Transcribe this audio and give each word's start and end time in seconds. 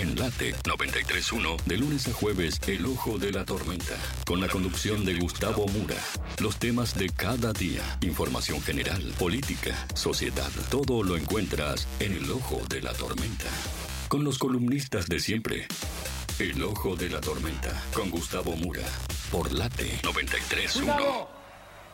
En 0.00 0.18
Late 0.18 0.54
931, 0.66 1.56
de 1.66 1.76
lunes 1.76 2.08
a 2.08 2.14
jueves, 2.14 2.58
El 2.66 2.86
Ojo 2.86 3.18
de 3.18 3.32
la 3.32 3.44
Tormenta, 3.44 3.96
con 4.26 4.40
la 4.40 4.48
conducción 4.48 5.04
de 5.04 5.18
Gustavo 5.18 5.66
Mura. 5.66 5.96
Los 6.40 6.56
temas 6.56 6.96
de 6.96 7.10
cada 7.10 7.52
día, 7.52 7.82
información 8.00 8.62
general, 8.62 9.12
política, 9.18 9.74
sociedad, 9.94 10.50
todo 10.70 11.02
lo 11.02 11.18
encuentras 11.18 11.86
en 11.98 12.14
El 12.14 12.30
Ojo 12.30 12.62
de 12.70 12.80
la 12.80 12.94
Tormenta. 12.94 13.44
Con 14.08 14.24
los 14.24 14.38
columnistas 14.38 15.06
de 15.06 15.20
siempre. 15.20 15.66
El 16.38 16.62
Ojo 16.62 16.96
de 16.96 17.10
la 17.10 17.20
Tormenta, 17.20 17.70
con 17.92 18.08
Gustavo 18.08 18.56
Mura, 18.56 18.86
por 19.30 19.52
Late 19.52 20.00
931. 20.02 21.28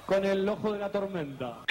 Con 0.07 0.25
el 0.25 0.49
ojo 0.49 0.73
de 0.73 0.79
la 0.79 0.93
tormenta. 0.93 1.65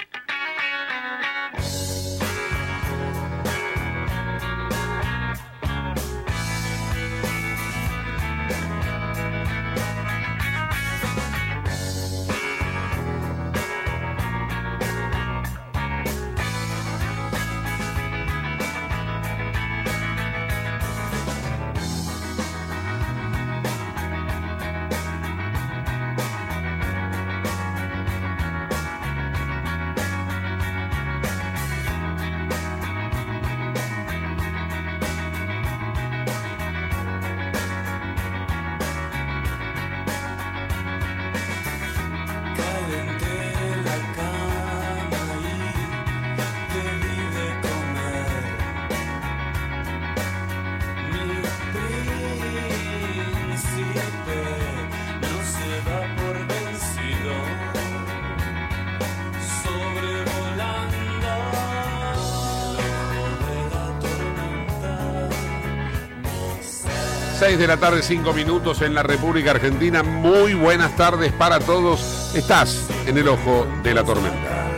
6 67.56 67.60
de 67.68 67.74
la 67.74 67.80
tarde, 67.80 68.02
5 68.02 68.34
minutos 68.34 68.82
en 68.82 68.92
la 68.92 69.02
República 69.02 69.52
Argentina. 69.52 70.02
Muy 70.02 70.52
buenas 70.52 70.94
tardes 70.94 71.32
para 71.32 71.58
todos. 71.58 72.34
Estás 72.34 72.86
en 73.06 73.16
el 73.16 73.26
ojo 73.28 73.66
de 73.82 73.94
la 73.94 74.04
tormenta. 74.04 74.68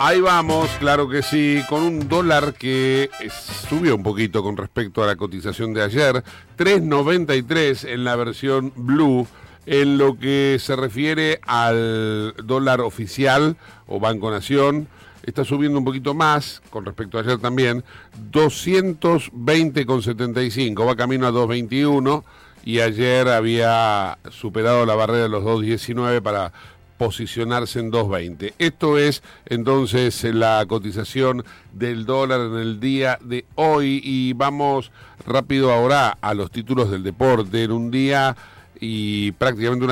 Ahí 0.00 0.20
vamos, 0.20 0.68
claro 0.80 1.08
que 1.08 1.22
sí, 1.22 1.62
con 1.68 1.84
un 1.84 2.08
dólar 2.08 2.54
que 2.54 3.08
subió 3.68 3.94
un 3.94 4.02
poquito 4.02 4.42
con 4.42 4.56
respecto 4.56 5.04
a 5.04 5.06
la 5.06 5.14
cotización 5.14 5.72
de 5.74 5.84
ayer, 5.84 6.24
3.93 6.58 7.88
en 7.88 8.02
la 8.02 8.16
versión 8.16 8.72
blue, 8.74 9.28
en 9.66 9.96
lo 9.96 10.18
que 10.18 10.56
se 10.58 10.74
refiere 10.74 11.40
al 11.46 12.34
dólar 12.42 12.80
oficial 12.80 13.56
o 13.86 14.00
Banco 14.00 14.28
Nación 14.28 14.88
está 15.22 15.44
subiendo 15.44 15.78
un 15.78 15.84
poquito 15.84 16.14
más 16.14 16.60
con 16.70 16.84
respecto 16.84 17.18
a 17.18 17.20
ayer 17.22 17.38
también, 17.38 17.84
220,75, 18.30 20.86
va 20.86 20.94
camino 20.96 21.26
a 21.26 21.30
221 21.30 22.24
y 22.64 22.80
ayer 22.80 23.28
había 23.28 24.18
superado 24.30 24.86
la 24.86 24.94
barrera 24.94 25.24
de 25.24 25.28
los 25.28 25.44
219 25.44 26.22
para 26.22 26.52
posicionarse 26.98 27.80
en 27.80 27.90
2.20. 27.90 28.54
Esto 28.58 28.96
es 28.96 29.24
entonces 29.46 30.22
la 30.22 30.64
cotización 30.68 31.44
del 31.72 32.06
dólar 32.06 32.42
en 32.42 32.58
el 32.58 32.78
día 32.78 33.18
de 33.20 33.44
hoy 33.56 34.00
y 34.04 34.34
vamos 34.34 34.92
rápido 35.26 35.72
ahora 35.72 36.16
a 36.20 36.34
los 36.34 36.52
títulos 36.52 36.92
del 36.92 37.02
deporte 37.02 37.64
en 37.64 37.72
un 37.72 37.90
día 37.90 38.36
y 38.84 39.30
prácticamente 39.30 39.84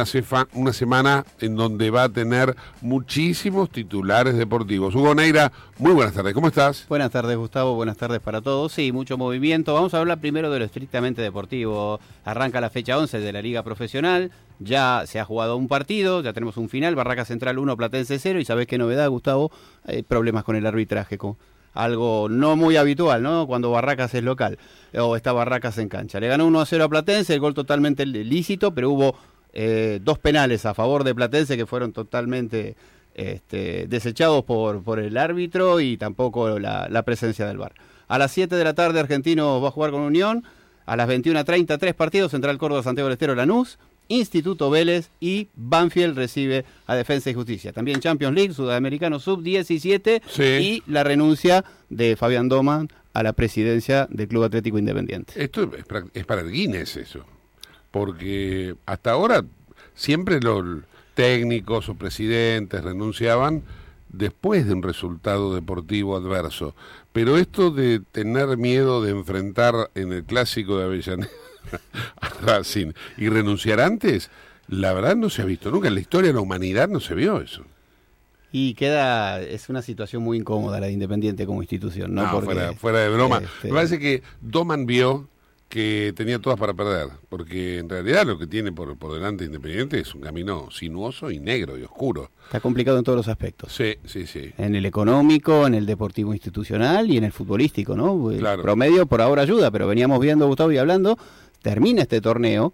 una, 0.52 0.72
semana 0.72 1.24
en 1.38 1.54
donde 1.54 1.90
va 1.90 2.02
a 2.02 2.08
tener 2.08 2.56
muchísimos 2.80 3.70
titulares 3.70 4.36
deportivos. 4.36 4.96
Hugo 4.96 5.14
Neira, 5.14 5.52
muy 5.78 5.92
buenas 5.92 6.12
tardes, 6.12 6.34
¿cómo 6.34 6.48
estás? 6.48 6.86
Buenas 6.88 7.12
tardes 7.12 7.36
Gustavo, 7.36 7.76
buenas 7.76 7.96
tardes 7.96 8.18
para 8.18 8.40
todos. 8.40 8.72
Sí, 8.72 8.90
mucho 8.90 9.16
movimiento. 9.16 9.74
Vamos 9.74 9.94
a 9.94 10.00
hablar 10.00 10.18
primero 10.18 10.50
de 10.50 10.58
lo 10.58 10.64
estrictamente 10.64 11.22
deportivo. 11.22 12.00
Arranca 12.24 12.60
la 12.60 12.68
fecha 12.68 12.98
11 12.98 13.20
de 13.20 13.32
la 13.32 13.40
Liga 13.40 13.62
Profesional, 13.62 14.32
ya 14.58 15.04
se 15.06 15.20
ha 15.20 15.24
jugado 15.24 15.56
un 15.56 15.68
partido, 15.68 16.20
ya 16.20 16.32
tenemos 16.32 16.56
un 16.56 16.68
final, 16.68 16.96
Barraca 16.96 17.24
Central 17.24 17.60
1, 17.60 17.76
Platense 17.76 18.18
0 18.18 18.40
y 18.40 18.44
sabes 18.44 18.66
qué 18.66 18.76
novedad 18.76 19.08
Gustavo, 19.08 19.52
hay 19.84 20.02
problemas 20.02 20.42
con 20.42 20.56
el 20.56 20.66
arbitraje. 20.66 21.16
Algo 21.72 22.28
no 22.28 22.56
muy 22.56 22.76
habitual, 22.76 23.22
¿no? 23.22 23.46
Cuando 23.46 23.70
Barracas 23.70 24.14
es 24.14 24.22
local 24.24 24.58
o 24.94 25.16
está 25.16 25.32
Barracas 25.32 25.78
en 25.78 25.88
cancha. 25.88 26.20
Le 26.20 26.28
ganó 26.28 26.46
1 26.46 26.60
a 26.60 26.66
0 26.66 26.84
a 26.84 26.88
Platense, 26.88 27.34
el 27.34 27.40
gol 27.40 27.54
totalmente 27.54 28.04
lícito, 28.06 28.74
pero 28.74 28.90
hubo 28.90 29.16
eh, 29.52 30.00
dos 30.02 30.18
penales 30.18 30.66
a 30.66 30.74
favor 30.74 31.04
de 31.04 31.14
Platense 31.14 31.56
que 31.56 31.66
fueron 31.66 31.92
totalmente 31.92 32.76
este, 33.14 33.86
desechados 33.88 34.44
por, 34.44 34.82
por 34.82 34.98
el 34.98 35.16
árbitro 35.16 35.80
y 35.80 35.96
tampoco 35.96 36.58
la, 36.58 36.88
la 36.88 37.02
presencia 37.02 37.46
del 37.46 37.58
VAR. 37.58 37.74
A 38.08 38.18
las 38.18 38.32
7 38.32 38.54
de 38.56 38.64
la 38.64 38.74
tarde 38.74 39.00
Argentino 39.00 39.60
va 39.60 39.68
a 39.68 39.72
jugar 39.72 39.90
con 39.90 40.00
Unión. 40.02 40.44
A 40.86 40.96
las 40.96 41.08
21.30, 41.08 41.78
tres 41.78 41.94
partidos, 41.94 42.32
Central 42.32 42.58
Córdoba, 42.58 42.82
Santiago 42.82 43.06
del 43.06 43.12
Estero, 43.12 43.36
Lanús. 43.36 43.78
Instituto 44.10 44.70
Vélez 44.70 45.08
y 45.20 45.46
Banfield 45.54 46.16
recibe 46.16 46.64
a 46.86 46.96
Defensa 46.96 47.30
y 47.30 47.34
Justicia. 47.34 47.72
También 47.72 48.00
Champions 48.00 48.34
League, 48.34 48.52
Sudamericano 48.52 49.20
Sub-17 49.20 50.60
y 50.60 50.82
la 50.86 51.04
renuncia 51.04 51.64
de 51.88 52.16
Fabián 52.16 52.48
Doman 52.48 52.88
a 53.12 53.22
la 53.22 53.32
presidencia 53.32 54.08
del 54.10 54.26
Club 54.26 54.44
Atlético 54.44 54.78
Independiente. 54.78 55.32
Esto 55.36 55.70
es 56.12 56.26
para 56.26 56.40
el 56.40 56.50
Guinness 56.50 56.96
eso, 56.96 57.24
porque 57.92 58.74
hasta 58.84 59.12
ahora 59.12 59.44
siempre 59.94 60.40
los 60.40 60.64
técnicos 61.14 61.88
o 61.88 61.94
presidentes 61.94 62.82
renunciaban 62.82 63.62
después 64.08 64.66
de 64.66 64.72
un 64.72 64.82
resultado 64.82 65.54
deportivo 65.54 66.16
adverso. 66.16 66.74
Pero 67.12 67.36
esto 67.36 67.70
de 67.70 68.00
tener 68.10 68.56
miedo 68.56 69.02
de 69.02 69.12
enfrentar 69.12 69.90
en 69.94 70.12
el 70.12 70.24
clásico 70.24 70.78
de 70.78 70.84
Avellaneda 70.84 71.30
a 72.20 72.28
Racing 72.42 72.92
y 73.16 73.28
renunciar 73.28 73.80
antes, 73.80 74.30
la 74.68 74.92
verdad 74.92 75.16
no 75.16 75.30
se 75.30 75.42
ha 75.42 75.44
visto 75.44 75.70
nunca. 75.70 75.88
En 75.88 75.94
la 75.94 76.00
historia 76.00 76.28
de 76.28 76.34
la 76.34 76.40
humanidad 76.40 76.88
no 76.88 77.00
se 77.00 77.14
vio 77.14 77.40
eso. 77.40 77.64
Y 78.52 78.74
queda, 78.74 79.40
es 79.40 79.68
una 79.68 79.80
situación 79.80 80.22
muy 80.22 80.38
incómoda 80.38 80.80
la 80.80 80.86
de 80.86 80.92
Independiente 80.92 81.46
como 81.46 81.62
institución, 81.62 82.14
¿no? 82.14 82.40
fuera, 82.40 83.00
de 83.00 83.08
broma. 83.08 83.38
Este 83.38 83.68
Me 83.68 83.74
parece 83.74 83.98
que 83.98 84.22
Doman 84.40 84.86
vio 84.86 85.28
que 85.68 86.12
tenía 86.16 86.40
todas 86.40 86.58
para 86.58 86.74
perder, 86.74 87.10
porque 87.28 87.78
en 87.78 87.88
realidad 87.88 88.26
lo 88.26 88.36
que 88.36 88.48
tiene 88.48 88.72
por, 88.72 88.96
por 88.96 89.14
delante 89.14 89.44
Independiente 89.44 90.00
es 90.00 90.12
un 90.16 90.20
camino 90.20 90.68
sinuoso 90.72 91.30
y 91.30 91.38
negro 91.38 91.78
y 91.78 91.84
oscuro. 91.84 92.32
Está 92.46 92.58
complicado 92.58 92.98
en 92.98 93.04
todos 93.04 93.16
los 93.16 93.28
aspectos. 93.28 93.72
Sí, 93.72 93.94
sí, 94.04 94.26
sí. 94.26 94.52
En 94.58 94.74
el 94.74 94.84
económico, 94.84 95.68
en 95.68 95.74
el 95.74 95.86
deportivo 95.86 96.32
institucional 96.32 97.08
y 97.08 97.18
en 97.18 97.24
el 97.24 97.30
futbolístico, 97.30 97.94
¿no? 97.94 98.32
El 98.32 98.44
promedio 98.60 99.06
por 99.06 99.20
ahora 99.20 99.42
ayuda, 99.42 99.70
pero 99.70 99.86
veníamos 99.86 100.18
viendo, 100.18 100.48
Gustavo, 100.48 100.72
y 100.72 100.78
hablando, 100.78 101.16
termina 101.62 102.02
este 102.02 102.20
torneo, 102.20 102.72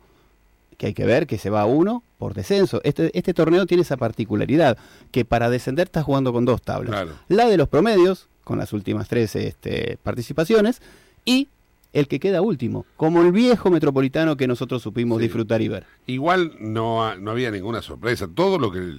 que 0.76 0.88
hay 0.88 0.94
que 0.94 1.06
ver 1.06 1.26
que 1.26 1.38
se 1.38 1.50
va 1.50 1.62
a 1.62 1.66
uno 1.66 2.02
por 2.18 2.34
descenso. 2.34 2.80
Este, 2.84 3.16
este 3.18 3.34
torneo 3.34 3.66
tiene 3.66 3.82
esa 3.82 3.96
particularidad, 3.96 4.76
que 5.10 5.24
para 5.24 5.50
descender 5.50 5.86
está 5.86 6.02
jugando 6.02 6.32
con 6.32 6.44
dos 6.44 6.62
tablas. 6.62 7.08
La 7.28 7.46
de 7.46 7.56
los 7.56 7.68
promedios, 7.68 8.28
con 8.44 8.58
las 8.58 8.72
últimas 8.72 9.08
tres 9.08 9.34
este, 9.36 9.98
participaciones, 10.02 10.80
y 11.24 11.48
el 11.92 12.08
que 12.08 12.20
queda 12.20 12.42
último, 12.42 12.84
como 12.96 13.22
el 13.22 13.32
viejo 13.32 13.70
metropolitano 13.70 14.36
que 14.36 14.46
nosotros 14.46 14.82
supimos 14.82 15.18
disfrutar 15.18 15.62
y 15.62 15.68
ver. 15.68 15.86
Igual 16.06 16.52
no, 16.60 17.16
no 17.16 17.30
había 17.30 17.50
ninguna 17.50 17.80
sorpresa. 17.80 18.28
Todo 18.28 18.58
lo 18.58 18.70
que, 18.70 18.96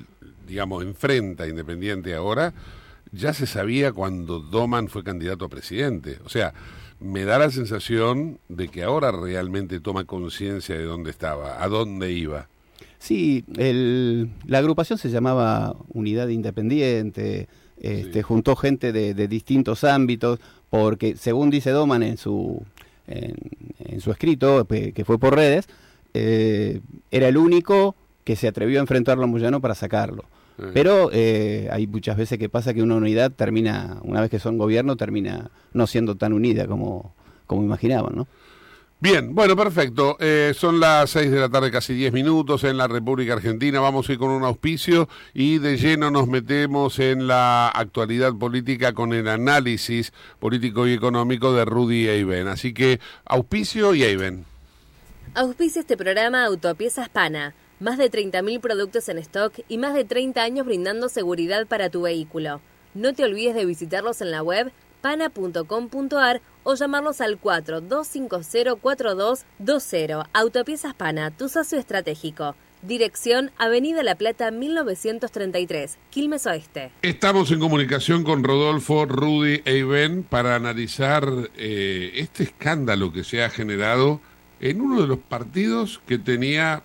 digamos, 0.47 0.83
enfrenta 0.83 1.47
Independiente 1.47 2.15
ahora 2.15 2.53
ya 3.11 3.33
se 3.33 3.45
sabía 3.45 3.91
cuando 3.91 4.39
Doman 4.39 4.87
fue 4.87 5.03
candidato 5.03 5.45
a 5.45 5.49
presidente. 5.49 6.19
O 6.25 6.29
sea, 6.29 6.53
me 6.99 7.25
da 7.25 7.39
la 7.39 7.51
sensación 7.51 8.39
de 8.49 8.69
que 8.69 8.83
ahora 8.83 9.11
realmente 9.11 9.79
toma 9.79 10.05
conciencia 10.05 10.75
de 10.75 10.83
dónde 10.83 11.11
estaba, 11.11 11.63
a 11.63 11.67
dónde 11.67 12.11
iba. 12.11 12.47
Sí, 12.99 13.45
el, 13.57 14.29
la 14.45 14.57
agrupación 14.57 14.97
se 14.97 15.09
llamaba 15.09 15.75
Unidad 15.89 16.29
Independiente, 16.29 17.47
este, 17.79 18.23
juntó 18.23 18.55
gente 18.55 18.91
de, 18.91 19.13
de, 19.13 19.27
distintos 19.27 19.83
ámbitos, 19.83 20.39
porque 20.69 21.15
según 21.15 21.51
dice 21.51 21.69
Doman 21.69 22.01
en 22.01 22.17
su, 22.17 22.63
en, 23.07 24.01
su 24.01 24.11
escrito, 24.11 24.65
que 24.67 25.03
fue 25.05 25.19
por 25.19 25.35
redes, 25.35 25.67
eh, 26.13 26.81
era 27.11 27.27
el 27.27 27.37
único 27.37 27.95
que 28.23 28.35
se 28.35 28.47
atrevió 28.47 28.79
a 28.79 28.81
enfrentarlo 28.81 29.23
a 29.23 29.27
Moyano 29.27 29.61
para 29.61 29.75
sacarlo. 29.75 30.25
Pero 30.73 31.09
eh, 31.13 31.69
hay 31.71 31.85
muchas 31.85 32.17
veces 32.17 32.39
que 32.39 32.49
pasa 32.49 32.73
que 32.73 32.81
una 32.81 32.95
unidad 32.95 33.31
termina, 33.31 33.99
una 34.01 34.21
vez 34.21 34.31
que 34.31 34.39
son 34.39 34.57
gobierno, 34.57 34.95
termina 34.95 35.51
no 35.73 35.85
siendo 35.85 36.15
tan 36.15 36.33
unida 36.33 36.67
como, 36.67 37.13
como 37.45 37.63
imaginaban, 37.63 38.15
¿no? 38.15 38.27
Bien, 38.99 39.35
bueno, 39.35 39.55
perfecto. 39.55 40.17
Eh, 40.19 40.53
son 40.55 40.79
las 40.79 41.11
6 41.11 41.29
de 41.29 41.39
la 41.39 41.49
tarde, 41.49 41.69
casi 41.69 41.93
10 41.93 42.11
minutos 42.13 42.63
en 42.63 42.77
la 42.77 42.87
República 42.87 43.33
Argentina. 43.33 43.79
Vamos 43.79 44.09
a 44.09 44.13
ir 44.13 44.17
con 44.17 44.31
un 44.31 44.43
auspicio 44.43 45.07
y 45.35 45.59
de 45.59 45.77
lleno 45.77 46.09
nos 46.09 46.27
metemos 46.27 46.97
en 46.97 47.27
la 47.27 47.67
actualidad 47.67 48.33
política 48.33 48.93
con 48.93 49.13
el 49.13 49.27
análisis 49.27 50.13
político 50.39 50.87
y 50.87 50.93
económico 50.93 51.53
de 51.53 51.65
Rudy 51.65 52.07
Eiben. 52.07 52.47
Así 52.47 52.73
que 52.73 52.99
auspicio 53.25 53.93
y 53.93 54.01
Eiben. 54.01 54.45
Auspicia 55.35 55.81
este 55.81 55.95
programa 55.95 56.45
Autopiezas 56.45 57.07
Pana. 57.09 57.53
Más 57.79 57.99
de 57.99 58.09
30.000 58.09 58.59
productos 58.59 59.07
en 59.07 59.19
stock 59.19 59.53
y 59.67 59.77
más 59.77 59.93
de 59.93 60.03
30 60.03 60.41
años 60.41 60.65
brindando 60.65 61.09
seguridad 61.09 61.67
para 61.67 61.91
tu 61.91 62.01
vehículo. 62.01 62.59
No 62.95 63.13
te 63.13 63.23
olvides 63.23 63.53
de 63.53 63.65
visitarlos 63.65 64.19
en 64.21 64.31
la 64.31 64.41
web 64.41 64.71
pana.com.ar 65.01 66.41
o 66.63 66.73
llamarlos 66.73 67.21
al 67.21 67.39
42504220. 67.39 70.27
Autopiezas 70.33 70.95
Pana, 70.95 71.29
tu 71.29 71.49
socio 71.49 71.77
estratégico. 71.77 72.55
Dirección 72.81 73.51
Avenida 73.57 74.01
La 74.01 74.15
Plata 74.15 74.49
1933, 74.49 75.99
Quilmes 76.09 76.47
Oeste. 76.47 76.89
Estamos 77.03 77.51
en 77.51 77.59
comunicación 77.59 78.23
con 78.23 78.43
Rodolfo, 78.43 79.05
Rudy 79.05 79.61
e 79.65 79.77
Iben 79.77 80.23
para 80.23 80.55
analizar 80.55 81.31
eh, 81.57 82.13
este 82.15 82.41
escándalo 82.43 83.13
que 83.13 83.23
se 83.23 83.43
ha 83.43 83.51
generado 83.51 84.19
en 84.59 84.81
uno 84.81 85.01
de 85.01 85.07
los 85.07 85.19
partidos 85.19 86.01
que 86.07 86.17
tenía, 86.17 86.83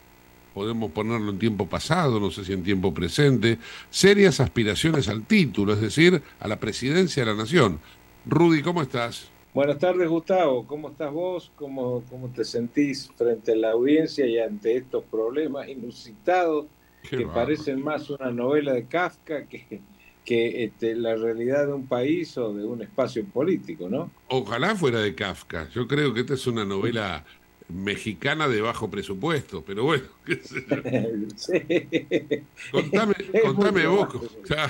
podemos 0.52 0.90
ponerlo 0.92 1.30
en 1.30 1.38
tiempo 1.38 1.66
pasado, 1.66 2.20
no 2.20 2.30
sé 2.30 2.44
si 2.44 2.52
en 2.52 2.62
tiempo 2.62 2.92
presente, 2.92 3.58
serias 3.90 4.40
aspiraciones 4.40 5.08
al 5.08 5.24
título, 5.24 5.72
es 5.72 5.80
decir, 5.80 6.22
a 6.40 6.48
la 6.48 6.58
presidencia 6.60 7.24
de 7.24 7.30
la 7.30 7.36
nación. 7.36 7.80
Rudy, 8.26 8.62
¿cómo 8.62 8.82
estás? 8.82 9.28
Buenas 9.54 9.78
tardes, 9.78 10.08
Gustavo. 10.08 10.66
¿Cómo 10.66 10.88
estás 10.90 11.12
vos? 11.12 11.52
¿Cómo, 11.56 12.02
cómo 12.08 12.28
te 12.28 12.42
sentís 12.42 13.10
frente 13.16 13.52
a 13.52 13.56
la 13.56 13.72
audiencia 13.72 14.24
y 14.26 14.38
ante 14.38 14.76
estos 14.76 15.04
problemas 15.04 15.68
inusitados 15.68 16.66
que 17.02 17.26
parecen 17.26 17.82
más 17.82 18.08
una 18.08 18.30
novela 18.30 18.72
de 18.72 18.86
Kafka 18.86 19.46
que, 19.46 19.80
que 20.24 20.64
este, 20.64 20.94
la 20.94 21.16
realidad 21.16 21.66
de 21.66 21.72
un 21.74 21.86
país 21.86 22.38
o 22.38 22.54
de 22.54 22.64
un 22.64 22.80
espacio 22.80 23.24
político, 23.26 23.88
¿no? 23.90 24.10
Ojalá 24.28 24.74
fuera 24.74 25.00
de 25.00 25.14
Kafka. 25.14 25.68
Yo 25.70 25.86
creo 25.86 26.14
que 26.14 26.20
esta 26.20 26.34
es 26.34 26.46
una 26.46 26.64
novela 26.64 27.24
mexicana 27.72 28.48
de 28.48 28.60
bajo 28.60 28.90
presupuesto, 28.90 29.64
pero 29.66 29.84
bueno, 29.84 30.04
Contame, 32.70 33.14
contame 33.42 33.86
vos, 33.86 34.08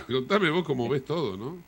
contame 0.07 0.51
vos 0.51 0.65
cómo 0.65 0.89
ves 0.89 1.05
todo, 1.05 1.37
¿no? 1.37 1.59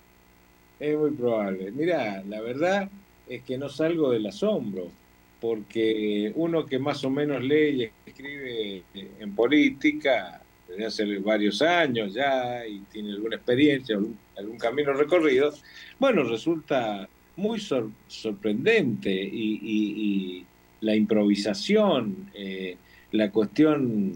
Es 0.79 0.97
muy 0.99 1.11
probable. 1.11 1.71
Mira, 1.71 2.23
la 2.29 2.41
verdad 2.41 2.89
es 3.29 3.43
que 3.43 3.59
no 3.59 3.69
salgo 3.69 4.11
del 4.11 4.27
asombro, 4.27 4.91
porque 5.41 6.33
uno 6.37 6.67
que 6.67 6.79
más 6.79 7.05
o 7.05 7.11
menos 7.11 7.43
lee 7.43 7.83
y 7.83 8.11
escribe 8.11 8.83
en 8.95 9.35
política 9.35 10.41
desde 10.69 10.87
hace 10.87 11.19
varios 11.19 11.61
años 11.63 12.15
ya 12.15 12.67
y 12.67 12.79
tiene 12.93 13.13
alguna 13.13 13.37
experiencia, 13.37 13.99
algún, 14.37 14.59
camino 14.59 14.93
recorrido, 14.93 15.53
bueno, 15.99 16.25
resulta 16.25 17.09
muy 17.37 17.61
sorprendente 17.61 19.13
y, 19.13 20.45
la 20.85 20.95
improvisación, 20.95 22.31
eh, 22.35 22.77
la 23.13 23.31
cuestión, 23.31 24.13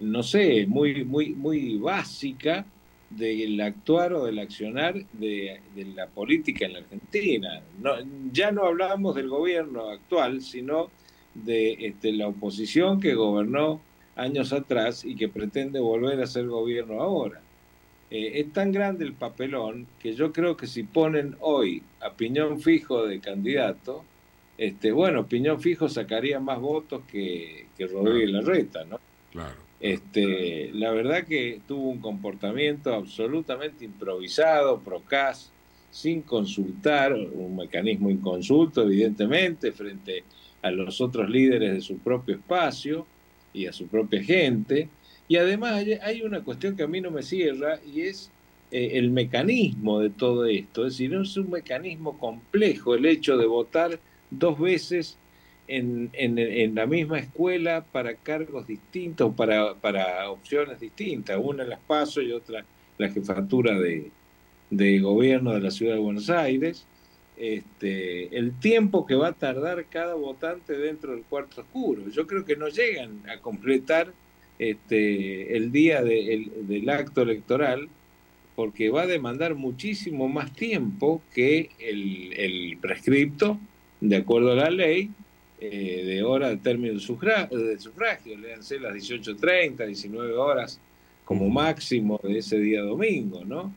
no 0.00 0.22
sé, 0.22 0.66
muy, 0.66 1.04
muy, 1.04 1.34
muy 1.34 1.76
básica 1.76 2.64
del 3.10 3.60
actuar 3.60 4.14
o 4.14 4.24
del 4.24 4.38
accionar 4.38 4.94
de, 5.12 5.60
la 5.94 6.06
política 6.06 6.66
en 6.66 6.72
la 6.72 6.78
Argentina. 6.80 7.62
Ya 8.32 8.50
no 8.50 8.64
hablamos 8.64 9.14
del 9.14 9.28
gobierno 9.28 9.90
actual, 9.90 10.40
sino 10.40 10.90
de 11.34 11.72
este, 11.86 12.12
la 12.12 12.28
oposición 12.28 13.00
que 13.00 13.14
gobernó 13.14 13.80
años 14.16 14.52
atrás 14.52 15.04
y 15.04 15.14
que 15.14 15.28
pretende 15.28 15.78
volver 15.78 16.20
a 16.22 16.26
ser 16.26 16.46
gobierno 16.46 17.02
ahora. 17.02 17.40
Eh, 18.10 18.40
es 18.40 18.52
tan 18.52 18.72
grande 18.72 19.04
el 19.04 19.12
papelón 19.12 19.86
que 19.98 20.14
yo 20.14 20.32
creo 20.32 20.56
que 20.56 20.66
si 20.66 20.84
ponen 20.84 21.36
hoy 21.40 21.82
a 22.00 22.14
Piñón 22.14 22.60
Fijo 22.60 23.04
de 23.04 23.20
candidato, 23.20 24.04
este, 24.58 24.92
bueno, 24.92 25.26
Piñón 25.26 25.60
Fijo 25.60 25.88
sacaría 25.88 26.40
más 26.40 26.60
votos 26.60 27.02
que, 27.10 27.66
que 27.76 27.86
Rodríguez 27.86 28.30
Larreta, 28.30 28.84
¿no? 28.84 28.98
Claro. 29.32 29.66
Este, 29.80 30.70
la 30.72 30.90
verdad 30.92 31.24
que 31.24 31.60
tuvo 31.68 31.90
un 31.90 32.00
comportamiento 32.00 32.94
absolutamente 32.94 33.84
improvisado, 33.84 34.80
procas, 34.80 35.52
sin 35.90 36.22
consultar, 36.22 37.12
un 37.14 37.56
mecanismo 37.56 38.10
inconsulto, 38.10 38.82
evidentemente, 38.82 39.72
frente 39.72 40.24
a 40.62 40.70
los 40.70 41.00
otros 41.00 41.28
líderes 41.28 41.74
de 41.74 41.80
su 41.80 41.98
propio 41.98 42.36
espacio 42.36 43.06
y 43.52 43.66
a 43.66 43.72
su 43.72 43.86
propia 43.86 44.22
gente. 44.22 44.88
Y 45.28 45.36
además 45.36 45.84
hay 46.02 46.22
una 46.22 46.42
cuestión 46.42 46.76
que 46.76 46.82
a 46.82 46.86
mí 46.86 47.00
no 47.00 47.10
me 47.10 47.22
cierra 47.22 47.78
y 47.84 48.02
es 48.02 48.30
eh, 48.70 48.92
el 48.94 49.10
mecanismo 49.10 50.00
de 50.00 50.10
todo 50.10 50.46
esto. 50.46 50.86
Es 50.86 50.94
decir, 50.94 51.12
no 51.12 51.22
es 51.22 51.36
un 51.36 51.50
mecanismo 51.50 52.18
complejo 52.18 52.94
el 52.94 53.06
hecho 53.06 53.36
de 53.36 53.46
votar 53.46 53.98
dos 54.30 54.58
veces 54.58 55.18
en, 55.68 56.10
en, 56.12 56.74
la 56.74 56.86
misma 56.86 57.18
escuela 57.18 57.84
para 57.90 58.14
cargos 58.14 58.66
distintos, 58.66 59.34
para, 59.34 59.74
para 59.74 60.30
opciones 60.30 60.78
distintas, 60.80 61.38
una 61.42 61.64
las 61.64 61.80
paso 61.80 62.22
y 62.22 62.32
otra 62.32 62.64
la 62.98 63.08
jefatura 63.10 63.78
de, 63.78 64.10
de 64.70 64.98
gobierno 65.00 65.52
de 65.52 65.60
la 65.60 65.70
ciudad 65.70 65.94
de 65.94 66.00
Buenos 66.00 66.30
Aires, 66.30 66.86
este, 67.36 68.36
el 68.36 68.58
tiempo 68.58 69.06
que 69.06 69.14
va 69.14 69.28
a 69.28 69.32
tardar 69.32 69.84
cada 69.86 70.14
votante 70.14 70.72
dentro 70.72 71.12
del 71.12 71.22
cuarto 71.24 71.60
oscuro. 71.60 72.08
Yo 72.08 72.26
creo 72.26 72.44
que 72.44 72.56
no 72.56 72.68
llegan 72.68 73.22
a 73.28 73.40
completar 73.40 74.12
este, 74.58 75.56
el 75.56 75.70
día 75.70 76.02
del 76.02 76.88
acto 76.88 77.22
electoral 77.22 77.88
porque 78.54 78.88
va 78.88 79.02
a 79.02 79.06
demandar 79.06 79.54
muchísimo 79.54 80.28
más 80.28 80.54
tiempo 80.54 81.20
que 81.34 81.68
el, 81.78 82.32
el 82.32 82.78
prescripto, 82.78 83.58
de 84.00 84.16
acuerdo 84.16 84.52
a 84.52 84.56
la 84.56 84.70
ley, 84.70 85.10
eh, 85.60 86.02
de 86.04 86.22
hora 86.22 86.50
de 86.50 86.58
término 86.58 86.92
del 86.92 87.00
sufragio, 87.00 87.58
del 87.58 87.80
sufragio, 87.80 88.36
léanse 88.36 88.78
las 88.78 88.94
18.30, 88.94 89.86
19 89.86 90.34
horas 90.34 90.80
como 91.24 91.48
máximo 91.48 92.20
de 92.22 92.38
ese 92.38 92.58
día 92.58 92.82
domingo, 92.82 93.44
¿no? 93.44 93.72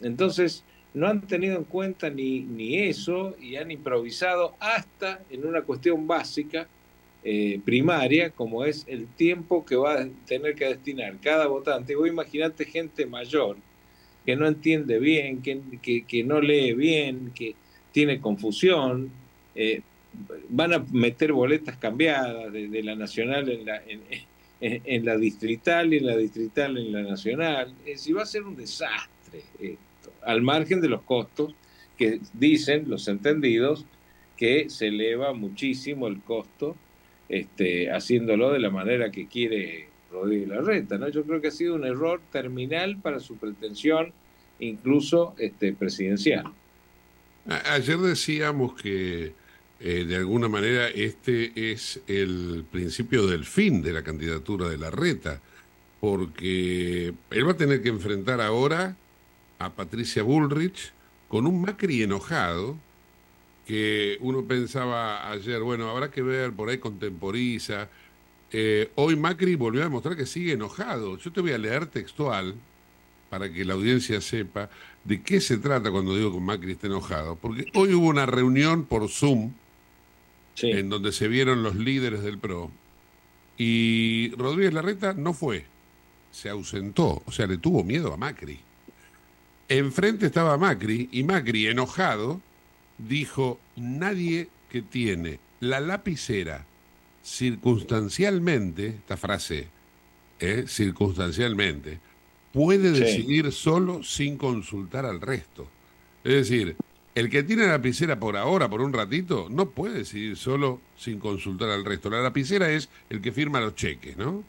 Entonces, 0.00 0.64
no 0.94 1.06
han 1.06 1.20
tenido 1.26 1.56
en 1.56 1.64
cuenta 1.64 2.08
ni, 2.08 2.40
ni 2.40 2.78
eso 2.78 3.36
y 3.40 3.56
han 3.56 3.70
improvisado 3.70 4.54
hasta 4.58 5.20
en 5.30 5.46
una 5.46 5.62
cuestión 5.62 6.06
básica, 6.06 6.68
eh, 7.24 7.60
primaria, 7.64 8.30
como 8.30 8.64
es 8.64 8.84
el 8.88 9.06
tiempo 9.08 9.64
que 9.64 9.76
va 9.76 9.94
a 9.94 10.08
tener 10.26 10.54
que 10.54 10.66
destinar 10.66 11.18
cada 11.20 11.46
votante. 11.46 11.96
Vos 11.96 12.08
imaginate 12.08 12.64
gente 12.64 13.06
mayor 13.06 13.56
que 14.24 14.36
no 14.36 14.46
entiende 14.46 14.98
bien, 14.98 15.42
que, 15.42 16.04
que, 16.06 16.24
no 16.24 16.40
lee 16.40 16.74
bien, 16.74 17.32
que 17.34 17.54
tiene 17.92 18.20
confusión, 18.20 19.10
eh, 19.60 19.82
van 20.48 20.72
a 20.72 20.78
meter 20.92 21.32
boletas 21.32 21.76
cambiadas 21.78 22.52
de, 22.52 22.82
la 22.84 22.94
nacional 22.94 23.48
en 23.48 23.66
la, 23.66 23.82
en, 24.60 25.04
la 25.04 25.16
distrital 25.16 25.92
y 25.92 25.96
en 25.96 26.06
la 26.06 26.16
distrital 26.16 26.78
en 26.78 26.92
la 26.92 27.02
nacional. 27.02 27.74
Es 27.80 27.98
decir, 27.98 28.16
va 28.16 28.22
a 28.22 28.26
ser 28.26 28.44
un 28.44 28.54
desastre 28.54 29.42
esto, 29.60 30.12
al 30.22 30.42
margen 30.42 30.80
de 30.80 30.88
los 30.88 31.02
costos 31.02 31.54
que 31.96 32.20
dicen 32.34 32.84
los 32.88 33.08
entendidos 33.08 33.84
que 34.36 34.70
se 34.70 34.86
eleva 34.86 35.32
muchísimo 35.34 36.06
el 36.06 36.20
costo 36.20 36.76
este, 37.28 37.90
haciéndolo 37.90 38.52
de 38.52 38.60
la 38.60 38.70
manera 38.70 39.10
que 39.10 39.26
quiere 39.26 39.88
Rodríguez 40.12 40.48
Larreta. 40.48 40.98
¿no? 40.98 41.08
Yo 41.08 41.24
creo 41.24 41.40
que 41.40 41.48
ha 41.48 41.50
sido 41.50 41.74
un 41.74 41.84
error 41.84 42.20
terminal 42.30 42.96
para 42.98 43.18
su 43.18 43.36
pretensión, 43.36 44.12
incluso 44.60 45.34
este, 45.36 45.72
presidencial. 45.72 46.44
Ayer 47.48 47.98
decíamos 47.98 48.74
que 48.80 49.32
eh, 49.80 50.04
de 50.04 50.16
alguna 50.16 50.48
manera 50.48 50.88
este 50.88 51.52
es 51.72 52.00
el 52.08 52.64
principio 52.70 53.26
del 53.26 53.44
fin 53.44 53.80
de 53.80 53.92
la 53.92 54.02
candidatura 54.02 54.68
de 54.68 54.76
la 54.76 54.90
reta, 54.90 55.40
porque 56.00 57.14
él 57.30 57.46
va 57.46 57.52
a 57.52 57.56
tener 57.56 57.82
que 57.82 57.88
enfrentar 57.88 58.40
ahora 58.40 58.96
a 59.58 59.70
Patricia 59.70 60.22
Bullrich 60.22 60.92
con 61.28 61.46
un 61.46 61.60
Macri 61.60 62.02
enojado, 62.02 62.76
que 63.66 64.16
uno 64.20 64.44
pensaba 64.44 65.30
ayer, 65.30 65.60
bueno, 65.60 65.90
habrá 65.90 66.10
que 66.10 66.22
ver, 66.22 66.52
por 66.52 66.70
ahí 66.70 66.78
contemporiza. 66.78 67.88
Eh, 68.50 68.90
hoy 68.94 69.14
Macri 69.14 69.56
volvió 69.56 69.82
a 69.82 69.84
demostrar 69.84 70.16
que 70.16 70.24
sigue 70.26 70.54
enojado. 70.54 71.18
Yo 71.18 71.30
te 71.30 71.40
voy 71.42 71.52
a 71.52 71.58
leer 71.58 71.86
textual 71.86 72.54
para 73.28 73.52
que 73.52 73.64
la 73.64 73.74
audiencia 73.74 74.22
sepa 74.22 74.70
de 75.04 75.22
qué 75.22 75.40
se 75.40 75.58
trata 75.58 75.90
cuando 75.90 76.16
digo 76.16 76.32
que 76.32 76.40
Macri 76.40 76.72
está 76.72 76.86
enojado. 76.86 77.36
Porque 77.36 77.66
hoy 77.74 77.92
hubo 77.92 78.08
una 78.08 78.24
reunión 78.24 78.84
por 78.84 79.08
Zoom 79.08 79.52
en 80.62 80.88
donde 80.88 81.12
se 81.12 81.28
vieron 81.28 81.62
los 81.62 81.76
líderes 81.76 82.22
del 82.22 82.38
PRO. 82.38 82.70
Y 83.56 84.32
Rodríguez 84.36 84.72
Larreta 84.72 85.14
no 85.14 85.34
fue. 85.34 85.64
se 86.30 86.48
ausentó, 86.50 87.22
o 87.24 87.32
sea, 87.32 87.46
le 87.46 87.56
tuvo 87.56 87.82
miedo 87.82 88.12
a 88.12 88.16
Macri. 88.16 88.60
Enfrente 89.68 90.26
estaba 90.26 90.56
Macri 90.56 91.08
y 91.10 91.24
Macri, 91.24 91.66
enojado, 91.66 92.40
dijo, 92.98 93.58
nadie 93.76 94.48
que 94.70 94.82
tiene 94.82 95.40
la 95.60 95.80
lapicera 95.80 96.66
circunstancialmente, 97.22 98.88
esta 98.88 99.16
frase, 99.16 99.68
¿eh? 100.40 100.64
circunstancialmente, 100.66 102.00
puede 102.52 102.92
decidir 102.92 103.52
solo 103.52 104.02
sin 104.02 104.36
consultar 104.36 105.04
al 105.04 105.20
resto. 105.20 105.68
Es 106.24 106.48
decir, 106.48 106.76
el 107.18 107.28
que 107.30 107.42
tiene 107.42 107.66
la 107.66 107.72
lapicera 107.72 108.20
por 108.20 108.36
ahora, 108.36 108.70
por 108.70 108.80
un 108.80 108.92
ratito, 108.92 109.48
no 109.50 109.70
puede 109.70 109.98
decidir 109.98 110.36
solo 110.36 110.80
sin 110.96 111.18
consultar 111.18 111.68
al 111.68 111.84
resto. 111.84 112.08
La 112.08 112.22
lapicera 112.22 112.70
es 112.70 112.88
el 113.10 113.20
que 113.20 113.32
firma 113.32 113.60
los 113.60 113.74
cheques, 113.74 114.16
¿no? 114.16 114.44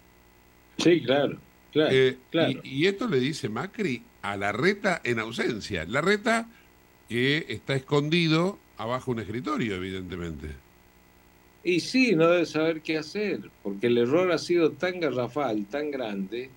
Sí, 0.78 1.02
claro, 1.02 1.40
claro. 1.72 1.90
Eh, 1.92 2.18
y, 2.64 2.86
esto 2.86 3.08
le 3.08 3.20
dice 3.20 3.50
Macri 3.50 4.04
a 4.22 4.38
la 4.38 4.52
reta 4.52 5.02
en 5.04 5.18
ausencia. 5.18 5.84
La 5.86 6.02
reta 6.02 6.48
que 7.10 7.48
está 7.50 7.74
escondido 7.74 8.60
abajo 8.78 9.12
un 9.12 9.20
escritorio, 9.20 9.76
evidentemente. 9.76 10.50
Y 11.64 11.80
sí, 11.80 12.16
no 12.16 12.30
debe 12.30 12.46
saber 12.46 12.82
qué 12.82 13.00
hacer, 13.00 13.50
porque 13.64 13.88
el 13.88 13.98
error 13.98 14.32
ha 14.32 14.38
sido 14.38 14.74
tan 14.74 15.00
garrafal, 15.00 15.66
tan 15.66 15.90
grande, 15.90 16.52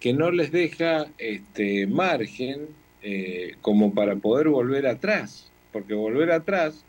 que 0.00 0.14
no 0.14 0.30
les 0.30 0.52
deja 0.52 1.08
este 1.18 1.86
margen 1.86 2.68
eh, 3.02 3.56
como 3.60 3.94
para 3.94 4.16
poder 4.16 4.48
volver 4.48 4.86
atrás, 4.86 5.49
porque 5.72 5.94
volver 5.94 6.30
atrás 6.30 6.84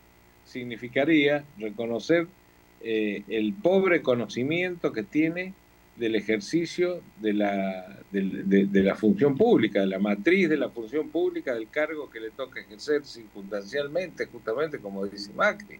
significaría 0.45 1.43
reconocer 1.57 2.27
eh, 2.81 3.23
el 3.27 3.53
pobre 3.53 4.01
conocimiento 4.01 4.91
que 4.91 5.03
tiene 5.03 5.53
del 5.95 6.15
ejercicio 6.15 7.01
de 7.19 7.33
la, 7.33 7.99
de, 8.11 8.67
la 8.81 8.95
función 8.95 9.37
pública, 9.37 9.81
de 9.81 9.87
la 9.87 9.99
matriz 9.99 10.49
de 10.49 10.57
la 10.57 10.69
función 10.69 11.09
pública, 11.09 11.53
del 11.53 11.69
cargo 11.69 12.09
que 12.09 12.19
le 12.19 12.31
toca 12.31 12.59
ejercer 12.59 13.05
circunstancialmente, 13.05 14.25
justamente 14.25 14.79
como 14.79 15.05
dice 15.05 15.31
Macri. 15.33 15.79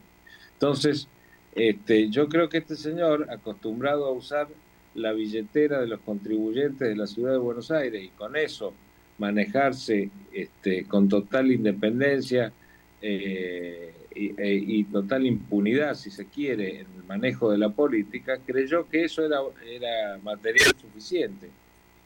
Entonces, 0.54 1.08
este, 1.56 2.10
yo 2.10 2.30
creo 2.30 2.50
que 2.50 2.60
este 2.60 2.76
señor, 2.76 3.28
acostumbrado 3.32 4.06
a 4.06 4.12
usar 4.12 4.48
la 4.94 5.12
billetera 5.14 5.80
de 5.80 5.88
los 5.88 6.02
contribuyentes 6.02 6.88
de 6.88 6.96
la 6.96 7.08
ciudad 7.08 7.32
de 7.32 7.38
Buenos 7.38 7.72
Aires 7.72 8.04
y 8.04 8.10
con 8.10 8.36
eso 8.36 8.74
manejarse 9.18 10.10
este, 10.34 10.86
con 10.86 11.10
total 11.10 11.52
independencia 11.52 12.54
eh, 13.02 13.94
e, 14.14 14.54
y, 14.54 14.84
total 14.86 15.26
impunidad, 15.26 15.96
si 15.96 16.12
se 16.12 16.26
quiere, 16.26 16.82
en 16.82 16.88
el 16.98 17.04
manejo 17.08 17.52
de 17.52 17.58
la 17.58 17.70
política, 17.70 18.40
creyó 18.46 18.88
que 18.90 19.06
eso 19.06 19.26
era, 19.26 19.40
era 19.66 20.18
material 20.24 20.74
suficiente. 20.80 21.50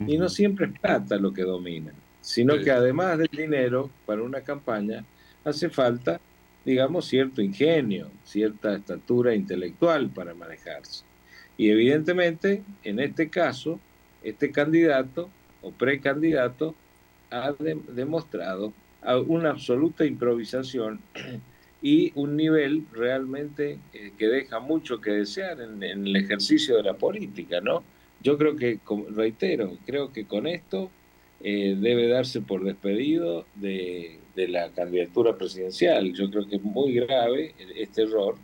Y 0.06 0.18
no 0.18 0.30
siempre 0.30 0.68
es 0.68 0.80
plata 0.80 1.18
lo 1.18 1.34
que 1.34 1.44
domina, 1.44 1.94
sino 2.22 2.58
que 2.60 2.72
además 2.72 3.18
del 3.18 3.30
dinero 3.32 3.90
para 4.06 4.22
una 4.22 4.42
campaña, 4.42 5.04
hace 5.44 5.70
falta, 5.70 6.20
digamos, 6.64 7.06
cierto 7.06 7.42
ingenio, 7.42 8.10
cierta 8.24 8.76
estatura 8.76 9.34
intelectual 9.34 10.10
para 10.10 10.34
manejarse. 10.34 11.04
Y 11.58 11.70
evidentemente, 11.70 12.64
en 12.84 13.00
este 13.00 13.30
caso, 13.30 13.80
este 14.24 14.52
candidato 14.52 15.30
o 15.62 15.72
precandidato 15.72 16.76
ha 17.32 17.54
demostrado 17.94 18.74
una 19.28 19.52
absoluta 19.52 20.06
improvisación 20.06 21.00
y 21.82 22.12
un 22.16 22.36
nivel 22.36 22.86
realmente 22.92 23.78
eh, 23.94 24.12
que 24.18 24.28
deja 24.28 24.60
mucho 24.60 25.00
que 25.00 25.12
desear 25.12 25.62
en, 25.62 25.84
el 25.84 26.16
ejercicio 26.16 26.78
de 26.78 26.84
la 26.84 26.96
política, 26.96 27.62
¿no? 27.62 27.84
Yo 28.22 28.38
creo 28.38 28.56
que, 28.56 28.80
reitero, 29.12 29.78
creo 29.86 30.12
que 30.12 30.26
con 30.26 30.48
esto 30.48 30.90
eh, 31.44 31.76
debe 31.80 32.08
darse 32.08 32.42
por 32.42 32.64
despedido 32.64 33.46
de, 33.56 34.20
la 34.36 34.70
candidatura 34.72 35.38
presidencial. 35.38 36.12
Yo 36.14 36.30
creo 36.30 36.48
que 36.48 36.58
es 36.58 36.64
muy 36.64 36.94
grave 36.94 37.54
este 37.76 38.02
error 38.02 38.36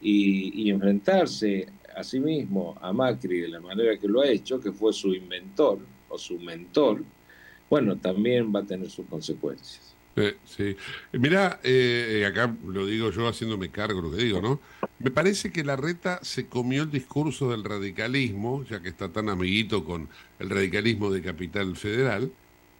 y, 0.00 0.62
y 0.62 0.70
enfrentarse 0.70 1.66
a 1.96 2.04
sí 2.04 2.20
mismo 2.20 2.76
a 2.80 2.92
Macri 2.92 3.40
de 3.40 3.48
la 3.48 3.60
manera 3.60 3.96
que 3.98 4.06
lo 4.06 4.20
ha 4.20 4.28
hecho, 4.28 4.60
que 4.60 4.70
fue 4.70 4.92
su 4.92 5.14
inventor 5.14 5.78
o 6.08 6.18
su 6.18 6.38
mentor, 6.38 7.02
bueno, 7.70 7.96
también 7.96 8.52
va 8.54 8.60
a 8.60 8.66
tener 8.66 8.90
sus 8.90 9.06
consecuencias. 9.06 9.91
Eh, 10.16 10.36
sí. 10.44 10.76
Mirá, 11.12 11.60
eh, 11.62 12.26
acá 12.28 12.54
lo 12.66 12.86
digo 12.86 13.10
yo 13.10 13.28
haciéndome 13.28 13.70
cargo 13.70 14.02
de 14.02 14.08
lo 14.08 14.14
que 14.14 14.22
digo, 14.22 14.42
¿no? 14.42 14.60
Me 14.98 15.10
parece 15.10 15.50
que 15.50 15.64
la 15.64 15.76
reta 15.76 16.20
se 16.22 16.46
comió 16.46 16.82
el 16.82 16.90
discurso 16.90 17.50
del 17.50 17.64
radicalismo, 17.64 18.64
ya 18.64 18.82
que 18.82 18.90
está 18.90 19.08
tan 19.10 19.28
amiguito 19.30 19.84
con 19.84 20.08
el 20.38 20.50
radicalismo 20.50 21.10
de 21.10 21.22
Capital 21.22 21.76
Federal, 21.76 22.30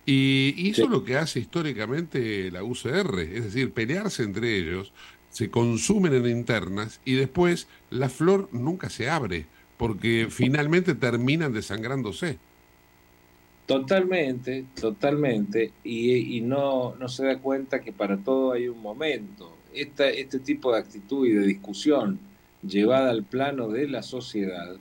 y 0.05 0.55
hizo 0.57 0.89
lo 0.89 1.05
que 1.05 1.17
hace 1.17 1.41
históricamente 1.41 2.51
la 2.51 2.65
UCR, 2.65 3.21
es 3.21 3.45
decir, 3.45 3.73
pelearse 3.73 4.25
entre 4.25 4.57
ellos, 4.57 4.93
se 5.31 5.51
consumen 5.51 6.13
en 6.13 6.27
internas 6.27 7.01
y 7.05 7.15
después 7.15 7.69
la 7.89 8.09
flor 8.09 8.49
nunca 8.53 8.91
se 8.91 9.09
abre, 9.09 9.47
porque 9.79 10.29
finalmente 10.31 10.95
terminan 10.95 11.53
desangrándose. 11.53 12.39
Totalmente, 13.67 14.67
totalmente, 14.79 15.73
y, 15.85 16.41
no, 16.41 16.97
no 16.97 17.09
se 17.09 17.25
da 17.25 17.39
cuenta 17.39 17.81
que 17.81 17.93
para 17.93 18.17
todo 18.17 18.53
hay 18.53 18.69
un 18.69 18.83
momento. 18.83 19.57
Esta, 19.73 20.09
este 20.09 20.41
tipo 20.41 20.73
de 20.73 20.81
actitud 20.81 21.27
y 21.27 21.33
de 21.33 21.47
discusión 21.47 22.19
llevada 22.63 23.11
al 23.11 23.23
plano 23.23 23.69
de 23.69 23.89
la 23.89 24.03
sociedad 24.03 24.77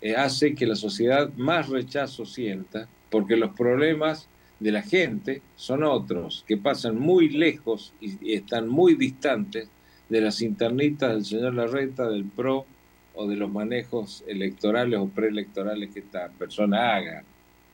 eh, 0.00 0.16
hace 0.16 0.54
que 0.54 0.66
la 0.66 0.76
sociedad 0.76 1.32
más 1.36 1.68
rechazo 1.68 2.26
sienta, 2.26 2.88
porque 3.10 3.36
los 3.36 3.50
problemas 3.52 4.28
de 4.60 4.72
la 4.72 4.82
gente 4.82 5.42
son 5.54 5.84
otros, 5.84 6.44
que 6.46 6.56
pasan 6.56 6.98
muy 6.98 7.28
lejos 7.28 7.92
y, 8.00 8.32
están 8.32 8.68
muy 8.68 8.94
distantes 8.94 9.68
de 10.08 10.20
las 10.20 10.40
internitas 10.42 11.12
del 11.12 11.24
señor 11.24 11.54
Larreta, 11.54 12.08
del 12.08 12.24
PRO 12.24 12.66
o 13.14 13.26
de 13.26 13.36
los 13.36 13.50
manejos 13.50 14.24
electorales 14.26 14.98
o 14.98 15.08
preelectorales 15.08 15.90
que 15.92 16.00
esta 16.00 16.28
persona 16.28 16.94
haga. 16.94 17.24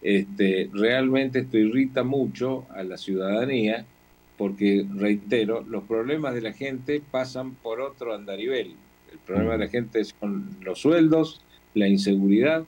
Este, 0.03 0.69
realmente 0.73 1.41
esto 1.41 1.59
irrita 1.59 2.03
mucho 2.03 2.67
a 2.71 2.83
la 2.83 2.97
ciudadanía 2.97 3.87
porque, 4.37 4.85
reitero, 4.97 5.65
los 5.69 5.85
problemas 5.85 6.35
de 6.35 6.41
la 6.41 6.53
gente 6.53 7.01
pasan 7.11 7.55
por 7.55 7.81
otro 7.81 8.15
andarivel. 8.15 8.75
El 9.13 9.19
problema 9.19 9.53
de 9.53 9.59
la 9.59 9.69
gente 9.69 10.03
son 10.05 10.57
los 10.63 10.81
sueldos, 10.81 11.41
la 11.75 11.87
inseguridad, 11.87 12.65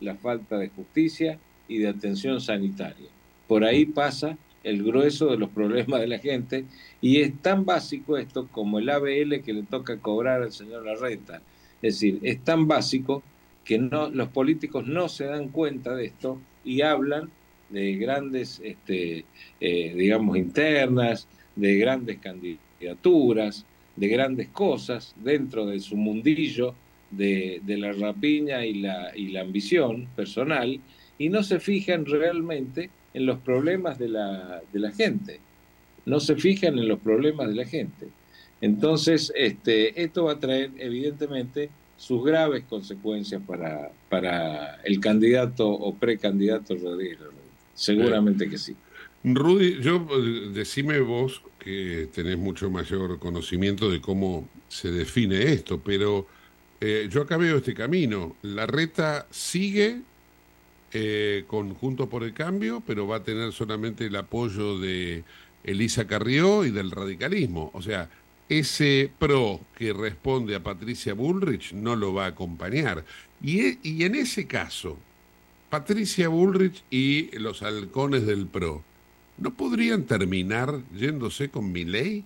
la 0.00 0.14
falta 0.14 0.58
de 0.58 0.68
justicia 0.68 1.38
y 1.68 1.78
de 1.78 1.88
atención 1.88 2.40
sanitaria. 2.40 3.08
Por 3.48 3.64
ahí 3.64 3.86
pasa 3.86 4.38
el 4.62 4.82
grueso 4.82 5.26
de 5.30 5.38
los 5.38 5.50
problemas 5.50 6.00
de 6.00 6.06
la 6.06 6.18
gente 6.18 6.64
y 7.00 7.20
es 7.20 7.32
tan 7.40 7.64
básico 7.64 8.16
esto 8.16 8.48
como 8.50 8.78
el 8.78 8.90
ABL 8.90 9.42
que 9.42 9.52
le 9.52 9.62
toca 9.62 9.98
cobrar 9.98 10.42
al 10.42 10.52
señor 10.52 10.84
Larreta. 10.84 11.40
Es 11.82 11.94
decir, 11.94 12.18
es 12.22 12.42
tan 12.42 12.66
básico 12.68 13.22
que 13.64 13.78
no, 13.78 14.10
los 14.10 14.28
políticos 14.28 14.86
no 14.86 15.08
se 15.08 15.24
dan 15.24 15.48
cuenta 15.48 15.94
de 15.94 16.06
esto 16.06 16.38
y 16.66 16.82
hablan 16.82 17.30
de 17.70 17.94
grandes, 17.94 18.60
este, 18.62 19.24
eh, 19.60 19.94
digamos, 19.96 20.36
internas, 20.36 21.26
de 21.54 21.76
grandes 21.78 22.18
candidaturas, 22.18 23.64
de 23.96 24.08
grandes 24.08 24.48
cosas 24.48 25.14
dentro 25.22 25.66
de 25.66 25.80
su 25.80 25.96
mundillo 25.96 26.74
de, 27.10 27.60
de, 27.64 27.78
la 27.78 27.92
rapiña 27.92 28.64
y 28.66 28.74
la, 28.74 29.12
y 29.16 29.28
la 29.28 29.40
ambición 29.40 30.06
personal 30.14 30.80
y 31.18 31.28
no 31.28 31.42
se 31.42 31.60
fijan 31.60 32.04
realmente 32.04 32.90
en 33.14 33.26
los 33.26 33.38
problemas 33.38 33.98
de 33.98 34.08
la, 34.08 34.60
de 34.72 34.78
la 34.78 34.92
gente, 34.92 35.40
no 36.04 36.20
se 36.20 36.36
fijan 36.36 36.78
en 36.78 36.88
los 36.88 37.00
problemas 37.00 37.48
de 37.48 37.54
la 37.54 37.64
gente. 37.64 38.08
Entonces, 38.60 39.32
este, 39.34 40.02
esto 40.02 40.24
va 40.24 40.32
a 40.32 40.40
traer 40.40 40.70
evidentemente 40.78 41.70
sus 41.96 42.24
graves 42.24 42.64
consecuencias 42.68 43.42
para, 43.46 43.90
para 44.08 44.76
el 44.84 45.00
candidato 45.00 45.68
o 45.68 45.94
precandidato 45.94 46.74
Rodríguez 46.76 47.18
Seguramente 47.74 48.48
que 48.48 48.58
sí. 48.58 48.74
Rudy, 49.22 49.80
yo 49.82 50.06
eh, 50.10 50.50
decime 50.52 51.00
vos 51.00 51.42
que 51.58 52.08
tenés 52.14 52.38
mucho 52.38 52.70
mayor 52.70 53.18
conocimiento 53.18 53.90
de 53.90 54.00
cómo 54.00 54.48
se 54.68 54.90
define 54.90 55.52
esto, 55.52 55.80
pero 55.80 56.26
eh, 56.80 57.08
yo 57.10 57.22
acá 57.22 57.36
veo 57.36 57.58
este 57.58 57.74
camino. 57.74 58.36
La 58.42 58.66
reta 58.66 59.26
sigue 59.30 60.00
eh, 60.92 61.44
con 61.48 61.74
Junto 61.74 62.08
por 62.08 62.22
el 62.22 62.32
Cambio, 62.32 62.82
pero 62.86 63.06
va 63.06 63.16
a 63.16 63.22
tener 63.22 63.52
solamente 63.52 64.06
el 64.06 64.16
apoyo 64.16 64.78
de 64.78 65.24
Elisa 65.64 66.06
Carrió 66.06 66.64
y 66.64 66.70
del 66.70 66.90
radicalismo. 66.90 67.70
O 67.74 67.82
sea, 67.82 68.08
ese 68.48 69.10
pro 69.18 69.60
que 69.76 69.92
responde 69.92 70.54
a 70.54 70.62
Patricia 70.62 71.14
Bullrich 71.14 71.72
no 71.72 71.96
lo 71.96 72.14
va 72.14 72.26
a 72.26 72.28
acompañar. 72.28 73.04
Y, 73.42 73.60
e, 73.60 73.78
y 73.82 74.04
en 74.04 74.14
ese 74.14 74.46
caso, 74.46 74.98
Patricia 75.70 76.28
Bullrich 76.28 76.82
y 76.90 77.36
los 77.38 77.62
halcones 77.62 78.26
del 78.26 78.46
pro, 78.46 78.82
¿no 79.38 79.54
podrían 79.54 80.04
terminar 80.04 80.80
yéndose 80.94 81.50
con 81.50 81.72
mi 81.72 81.84
ley? 81.84 82.24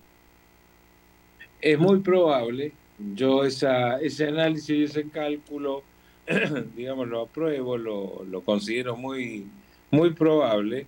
Es 1.59 1.77
muy 1.77 1.99
probable. 1.99 2.71
Yo 3.15 3.43
ese 3.43 3.67
análisis 4.27 4.69
y 4.69 4.83
ese 4.83 5.09
cálculo 5.09 5.83
digamos, 6.75 7.07
lo 7.07 7.21
apruebo, 7.21 7.77
lo, 7.77 8.23
lo 8.29 8.41
considero 8.41 8.95
muy, 8.95 9.45
muy 9.89 10.13
probable 10.13 10.85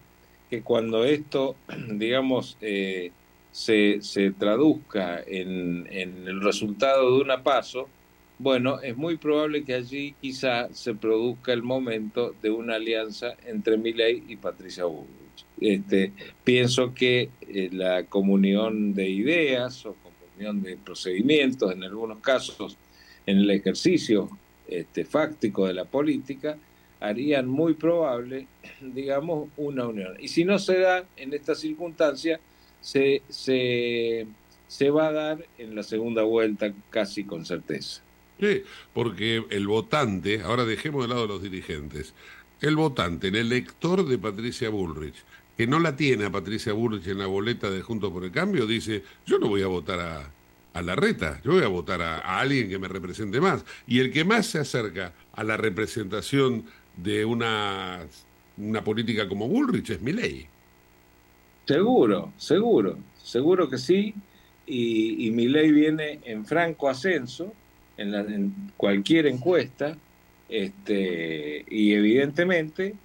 que 0.49 0.61
cuando 0.61 1.03
esto, 1.03 1.55
digamos, 1.89 2.57
eh, 2.61 3.11
se, 3.53 4.01
se, 4.01 4.31
traduzca 4.31 5.21
en, 5.25 5.87
en, 5.91 6.27
el 6.27 6.41
resultado 6.41 7.15
de 7.15 7.21
una 7.21 7.43
paso, 7.43 7.87
bueno, 8.39 8.81
es 8.81 8.97
muy 8.97 9.15
probable 9.17 9.63
que 9.63 9.75
allí 9.75 10.15
quizá 10.19 10.73
se 10.73 10.95
produzca 10.95 11.53
el 11.53 11.61
momento 11.61 12.35
de 12.41 12.49
una 12.49 12.75
alianza 12.75 13.35
entre 13.45 13.77
Milei 13.77 14.23
y 14.27 14.35
Patricia 14.37 14.85
Bullrich. 14.85 15.45
Este, 15.61 16.11
pienso 16.43 16.93
que 16.95 17.29
eh, 17.41 17.69
la 17.71 18.03
comunión 18.05 18.95
de 18.95 19.07
ideas 19.07 19.85
o 19.85 19.95
comunión 20.03 20.63
de 20.63 20.75
procedimientos, 20.75 21.71
en 21.71 21.83
algunos 21.83 22.19
casos, 22.19 22.75
en 23.27 23.37
el 23.37 23.51
ejercicio 23.51 24.29
este, 24.67 25.05
fáctico 25.05 25.67
de 25.67 25.75
la 25.75 25.85
política, 25.85 26.57
harían 26.99 27.47
muy 27.47 27.75
probable, 27.75 28.47
digamos, 28.81 29.49
una 29.57 29.87
unión. 29.87 30.17
Y 30.19 30.27
si 30.29 30.43
no 30.43 30.57
se 30.57 30.79
da 30.79 31.05
en 31.17 31.33
esta 31.33 31.53
circunstancia, 31.53 32.39
se, 32.83 33.23
se, 33.29 34.27
se 34.67 34.89
va 34.91 35.07
a 35.07 35.11
dar 35.13 35.47
en 35.57 35.73
la 35.73 35.83
segunda 35.83 36.23
vuelta 36.23 36.73
casi 36.89 37.23
con 37.23 37.45
certeza. 37.45 38.01
Sí, 38.39 38.63
porque 38.93 39.45
el 39.49 39.67
votante, 39.67 40.41
ahora 40.41 40.65
dejemos 40.65 41.03
de 41.03 41.07
lado 41.07 41.25
los 41.25 41.41
dirigentes, 41.41 42.13
el 42.59 42.75
votante, 42.75 43.29
el 43.29 43.37
elector 43.37 44.05
de 44.05 44.17
Patricia 44.17 44.69
Bullrich, 44.69 45.15
que 45.55 45.65
no 45.65 45.79
la 45.79 45.95
tiene 45.95 46.25
a 46.25 46.31
Patricia 46.31 46.73
Bullrich 46.73 47.07
en 47.07 47.19
la 47.19 47.27
boleta 47.27 47.69
de 47.69 47.81
Juntos 47.81 48.11
por 48.11 48.25
el 48.25 48.31
Cambio, 48.31 48.67
dice, 48.67 49.03
yo 49.25 49.39
no 49.39 49.47
voy 49.47 49.61
a 49.61 49.67
votar 49.67 49.99
a, 50.01 50.31
a 50.73 50.81
la 50.81 50.95
reta, 50.95 51.39
yo 51.45 51.53
voy 51.53 51.63
a 51.63 51.67
votar 51.69 52.01
a, 52.01 52.17
a, 52.19 52.41
alguien 52.41 52.67
que 52.67 52.79
me 52.79 52.89
represente 52.89 53.39
más. 53.39 53.63
Y 53.87 53.99
el 53.99 54.11
que 54.11 54.25
más 54.25 54.47
se 54.47 54.59
acerca 54.59 55.13
a 55.31 55.43
la 55.45 55.55
representación 55.55 56.65
de 56.97 57.23
una, 57.23 58.01
una 58.57 58.83
política 58.83 59.29
como 59.29 59.47
Bullrich 59.47 59.91
es 59.91 60.01
mi 60.01 60.11
ley. 60.11 60.49
Seguro, 61.65 62.33
seguro, 62.37 62.97
seguro 63.21 63.69
que 63.69 63.77
sí. 63.77 64.13
Y, 64.65 65.29
mi 65.31 65.47
ley 65.47 65.71
viene 65.71 66.19
en 66.23 66.45
franco 66.45 66.89
ascenso 66.89 67.51
en, 67.97 68.11
la, 68.11 68.21
en 68.21 68.53
cualquier 68.77 69.27
encuesta. 69.27 69.97
Este, 70.47 71.65
y 71.67 71.93
evidentemente, 71.93 72.95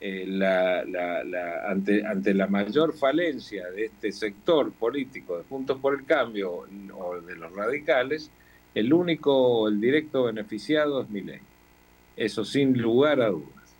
eh, 0.00 0.24
la, 0.26 0.84
la, 0.84 1.70
ante, 1.70 2.06
ante 2.06 2.34
la 2.34 2.46
mayor 2.46 2.94
falencia 2.94 3.70
de 3.70 3.86
este 3.86 4.12
sector 4.12 4.72
político 4.72 5.38
de 5.38 5.44
Juntos 5.44 5.78
por 5.80 5.94
el 5.94 6.04
Cambio 6.04 6.64
o 6.96 7.20
de 7.20 7.36
los 7.36 7.52
radicales, 7.54 8.30
el 8.74 8.92
único, 8.92 9.68
el 9.68 9.80
directo 9.80 10.24
beneficiado 10.24 11.02
es 11.02 11.08
mi 11.08 11.22
ley 11.22 11.40
eso 12.16 12.44
sin 12.44 12.80
lugar 12.80 13.20
a 13.20 13.28
dudas. 13.28 13.76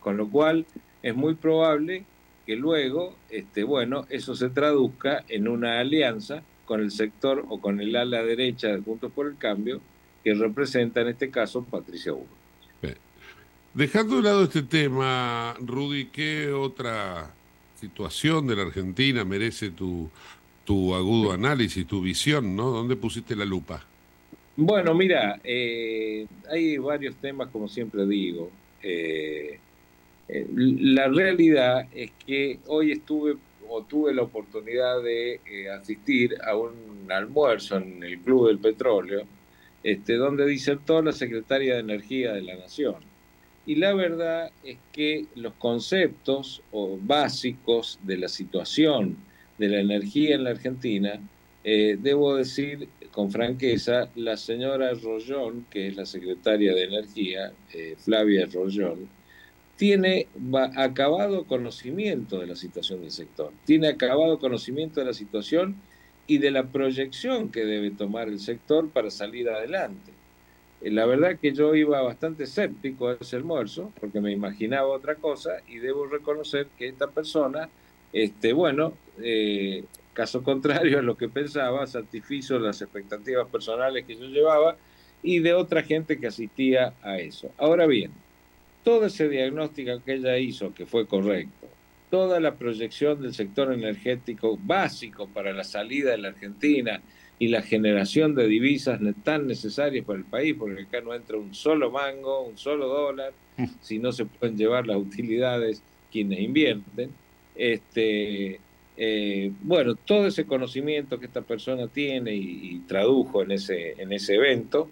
Con 0.00 0.16
lo 0.16 0.28
cual 0.28 0.66
es 1.02 1.14
muy 1.14 1.34
probable 1.34 2.04
que 2.48 2.56
luego, 2.56 3.14
este, 3.28 3.62
bueno, 3.62 4.06
eso 4.08 4.34
se 4.34 4.48
traduzca 4.48 5.22
en 5.28 5.48
una 5.48 5.80
alianza 5.80 6.42
con 6.64 6.80
el 6.80 6.90
sector 6.90 7.44
o 7.46 7.60
con 7.60 7.78
el 7.78 7.94
ala 7.94 8.22
derecha 8.22 8.68
de 8.68 8.80
Juntos 8.80 9.12
por 9.14 9.26
el 9.26 9.36
Cambio, 9.36 9.82
que 10.24 10.32
representa 10.32 11.02
en 11.02 11.08
este 11.08 11.28
caso 11.28 11.62
Patricia 11.62 12.12
Burro. 12.12 12.38
Dejando 13.74 14.16
de 14.16 14.22
lado 14.22 14.44
este 14.44 14.62
tema, 14.62 15.56
Rudy, 15.60 16.06
¿qué 16.06 16.50
otra 16.50 17.34
situación 17.74 18.46
de 18.46 18.56
la 18.56 18.62
Argentina 18.62 19.26
merece 19.26 19.68
tu, 19.68 20.08
tu 20.64 20.94
agudo 20.94 21.32
análisis, 21.32 21.86
tu 21.86 22.00
visión, 22.00 22.56
¿no? 22.56 22.70
¿Dónde 22.70 22.96
pusiste 22.96 23.36
la 23.36 23.44
lupa? 23.44 23.84
Bueno, 24.56 24.94
mira, 24.94 25.38
eh, 25.44 26.26
hay 26.50 26.78
varios 26.78 27.14
temas, 27.16 27.48
como 27.48 27.68
siempre 27.68 28.06
digo. 28.06 28.50
Eh, 28.82 29.58
eh, 30.28 30.46
la 30.50 31.08
realidad 31.08 31.86
es 31.94 32.10
que 32.26 32.58
hoy 32.66 32.92
estuve 32.92 33.36
o 33.70 33.82
tuve 33.82 34.14
la 34.14 34.22
oportunidad 34.22 35.02
de 35.02 35.40
eh, 35.46 35.70
asistir 35.70 36.36
a 36.42 36.56
un 36.56 37.06
almuerzo 37.10 37.76
en 37.76 38.02
el 38.02 38.18
Club 38.20 38.48
del 38.48 38.58
Petróleo, 38.58 39.24
este, 39.82 40.14
donde 40.14 40.46
disertó 40.46 41.02
la 41.02 41.12
secretaria 41.12 41.74
de 41.74 41.80
Energía 41.80 42.32
de 42.32 42.42
la 42.42 42.56
Nación. 42.56 42.96
Y 43.66 43.74
la 43.76 43.92
verdad 43.92 44.50
es 44.64 44.78
que 44.92 45.26
los 45.34 45.52
conceptos 45.54 46.62
básicos 47.02 47.98
de 48.02 48.16
la 48.16 48.28
situación 48.28 49.16
de 49.58 49.68
la 49.68 49.80
energía 49.80 50.36
en 50.36 50.44
la 50.44 50.50
Argentina, 50.50 51.20
eh, 51.64 51.98
debo 52.00 52.36
decir 52.36 52.88
con 53.10 53.30
franqueza, 53.30 54.08
la 54.14 54.38
señora 54.38 54.94
Rollón, 54.94 55.66
que 55.70 55.88
es 55.88 55.96
la 55.96 56.06
secretaria 56.06 56.72
de 56.72 56.84
Energía, 56.84 57.52
Flavia 57.98 58.46
Rollón, 58.46 59.08
tiene 59.78 60.26
acabado 60.76 61.44
conocimiento 61.44 62.38
de 62.38 62.46
la 62.46 62.56
situación 62.56 63.00
del 63.00 63.10
sector, 63.10 63.52
tiene 63.64 63.88
acabado 63.88 64.38
conocimiento 64.38 65.00
de 65.00 65.06
la 65.06 65.14
situación 65.14 65.76
y 66.26 66.38
de 66.38 66.50
la 66.50 66.64
proyección 66.64 67.50
que 67.50 67.64
debe 67.64 67.90
tomar 67.90 68.28
el 68.28 68.38
sector 68.38 68.90
para 68.90 69.10
salir 69.10 69.48
adelante. 69.48 70.12
Eh, 70.82 70.90
la 70.90 71.06
verdad 71.06 71.38
que 71.40 71.52
yo 71.52 71.74
iba 71.74 72.02
bastante 72.02 72.44
escéptico 72.44 73.08
a 73.08 73.16
ese 73.18 73.36
almuerzo, 73.36 73.90
porque 73.98 74.20
me 74.20 74.32
imaginaba 74.32 74.88
otra 74.88 75.14
cosa, 75.14 75.62
y 75.66 75.78
debo 75.78 76.06
reconocer 76.06 76.66
que 76.76 76.88
esta 76.88 77.06
persona, 77.06 77.70
este, 78.12 78.52
bueno, 78.52 78.92
eh, 79.22 79.84
Caso 80.18 80.42
contrario 80.42 80.98
a 80.98 81.02
lo 81.02 81.16
que 81.16 81.28
pensaba, 81.28 81.86
satisfizo 81.86 82.58
las 82.58 82.82
expectativas 82.82 83.46
personales 83.46 84.04
que 84.04 84.16
yo 84.16 84.26
llevaba 84.26 84.76
y 85.22 85.38
de 85.38 85.54
otra 85.54 85.84
gente 85.84 86.18
que 86.18 86.26
asistía 86.26 86.92
a 87.02 87.18
eso. 87.20 87.52
Ahora 87.56 87.86
bien, 87.86 88.10
todo 88.88 89.04
ese 89.04 89.28
diagnóstico 89.28 90.02
que 90.02 90.14
ella 90.14 90.38
hizo, 90.38 90.72
que 90.72 90.86
fue 90.86 91.06
correcto, 91.06 91.68
toda 92.10 92.40
la 92.40 92.54
proyección 92.54 93.20
del 93.20 93.34
sector 93.34 93.70
energético 93.70 94.58
básico 94.58 95.28
para 95.28 95.52
la 95.52 95.62
salida 95.62 96.12
de 96.12 96.16
la 96.16 96.28
Argentina 96.28 97.02
y 97.38 97.48
la 97.48 97.60
generación 97.60 98.34
de 98.34 98.46
divisas 98.46 98.98
tan 99.22 99.46
necesarias 99.46 100.06
para 100.06 100.20
el 100.20 100.24
país, 100.24 100.56
porque 100.58 100.84
acá 100.84 101.02
no 101.02 101.12
entra 101.12 101.36
un 101.36 101.54
solo 101.54 101.90
mango, 101.90 102.46
un 102.46 102.56
solo 102.56 102.86
dólar, 102.88 103.34
si 103.82 103.98
no 103.98 104.10
se 104.10 104.24
pueden 104.24 104.56
llevar 104.56 104.86
las 104.86 104.96
utilidades 104.96 105.82
quienes 106.10 106.40
invierten. 106.40 107.10
Este, 107.54 108.58
eh, 108.96 109.52
bueno, 109.64 109.96
todo 109.96 110.28
ese 110.28 110.46
conocimiento 110.46 111.20
que 111.20 111.26
esta 111.26 111.42
persona 111.42 111.88
tiene 111.88 112.34
y, 112.34 112.70
y 112.72 112.78
tradujo 112.86 113.42
en 113.42 113.50
ese, 113.50 114.00
en 114.00 114.14
ese 114.14 114.36
evento, 114.36 114.88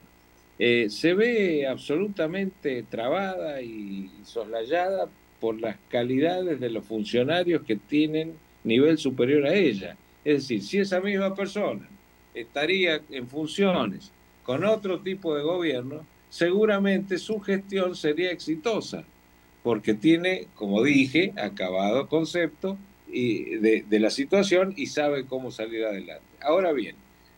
eh, 0.58 0.86
se 0.88 1.12
ve 1.12 1.66
absolutamente 1.66 2.82
trabada 2.84 3.60
y 3.60 4.10
soslayada 4.24 5.08
por 5.38 5.60
las 5.60 5.76
calidades 5.90 6.60
de 6.60 6.70
los 6.70 6.84
funcionarios 6.84 7.62
que 7.62 7.76
tienen 7.76 8.34
nivel 8.64 8.96
superior 8.96 9.46
a 9.46 9.54
ella. 9.54 9.96
Es 10.24 10.42
decir, 10.42 10.62
si 10.62 10.78
esa 10.78 11.00
misma 11.00 11.34
persona 11.34 11.86
estaría 12.34 13.02
en 13.10 13.28
funciones 13.28 14.10
con 14.44 14.64
otro 14.64 15.00
tipo 15.00 15.34
de 15.36 15.42
gobierno, 15.42 16.06
seguramente 16.30 17.18
su 17.18 17.38
gestión 17.40 17.94
sería 17.94 18.30
exitosa, 18.30 19.04
porque 19.62 19.92
tiene, 19.92 20.46
como 20.54 20.82
dije, 20.82 21.34
acabado 21.36 22.08
concepto 22.08 22.78
y 23.08 23.56
de, 23.56 23.84
de, 23.88 24.00
la 24.00 24.10
situación 24.10 24.72
y 24.76 24.86
sabe 24.86 25.26
cómo 25.26 25.50
salir 25.50 25.84
adelante. 25.84 26.24
Ahora 26.40 26.72
bien, 26.72 26.96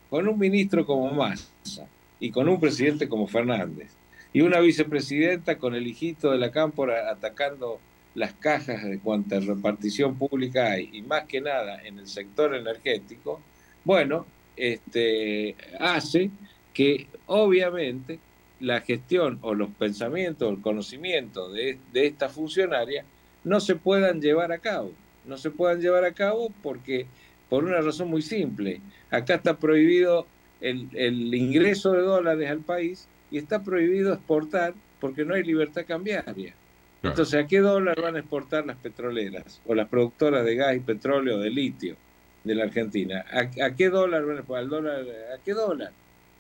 con 0.09 0.29
un 0.29 0.39
ministro 0.39 0.87
como 0.87 1.11
Massa 1.11 1.87
y 2.21 2.31
con 2.31 2.49
un 2.49 2.61
presidente 2.61 3.09
como 3.09 3.27
Fernández. 3.27 3.91
Y 4.33 4.43
una 4.43 4.61
vicepresidenta 4.61 5.59
con 5.59 5.75
el 5.75 5.87
hijito 5.87 6.31
de 6.31 6.39
la 6.39 6.51
cámpora 6.51 7.11
atacando 7.11 7.81
las 8.15 8.33
cajas 8.35 8.85
de 8.85 8.99
cuanta 8.99 9.41
repartición 9.41 10.17
pública 10.17 10.73
hay 10.73 10.91
y 10.93 11.03
más 11.03 11.25
que 11.25 11.41
nada 11.41 11.83
en 11.85 11.99
el 11.99 12.09
sector 12.09 12.55
energético, 12.55 13.41
bueno, 13.85 14.27
este, 14.57 15.55
hace 15.79 16.31
que 16.75 17.07
obviamente 17.27 18.19
la 18.61 18.81
gestión 18.81 19.39
o 19.43 19.55
los 19.55 19.71
pensamientos 19.71 20.49
o 20.49 20.53
el 20.53 20.61
conocimiento 20.61 21.51
de, 21.51 21.79
de 21.93 22.07
esta 22.07 22.29
funcionaria 22.29 23.05
no 23.45 23.61
se 23.61 23.77
puedan 23.77 24.21
llevar 24.21 24.53
a 24.53 24.59
cabo. 24.59 24.93
No 25.25 25.37
se 25.37 25.51
puedan 25.51 25.81
llevar 25.81 26.05
a 26.05 26.13
cabo 26.13 26.53
porque, 26.63 27.07
por 27.49 27.65
una 27.65 27.81
razón 27.81 28.09
muy 28.09 28.23
simple, 28.23 28.81
acá 29.11 29.35
está 29.37 29.59
prohibido 29.59 30.27
el, 30.61 30.89
el 30.95 31.35
ingreso 31.35 31.93
de 31.93 32.03
dólares 32.03 32.51
al 32.51 32.61
país 32.61 33.09
y 33.31 33.39
está 33.39 33.63
prohibido 33.63 34.13
exportar 34.13 34.75
porque 35.01 35.25
no 35.25 35.35
hay 35.35 35.43
libertad 35.43 35.85
cambiaria. 35.87 36.55
Claro. 37.01 37.13
Entonces, 37.13 37.45
¿a 37.45 37.47
qué 37.47 37.61
dólar 37.61 38.01
van 38.01 38.17
a 38.17 38.19
exportar 38.21 38.67
las 38.67 38.77
petroleras 38.77 39.61
o 39.67 39.75
las 39.75 39.89
productoras 39.89 40.45
de 40.45 40.57
gas 40.57 40.77
y 40.77 40.81
petróleo 40.81 41.39
de 41.39 41.51
litio 41.51 41.97
de 42.43 42.55
la 42.55 42.65
Argentina? 42.65 43.25
¿A, 43.31 43.67
a 43.67 43.77
qué 43.77 43.89
dólar 43.89 44.25
van 44.25 44.37
a 44.37 44.39
exportar? 44.41 44.69
Dólar, 44.69 45.07
¿A 45.35 45.43
qué 45.45 45.53
dólar? 45.53 45.93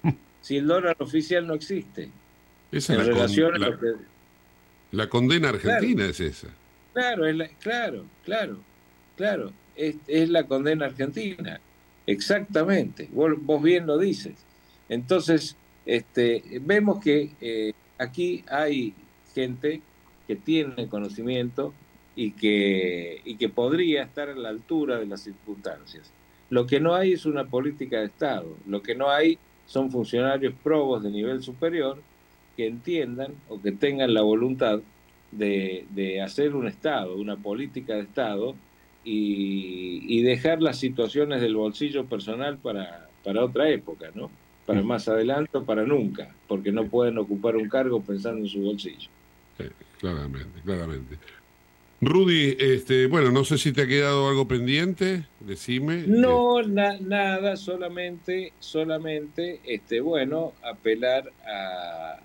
Si 0.40 0.56
el 0.56 0.66
dólar 0.66 0.96
oficial 1.00 1.46
no 1.46 1.54
existe. 1.54 2.10
Esa 2.70 2.94
en 2.94 3.00
la, 3.00 3.04
relación 3.06 3.52
con, 3.52 3.60
la, 3.60 3.78
que... 3.78 3.92
la, 4.92 5.08
condena 5.08 5.48
argentina 5.48 5.96
claro. 5.96 6.10
es 6.10 6.20
esa. 6.20 6.48
Claro, 6.92 7.26
es 7.26 7.36
la, 7.36 7.48
claro, 7.48 8.04
claro. 8.24 8.58
Claro, 9.16 9.52
es, 9.74 9.96
es, 10.06 10.28
la 10.28 10.44
condena 10.44 10.86
argentina. 10.86 11.60
Exactamente. 12.08 13.06
Vos, 13.12 13.62
bien 13.62 13.86
lo 13.86 13.98
dices. 13.98 14.32
Entonces, 14.88 15.56
este, 15.84 16.42
vemos 16.62 17.04
que 17.04 17.32
eh, 17.38 17.74
aquí 17.98 18.42
hay 18.48 18.94
gente 19.34 19.82
que 20.26 20.34
tiene 20.36 20.88
conocimiento 20.88 21.74
y 22.16 22.30
que, 22.32 23.20
y 23.26 23.36
que 23.36 23.50
podría 23.50 24.04
estar 24.04 24.30
a 24.30 24.34
la 24.34 24.48
altura 24.48 24.98
de 24.98 25.04
las 25.04 25.20
circunstancias. 25.20 26.10
Lo 26.48 26.66
que 26.66 26.80
no 26.80 26.94
hay 26.94 27.12
es 27.12 27.26
una 27.26 27.44
política 27.44 27.98
de 27.98 28.06
Estado, 28.06 28.56
lo 28.66 28.82
que 28.82 28.94
no 28.94 29.10
hay 29.10 29.38
son 29.66 29.90
funcionarios 29.90 30.54
probos 30.62 31.02
de 31.02 31.10
nivel 31.10 31.42
superior 31.42 32.00
que 32.56 32.66
entiendan 32.66 33.34
o 33.50 33.60
que 33.60 33.72
tengan 33.72 34.14
la 34.14 34.22
voluntad 34.22 34.80
de, 35.30 35.84
de 35.90 36.22
hacer 36.22 36.54
un 36.54 36.68
Estado, 36.68 37.14
una 37.16 37.36
política 37.36 37.96
de 37.96 38.00
Estado 38.00 38.54
y, 39.04 40.02
y, 40.06 40.22
dejar 40.22 40.60
las 40.60 40.78
situaciones 40.78 41.40
del 41.40 41.56
bolsillo 41.56 42.04
personal 42.06 42.58
para, 42.58 43.08
para 43.24 43.44
otra 43.44 43.70
época, 43.70 44.10
¿no? 44.14 44.30
Para 44.66 44.82
más 44.82 45.08
adelante 45.08 45.56
o 45.56 45.64
para 45.64 45.84
nunca, 45.84 46.34
porque 46.46 46.72
no 46.72 46.86
pueden 46.86 47.16
ocupar 47.16 47.56
un 47.56 47.68
cargo 47.68 48.02
pensando 48.02 48.40
en 48.40 48.48
su 48.48 48.60
bolsillo. 48.60 49.08
claramente, 49.98 50.60
claramente. 50.62 51.16
Rudy, 52.00 52.56
este, 52.60 53.06
bueno, 53.06 53.32
no 53.32 53.44
sé 53.44 53.58
si 53.58 53.72
te 53.72 53.82
ha 53.82 53.86
quedado 53.86 54.28
algo 54.28 54.46
pendiente, 54.46 55.26
decime. 55.40 56.04
No, 56.06 56.62
nada, 56.62 57.56
solamente, 57.56 58.52
solamente, 58.60 59.60
este, 59.64 60.00
bueno, 60.00 60.52
apelar 60.62 61.32
a, 61.44 62.20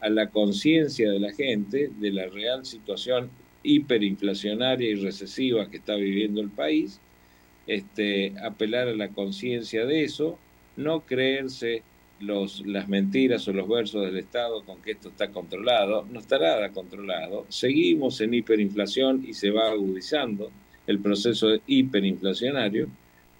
a 0.00 0.08
la 0.10 0.28
conciencia 0.28 1.10
de 1.10 1.18
la 1.18 1.32
gente 1.32 1.90
de 1.98 2.12
la 2.12 2.26
real 2.26 2.64
situación 2.64 3.30
hiperinflacionaria 3.66 4.90
y 4.90 4.94
recesiva 4.94 5.68
que 5.70 5.78
está 5.78 5.94
viviendo 5.96 6.40
el 6.40 6.50
país, 6.50 7.00
este, 7.66 8.32
apelar 8.42 8.88
a 8.88 8.94
la 8.94 9.08
conciencia 9.08 9.84
de 9.84 10.04
eso, 10.04 10.38
no 10.76 11.00
creerse 11.00 11.82
los, 12.20 12.64
las 12.66 12.88
mentiras 12.88 13.46
o 13.48 13.52
los 13.52 13.68
versos 13.68 14.04
del 14.04 14.16
Estado 14.16 14.64
con 14.64 14.80
que 14.82 14.92
esto 14.92 15.08
está 15.08 15.28
controlado, 15.28 16.06
no 16.10 16.20
está 16.20 16.38
nada 16.38 16.70
controlado. 16.70 17.46
Seguimos 17.48 18.20
en 18.20 18.34
hiperinflación 18.34 19.24
y 19.26 19.34
se 19.34 19.50
va 19.50 19.70
agudizando 19.70 20.50
el 20.86 21.00
proceso 21.00 21.48
hiperinflacionario, 21.66 22.88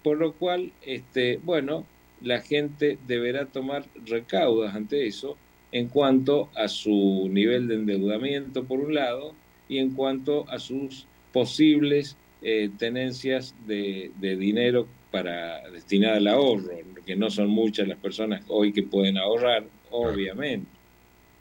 por 0.03 0.17
lo 0.17 0.33
cual, 0.33 0.71
este, 0.85 1.39
bueno, 1.43 1.85
la 2.21 2.41
gente 2.41 2.97
deberá 3.07 3.45
tomar 3.45 3.85
recaudas 4.05 4.75
ante 4.75 5.07
eso 5.07 5.37
en 5.71 5.87
cuanto 5.87 6.49
a 6.55 6.67
su 6.67 7.29
nivel 7.31 7.67
de 7.67 7.75
endeudamiento, 7.75 8.63
por 8.63 8.79
un 8.79 8.93
lado, 8.93 9.33
y 9.67 9.79
en 9.79 9.91
cuanto 9.91 10.49
a 10.49 10.59
sus 10.59 11.07
posibles 11.33 12.17
eh, 12.41 12.69
tenencias 12.77 13.55
de, 13.65 14.11
de 14.19 14.35
dinero 14.35 14.87
para 15.11 15.67
destinar 15.69 16.15
al 16.15 16.27
ahorro, 16.27 16.77
que 17.05 17.15
no 17.15 17.29
son 17.29 17.49
muchas 17.49 17.87
las 17.87 17.97
personas 17.97 18.43
hoy 18.47 18.73
que 18.73 18.83
pueden 18.83 19.17
ahorrar, 19.17 19.65
obviamente. 19.89 20.67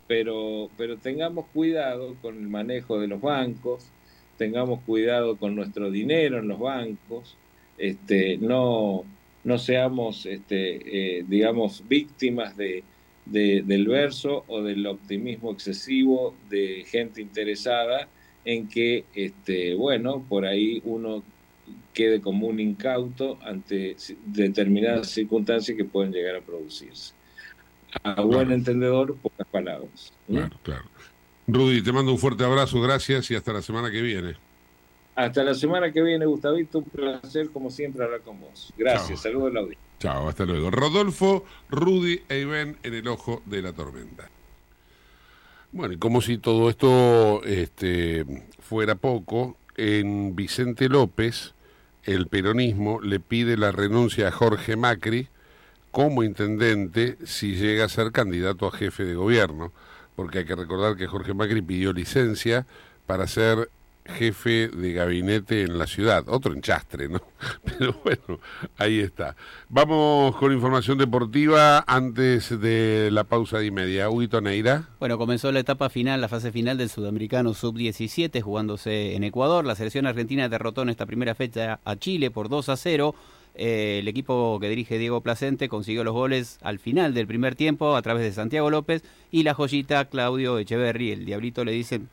Pero, 0.06 0.70
pero 0.76 0.96
tengamos 0.96 1.46
cuidado 1.52 2.14
con 2.22 2.38
el 2.38 2.48
manejo 2.48 3.00
de 3.00 3.08
los 3.08 3.20
bancos, 3.20 3.90
tengamos 4.38 4.80
cuidado 4.82 5.36
con 5.36 5.56
nuestro 5.56 5.90
dinero 5.90 6.38
en 6.38 6.48
los 6.48 6.60
bancos, 6.60 7.36
este, 7.76 8.38
no, 8.38 9.04
no 9.42 9.58
seamos, 9.58 10.26
este, 10.26 11.18
eh, 11.18 11.24
digamos, 11.26 11.82
víctimas 11.88 12.56
de, 12.56 12.84
de, 13.24 13.62
del 13.66 13.88
verso 13.88 14.44
o 14.46 14.62
del 14.62 14.86
optimismo 14.86 15.50
excesivo 15.50 16.34
de 16.48 16.84
gente 16.86 17.20
interesada 17.20 18.08
en 18.46 18.68
que, 18.68 19.04
este, 19.14 19.74
bueno, 19.74 20.24
por 20.26 20.46
ahí 20.46 20.80
uno 20.84 21.22
quede 21.92 22.20
como 22.20 22.46
un 22.46 22.60
incauto 22.60 23.38
ante 23.42 23.96
determinadas 24.24 25.10
circunstancias 25.10 25.76
que 25.76 25.84
pueden 25.84 26.12
llegar 26.12 26.36
a 26.36 26.40
producirse. 26.40 27.12
A 28.04 28.20
buen 28.22 28.52
entendedor, 28.52 29.16
pocas 29.16 29.46
palabras. 29.48 30.12
Claro, 30.28 30.56
claro. 30.62 30.84
Rudy, 31.48 31.82
te 31.82 31.92
mando 31.92 32.12
un 32.12 32.18
fuerte 32.18 32.44
abrazo, 32.44 32.80
gracias 32.80 33.30
y 33.30 33.34
hasta 33.34 33.52
la 33.52 33.62
semana 33.62 33.90
que 33.90 34.00
viene. 34.00 34.36
Hasta 35.16 35.42
la 35.42 35.54
semana 35.54 35.90
que 35.90 36.02
viene, 36.02 36.26
Gustavito, 36.26 36.78
un 36.78 36.84
placer 36.84 37.50
como 37.50 37.70
siempre 37.70 38.04
hablar 38.04 38.20
con 38.20 38.40
vos. 38.40 38.72
Gracias, 38.76 39.22
saludos 39.22 39.50
a 39.50 39.54
la 39.54 39.60
audiencia. 39.60 39.86
Chao, 39.98 40.28
hasta 40.28 40.44
luego. 40.44 40.70
Rodolfo, 40.70 41.44
Rudy 41.70 42.20
e 42.28 42.40
Iván 42.40 42.76
en 42.82 42.94
el 42.94 43.08
ojo 43.08 43.42
de 43.46 43.62
la 43.62 43.72
tormenta. 43.72 44.28
Bueno, 45.72 45.94
y 45.94 45.98
como 45.98 46.20
si 46.20 46.38
todo 46.38 46.70
esto 46.70 47.42
este, 47.44 48.24
fuera 48.60 48.94
poco, 48.94 49.56
en 49.76 50.34
Vicente 50.34 50.88
López, 50.88 51.54
el 52.04 52.28
peronismo 52.28 53.00
le 53.00 53.20
pide 53.20 53.56
la 53.56 53.72
renuncia 53.72 54.28
a 54.28 54.32
Jorge 54.32 54.76
Macri 54.76 55.28
como 55.90 56.22
intendente 56.22 57.16
si 57.24 57.56
llega 57.56 57.84
a 57.84 57.88
ser 57.88 58.12
candidato 58.12 58.66
a 58.66 58.72
jefe 58.72 59.04
de 59.04 59.14
gobierno, 59.14 59.72
porque 60.14 60.38
hay 60.38 60.44
que 60.44 60.54
recordar 60.54 60.96
que 60.96 61.06
Jorge 61.06 61.34
Macri 61.34 61.62
pidió 61.62 61.92
licencia 61.92 62.66
para 63.06 63.26
ser 63.26 63.70
jefe 64.08 64.68
de 64.68 64.92
gabinete 64.92 65.62
en 65.62 65.78
la 65.78 65.86
ciudad. 65.86 66.24
Otro 66.28 66.52
enchastre, 66.52 67.08
¿no? 67.08 67.20
Pero 67.64 67.94
bueno, 68.04 68.40
ahí 68.78 69.00
está. 69.00 69.36
Vamos 69.68 70.36
con 70.36 70.52
información 70.52 70.98
deportiva 70.98 71.84
antes 71.86 72.58
de 72.60 73.10
la 73.12 73.24
pausa 73.24 73.58
de 73.58 73.70
media. 73.70 74.08
Huito 74.10 74.40
Neira. 74.40 74.88
Bueno, 74.98 75.18
comenzó 75.18 75.52
la 75.52 75.60
etapa 75.60 75.88
final, 75.88 76.20
la 76.20 76.28
fase 76.28 76.52
final 76.52 76.78
del 76.78 76.88
Sudamericano 76.88 77.54
Sub-17, 77.54 78.40
jugándose 78.40 79.14
en 79.14 79.24
Ecuador. 79.24 79.64
La 79.64 79.74
selección 79.74 80.06
argentina 80.06 80.48
derrotó 80.48 80.82
en 80.82 80.90
esta 80.90 81.06
primera 81.06 81.34
fecha 81.34 81.80
a 81.84 81.96
Chile 81.96 82.30
por 82.30 82.48
2 82.48 82.68
a 82.68 82.76
0. 82.76 83.14
Eh, 83.58 84.00
el 84.00 84.08
equipo 84.08 84.58
que 84.60 84.68
dirige 84.68 84.98
Diego 84.98 85.22
Placente 85.22 85.70
consiguió 85.70 86.04
los 86.04 86.12
goles 86.12 86.58
al 86.60 86.78
final 86.78 87.14
del 87.14 87.26
primer 87.26 87.54
tiempo 87.54 87.96
a 87.96 88.02
través 88.02 88.22
de 88.22 88.32
Santiago 88.32 88.70
López 88.70 89.02
y 89.30 89.44
la 89.44 89.54
joyita 89.54 90.04
Claudio 90.06 90.58
Echeverri. 90.58 91.12
El 91.12 91.24
Diablito 91.24 91.64
le 91.64 91.72
dicen 91.72 92.10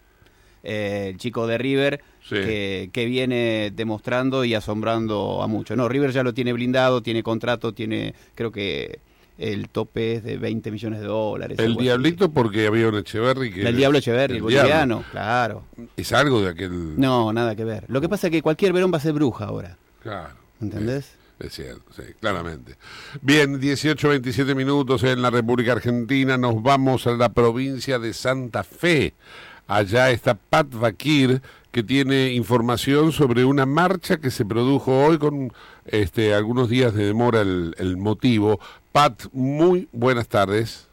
eh, 0.64 1.10
el 1.10 1.18
chico 1.18 1.46
de 1.46 1.58
River, 1.58 2.02
que, 2.28 2.90
viene 2.94 3.72
demostrando 3.76 4.46
y 4.46 4.54
asombrando 4.54 5.42
a 5.44 5.48
muchos. 5.48 5.76
No, 5.78 5.90
River 5.90 6.12
ya 6.12 6.24
lo 6.24 6.34
tiene 6.34 6.54
blindado, 6.54 7.04
tiene 7.04 7.22
contrato, 7.22 7.74
tiene, 7.74 8.16
creo 8.34 8.52
que 8.52 9.00
el 9.38 9.70
tope 9.70 10.16
es 10.16 10.24
de 10.24 10.38
20 10.38 10.72
millones 10.72 11.02
de 11.02 11.08
dólares. 11.08 11.60
El 11.60 11.76
Diablito 11.76 12.32
porque 12.32 12.68
había 12.68 12.88
un 12.88 12.96
Echeverry 12.96 13.52
que... 13.52 13.68
El 13.68 13.76
Diablo 13.76 13.98
Echeverry, 13.98 14.38
el, 14.38 14.42
boliviano, 14.42 15.04
claro. 15.12 15.66
Es 15.98 16.14
algo 16.14 16.42
de 16.42 16.50
aquel... 16.50 17.00
No, 17.00 17.34
nada 17.34 17.56
que 17.56 17.66
ver. 17.66 17.86
Lo 17.90 18.00
que 18.00 18.08
pasa 18.08 18.28
es 18.28 18.32
que 18.32 18.42
cualquier 18.42 18.74
verón 18.74 18.92
va 18.94 18.98
a 18.98 19.02
ser 19.02 19.14
bruja 19.14 19.46
ahora. 19.46 19.78
Claro. 20.02 20.36
¿Entendés? 20.62 21.18
Es 21.40 21.54
cierto, 21.54 21.92
sí, 21.94 22.04
claramente. 22.20 22.76
Bien, 23.22 23.60
18, 23.60 24.08
27 24.08 24.56
minutos 24.56 25.04
en 25.04 25.22
la 25.22 25.30
República 25.30 25.74
Argentina. 25.74 26.38
Nos 26.38 26.62
vamos 26.62 27.06
a 27.08 27.12
la 27.12 27.34
provincia 27.34 28.00
de 28.00 28.14
Santa 28.14 28.64
Fe. 28.64 29.14
Allá 29.68 30.12
está 30.12 30.36
Pat 30.36 30.68
Vakir, 30.74 31.42
que 31.72 31.84
tiene 31.84 32.34
información 32.34 33.12
sobre 33.12 33.46
una 33.46 33.66
marcha 33.66 34.18
que 34.18 34.30
se 34.30 34.46
produjo 34.46 35.06
hoy 35.06 35.18
con 35.18 35.52
este, 35.86 36.34
algunos 36.34 36.70
días 36.70 36.94
de 36.94 37.06
demora 37.06 37.42
el, 37.42 37.76
el 37.78 37.98
motivo. 37.98 38.60
Pat, 38.92 39.24
muy 39.32 39.88
buenas 39.92 40.28
tardes. 40.28 40.88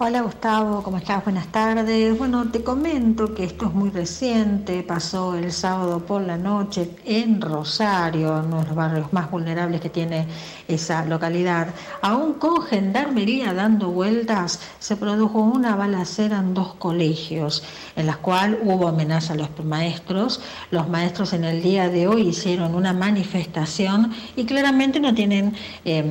Hola 0.00 0.20
Gustavo, 0.22 0.84
¿cómo 0.84 0.98
estás? 0.98 1.24
Buenas 1.24 1.48
tardes. 1.48 2.16
Bueno, 2.16 2.52
te 2.52 2.62
comento 2.62 3.34
que 3.34 3.42
esto 3.42 3.66
es 3.66 3.74
muy 3.74 3.90
reciente, 3.90 4.84
pasó 4.84 5.34
el 5.34 5.50
sábado 5.50 5.98
por 6.06 6.22
la 6.22 6.36
noche 6.36 6.88
en 7.04 7.40
Rosario, 7.40 8.44
uno 8.46 8.60
de 8.60 8.66
los 8.66 8.76
barrios 8.76 9.12
más 9.12 9.28
vulnerables 9.28 9.80
que 9.80 9.90
tiene 9.90 10.28
esa 10.68 11.04
localidad. 11.04 11.74
Aún 12.00 12.34
con 12.34 12.62
gendarmería 12.62 13.52
dando 13.52 13.90
vueltas, 13.90 14.60
se 14.78 14.94
produjo 14.94 15.40
una 15.40 15.74
balacera 15.74 16.38
en 16.38 16.54
dos 16.54 16.74
colegios, 16.74 17.64
en 17.96 18.06
las 18.06 18.18
cuales 18.18 18.60
hubo 18.62 18.86
amenaza 18.86 19.32
a 19.32 19.36
los 19.36 19.48
maestros. 19.64 20.40
Los 20.70 20.88
maestros 20.88 21.32
en 21.32 21.42
el 21.42 21.60
día 21.60 21.88
de 21.88 22.06
hoy 22.06 22.28
hicieron 22.28 22.76
una 22.76 22.92
manifestación 22.92 24.12
y 24.36 24.44
claramente 24.44 25.00
no 25.00 25.12
tienen 25.12 25.56
eh, 25.84 26.04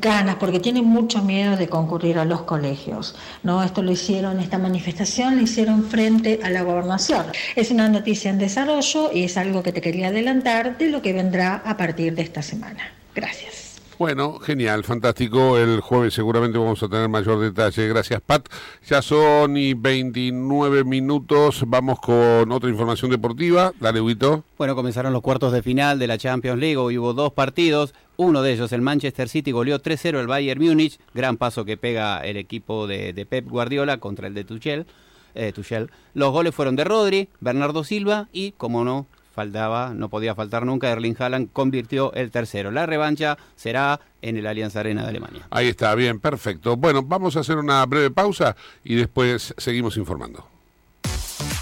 ganas 0.00 0.36
porque 0.36 0.60
tienen 0.60 0.84
mucho 0.84 1.22
miedo 1.22 1.56
de 1.56 1.68
concurrir 1.68 2.18
a 2.18 2.26
los 2.26 2.42
colegios. 2.42 3.13
¿No? 3.42 3.62
Esto 3.62 3.82
lo 3.82 3.92
hicieron, 3.92 4.40
esta 4.40 4.58
manifestación 4.58 5.36
lo 5.36 5.42
hicieron 5.42 5.84
frente 5.84 6.40
a 6.42 6.50
la 6.50 6.62
gobernación. 6.62 7.26
Es 7.56 7.70
una 7.70 7.88
noticia 7.88 8.30
en 8.30 8.38
desarrollo 8.38 9.10
y 9.12 9.24
es 9.24 9.36
algo 9.36 9.62
que 9.62 9.72
te 9.72 9.80
quería 9.80 10.08
adelantar 10.08 10.78
de 10.78 10.90
lo 10.90 11.02
que 11.02 11.12
vendrá 11.12 11.62
a 11.64 11.76
partir 11.76 12.14
de 12.14 12.22
esta 12.22 12.42
semana. 12.42 12.92
Gracias. 13.14 13.64
Bueno, 13.96 14.40
genial, 14.40 14.82
fantástico. 14.82 15.56
El 15.56 15.80
jueves 15.80 16.14
seguramente 16.14 16.58
vamos 16.58 16.82
a 16.82 16.88
tener 16.88 17.08
mayor 17.08 17.38
detalle. 17.38 17.86
Gracias, 17.86 18.20
Pat. 18.20 18.48
Ya 18.88 19.00
son 19.02 19.56
y 19.56 19.74
29 19.74 20.82
minutos. 20.82 21.62
Vamos 21.66 22.00
con 22.00 22.50
otra 22.50 22.68
información 22.68 23.12
deportiva. 23.12 23.72
Dale, 23.78 24.00
Huito. 24.00 24.42
Bueno, 24.58 24.74
comenzaron 24.74 25.12
los 25.12 25.22
cuartos 25.22 25.52
de 25.52 25.62
final 25.62 26.00
de 26.00 26.08
la 26.08 26.18
Champions 26.18 26.58
League. 26.58 26.76
Hoy 26.76 26.98
hubo 26.98 27.14
dos 27.14 27.32
partidos. 27.32 27.94
Uno 28.16 28.42
de 28.42 28.52
ellos, 28.52 28.72
el 28.72 28.80
Manchester 28.80 29.28
City, 29.28 29.50
goleó 29.50 29.80
3-0 29.80 30.20
el 30.20 30.26
Bayern 30.26 30.62
Múnich. 30.62 30.98
Gran 31.14 31.36
paso 31.36 31.64
que 31.64 31.76
pega 31.76 32.18
el 32.18 32.36
equipo 32.36 32.86
de, 32.86 33.26
Pep 33.28 33.48
Guardiola 33.48 33.98
contra 33.98 34.28
el 34.28 34.34
de 34.34 34.44
Tuchel. 34.44 34.86
Eh, 35.34 35.52
Tuchel. 35.52 35.90
Los 36.14 36.30
goles 36.30 36.54
fueron 36.54 36.76
de 36.76 36.84
Rodri, 36.84 37.28
Bernardo 37.40 37.82
Silva 37.82 38.28
y, 38.32 38.52
como 38.52 38.84
no, 38.84 39.06
faltaba, 39.34 39.92
no 39.94 40.08
podía 40.08 40.34
faltar 40.34 40.64
nunca. 40.64 40.90
Erling 40.90 41.16
Haaland 41.18 41.50
convirtió 41.52 42.12
el 42.14 42.30
tercero. 42.30 42.70
La 42.70 42.86
revancha 42.86 43.36
será 43.56 44.00
en 44.22 44.36
el 44.36 44.46
Allianz 44.46 44.76
Arena 44.76 45.02
de 45.02 45.08
Alemania. 45.08 45.46
Ahí 45.50 45.68
está, 45.68 45.94
bien, 45.96 46.20
perfecto. 46.20 46.76
Bueno, 46.76 47.02
vamos 47.02 47.36
a 47.36 47.40
hacer 47.40 47.56
una 47.56 47.84
breve 47.84 48.10
pausa 48.10 48.54
y 48.84 48.94
después 48.94 49.54
seguimos 49.58 49.96
informando. 49.96 50.48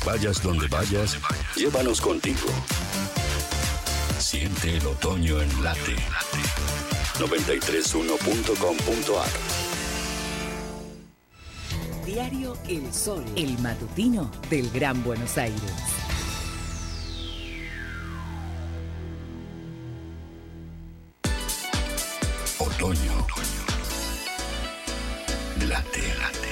Vayas 0.04 0.42
donde 0.42 0.66
vayas, 0.68 1.18
llévanos 1.56 2.00
contigo. 2.00 2.48
Siente 4.32 4.76
el 4.78 4.86
otoño 4.86 5.42
en 5.42 5.62
late. 5.62 5.94
931.com.ar 7.18 9.28
Diario 12.06 12.56
El 12.66 12.94
Sol, 12.94 13.22
el 13.36 13.58
matutino 13.58 14.30
del 14.48 14.70
Gran 14.70 15.04
Buenos 15.04 15.36
Aires. 15.36 15.60
Otoño. 22.58 23.26
Late, 25.68 26.14
late. 26.18 26.51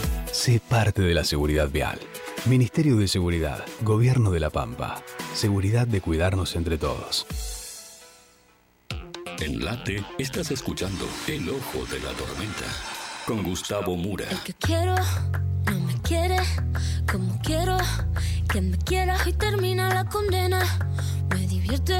Sé 0.31 0.61
parte 0.61 1.01
de 1.01 1.13
la 1.13 1.25
seguridad 1.25 1.69
vial. 1.69 1.99
Ministerio 2.45 2.95
de 2.95 3.09
Seguridad, 3.09 3.63
Gobierno 3.81 4.31
de 4.31 4.39
la 4.39 4.49
Pampa. 4.49 5.03
Seguridad 5.33 5.85
de 5.87 5.99
cuidarnos 5.99 6.55
entre 6.55 6.77
todos. 6.77 7.27
En 9.39 9.63
Late 9.63 10.05
estás 10.17 10.51
escuchando 10.51 11.05
El 11.27 11.49
Ojo 11.49 11.85
de 11.91 11.99
la 11.99 12.11
Tormenta 12.13 12.65
con 13.27 13.43
Gustavo 13.43 13.97
Mura. 13.97 14.25
El 14.29 14.39
que 14.39 14.53
quiero 14.53 14.95
no 15.65 15.79
me 15.81 16.01
quiere 16.01 16.37
como 17.11 17.37
quiero 17.41 17.77
que 18.49 18.61
me 18.61 18.77
quiera 18.77 19.17
y 19.25 19.33
termina 19.33 19.93
la 19.93 20.05
condena. 20.05 20.61
Me 21.29 21.45
divierte, 21.45 21.99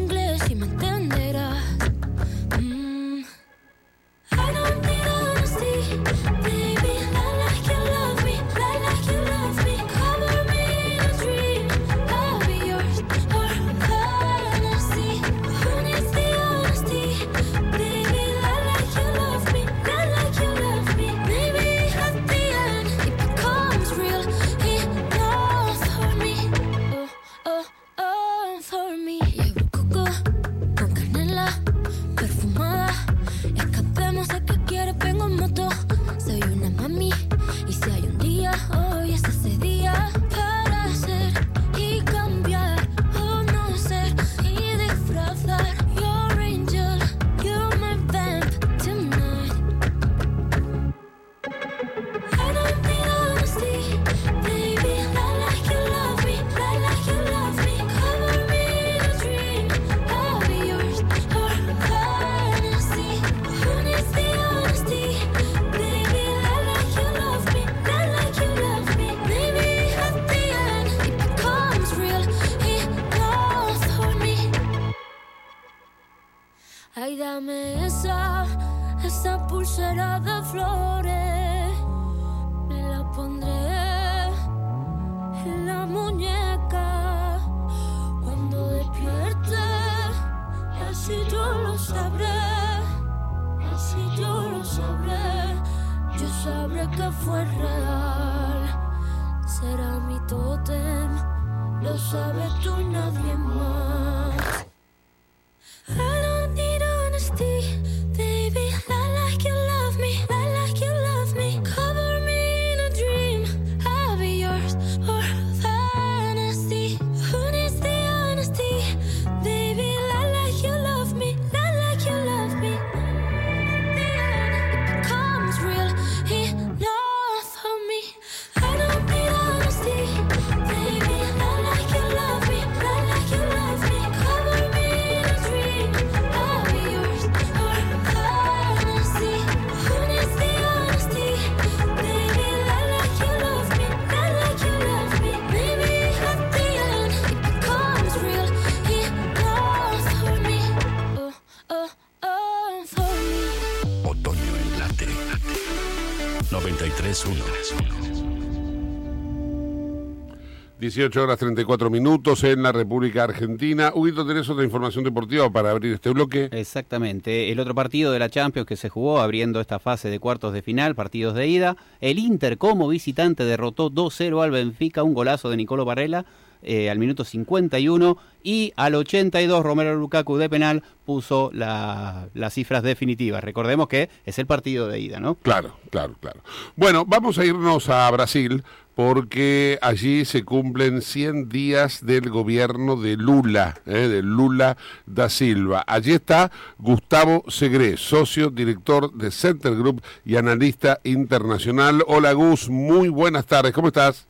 18 160.93 161.23
horas 161.23 161.39
34 161.39 161.89
minutos 161.89 162.43
en 162.43 162.63
la 162.63 162.73
República 162.73 163.23
Argentina. 163.23 163.93
Huguito, 163.95 164.27
¿tenés 164.27 164.49
otra 164.49 164.65
información 164.65 165.05
deportiva 165.05 165.49
para 165.49 165.71
abrir 165.71 165.93
este 165.93 166.09
bloque? 166.09 166.49
Exactamente. 166.51 167.49
El 167.49 167.61
otro 167.61 167.73
partido 167.73 168.11
de 168.11 168.19
la 168.19 168.27
Champions 168.27 168.67
que 168.67 168.75
se 168.75 168.89
jugó 168.89 169.21
abriendo 169.21 169.61
esta 169.61 169.79
fase 169.79 170.09
de 170.09 170.19
cuartos 170.19 170.51
de 170.51 170.61
final, 170.61 170.93
partidos 170.93 171.33
de 171.33 171.47
ida. 171.47 171.77
El 172.01 172.19
Inter 172.19 172.57
como 172.57 172.89
visitante 172.89 173.45
derrotó 173.45 173.89
2-0 173.89 174.43
al 174.43 174.51
Benfica, 174.51 175.03
un 175.03 175.13
golazo 175.13 175.49
de 175.49 175.55
Nicolo 175.55 175.85
Barrela. 175.85 176.25
Eh, 176.63 176.89
al 176.89 176.99
minuto 176.99 177.23
51 177.23 178.17
y 178.43 178.73
al 178.75 178.95
82 178.95 179.63
Romero 179.63 179.95
Lukaku 179.95 180.37
de 180.37 180.49
penal 180.49 180.83
puso 181.05 181.51
las 181.53 182.53
cifras 182.53 182.83
definitivas. 182.83 183.43
Recordemos 183.43 183.87
que 183.87 184.09
es 184.25 184.39
el 184.39 184.45
partido 184.45 184.87
de 184.87 184.99
ida, 184.99 185.19
¿no? 185.19 185.35
Claro, 185.35 185.77
claro, 185.89 186.15
claro. 186.19 186.41
Bueno, 186.75 187.05
vamos 187.05 187.37
a 187.37 187.45
irnos 187.45 187.89
a 187.89 188.09
Brasil 188.11 188.63
porque 188.95 189.79
allí 189.81 190.25
se 190.25 190.43
cumplen 190.43 191.01
100 191.01 191.49
días 191.49 192.05
del 192.05 192.29
gobierno 192.29 192.97
de 192.97 193.17
Lula, 193.17 193.79
eh, 193.85 194.07
de 194.07 194.21
Lula 194.21 194.77
da 195.05 195.29
Silva. 195.29 195.83
Allí 195.87 196.13
está 196.13 196.51
Gustavo 196.77 197.43
Segre, 197.47 197.97
socio 197.97 198.49
director 198.49 199.11
de 199.13 199.31
Center 199.31 199.75
Group 199.75 200.03
y 200.25 200.35
analista 200.35 200.99
internacional. 201.03 202.03
Hola 202.07 202.33
Gus, 202.33 202.69
muy 202.69 203.09
buenas 203.09 203.45
tardes, 203.45 203.71
¿cómo 203.71 203.87
estás? 203.87 204.27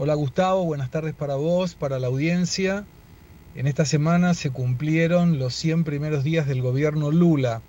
Hola 0.00 0.14
Gustavo, 0.14 0.64
buenas 0.64 0.92
tardes 0.92 1.12
para 1.12 1.34
vos, 1.34 1.74
para 1.74 1.98
la 1.98 2.06
audiencia. 2.06 2.86
En 3.56 3.66
esta 3.66 3.84
semana 3.84 4.32
se 4.34 4.50
cumplieron 4.50 5.40
los 5.40 5.56
100 5.56 5.82
primeros 5.82 6.22
días 6.22 6.46
del 6.46 6.62
gobierno 6.62 7.10
Lula. 7.10 7.62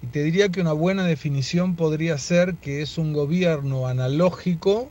Y 0.00 0.06
te 0.06 0.22
diría 0.22 0.50
que 0.50 0.60
una 0.60 0.72
buena 0.72 1.04
definición 1.04 1.74
podría 1.74 2.16
ser 2.16 2.54
que 2.54 2.80
es 2.80 2.96
un 2.96 3.12
gobierno 3.12 3.88
analógico 3.88 4.88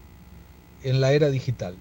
en 0.83 0.99
la 0.99 1.13
era 1.13 1.29
digital. 1.29 1.77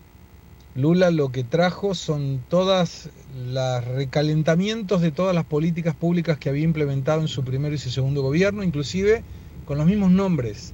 Lula 0.77 1.11
lo 1.11 1.33
que 1.33 1.43
trajo 1.43 1.97
son 1.97 2.41
todas 2.49 3.11
los 3.35 3.85
recalentamientos 3.85 5.01
de 5.01 5.11
todas 5.11 5.35
las 5.35 5.47
políticas 5.47 5.97
públicas 5.97 6.39
que 6.39 6.49
había 6.49 6.63
implementado 6.63 7.23
en 7.23 7.29
su 7.29 7.43
primer 7.43 7.73
y 7.73 7.79
su 7.79 7.91
segundo 7.91 8.23
gobierno, 8.23 8.63
inclusive 8.63 9.25
con 9.67 9.79
los 9.79 9.87
mismos 9.89 10.13
nombres. 10.13 10.73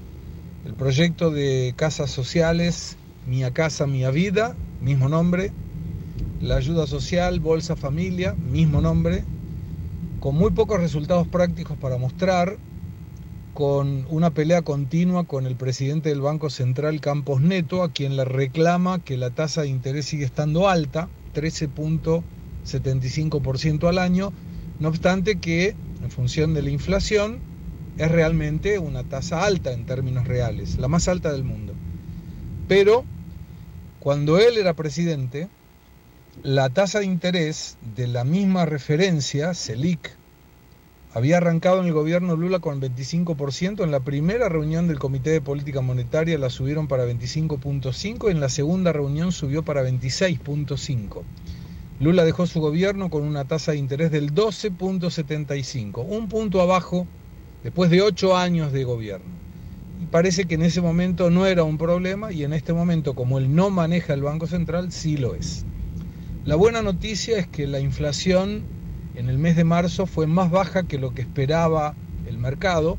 El 0.67 0.75
proyecto 0.75 1.31
de 1.31 1.73
casas 1.79 2.11
sociales 2.11 2.98
Mía 3.29 3.53
Casa, 3.53 3.87
Mía 3.87 4.11
Vida, 4.11 4.57
mismo 4.81 5.11
nombre. 5.11 5.53
La 6.41 6.57
ayuda 6.57 6.87
social, 6.87 7.41
Bolsa 7.41 7.77
Familia, 7.77 8.33
mismo 8.35 8.81
nombre. 8.81 9.23
Con 10.21 10.35
muy 10.35 10.51
pocos 10.51 10.81
resultados 10.81 11.29
prácticos 11.29 11.77
para 11.77 11.99
mostrar, 11.99 12.57
con 13.53 14.07
una 14.09 14.31
pelea 14.31 14.63
continua 14.63 15.25
con 15.25 15.45
el 15.47 15.57
presidente 15.57 16.09
del 16.09 16.23
Banco 16.23 16.49
Central, 16.49 17.03
Campos 17.03 17.43
Neto, 17.43 17.83
a 17.83 17.93
quien 17.93 18.17
le 18.17 18.25
reclama 18.25 19.01
que 19.01 19.19
la 19.19 19.29
tasa 19.31 19.61
de 19.63 19.69
interés 19.69 20.07
sigue 20.07 20.25
estando 20.25 20.69
alta, 20.69 21.09
13.75% 21.35 23.89
al 23.89 23.99
año, 23.99 24.33
no 24.81 24.89
obstante 24.89 25.37
que, 25.37 25.77
en 26.03 26.11
función 26.11 26.55
de 26.55 26.63
la 26.63 26.71
inflación, 26.71 27.41
es 27.99 28.11
realmente 28.11 28.79
una 28.79 29.05
tasa 29.05 29.45
alta 29.45 29.73
en 29.73 29.85
términos 29.85 30.27
reales, 30.27 30.79
la 30.79 30.89
más 30.89 31.09
alta 31.09 31.31
del 31.31 31.45
mundo. 31.45 31.75
Pero 32.69 33.05
cuando 34.01 34.39
él 34.39 34.59
era 34.59 34.75
presidente, 34.75 35.49
la 36.43 36.69
tasa 36.71 37.01
de 37.01 37.07
interés 37.07 37.77
de 37.97 38.07
la 38.07 38.23
misma 38.23 38.65
referencia, 38.65 39.55
Selic, 39.55 40.17
había 41.13 41.39
arrancado 41.39 41.81
en 41.81 41.87
el 41.87 41.93
gobierno 41.93 42.37
Lula 42.37 42.61
con 42.61 42.81
25%, 42.81 43.83
en 43.83 43.91
la 43.91 44.01
primera 44.01 44.49
reunión 44.49 44.87
del 44.87 45.01
Comité 45.01 45.31
de 45.31 45.41
Política 45.41 45.81
Monetaria 45.81 46.39
la 46.39 46.51
subieron 46.51 46.87
para 46.87 47.07
25.5, 47.07 48.31
en 48.31 48.41
la 48.41 48.49
segunda 48.49 48.93
reunión 48.93 49.33
subió 49.33 49.65
para 49.65 49.83
26.5. 49.83 51.23
Lula 51.99 52.25
dejó 52.25 52.47
su 52.47 52.61
gobierno 52.61 53.11
con 53.11 53.25
una 53.25 53.47
tasa 53.47 53.73
de 53.73 53.79
interés 53.79 54.13
del 54.13 54.33
12.75, 54.33 56.05
un 56.07 56.29
punto 56.29 56.61
abajo 56.61 57.07
después 57.65 57.91
de 57.91 58.03
ocho 58.03 58.37
años 58.37 58.73
de 58.73 58.85
gobierno 58.85 59.38
parece 60.11 60.47
que 60.47 60.55
en 60.55 60.63
ese 60.63 60.81
momento 60.81 61.31
no 61.31 61.47
era 61.47 61.65
un 61.65 61.79
problema 61.79 62.33
y 62.33 62.45
en 62.45 62.53
este 62.53 62.73
momento 62.73 63.15
como 63.15 63.39
él 63.39 63.55
no 63.55 63.71
maneja 63.71 64.15
el 64.15 64.23
Banco 64.23 64.47
Central 64.47 64.93
sí 64.93 65.17
lo 65.17 65.35
es. 65.35 65.65
La 66.45 66.57
buena 66.57 66.83
noticia 66.83 67.39
es 67.39 67.47
que 67.47 67.67
la 67.67 67.81
inflación 67.81 68.63
en 69.15 69.29
el 69.29 69.39
mes 69.39 69.57
de 69.57 69.65
marzo 69.65 70.07
fue 70.07 70.27
más 70.27 70.51
baja 70.51 70.85
que 70.85 70.99
lo 70.99 71.13
que 71.13 71.23
esperaba 71.23 71.95
el 72.27 72.39
mercado, 72.39 72.99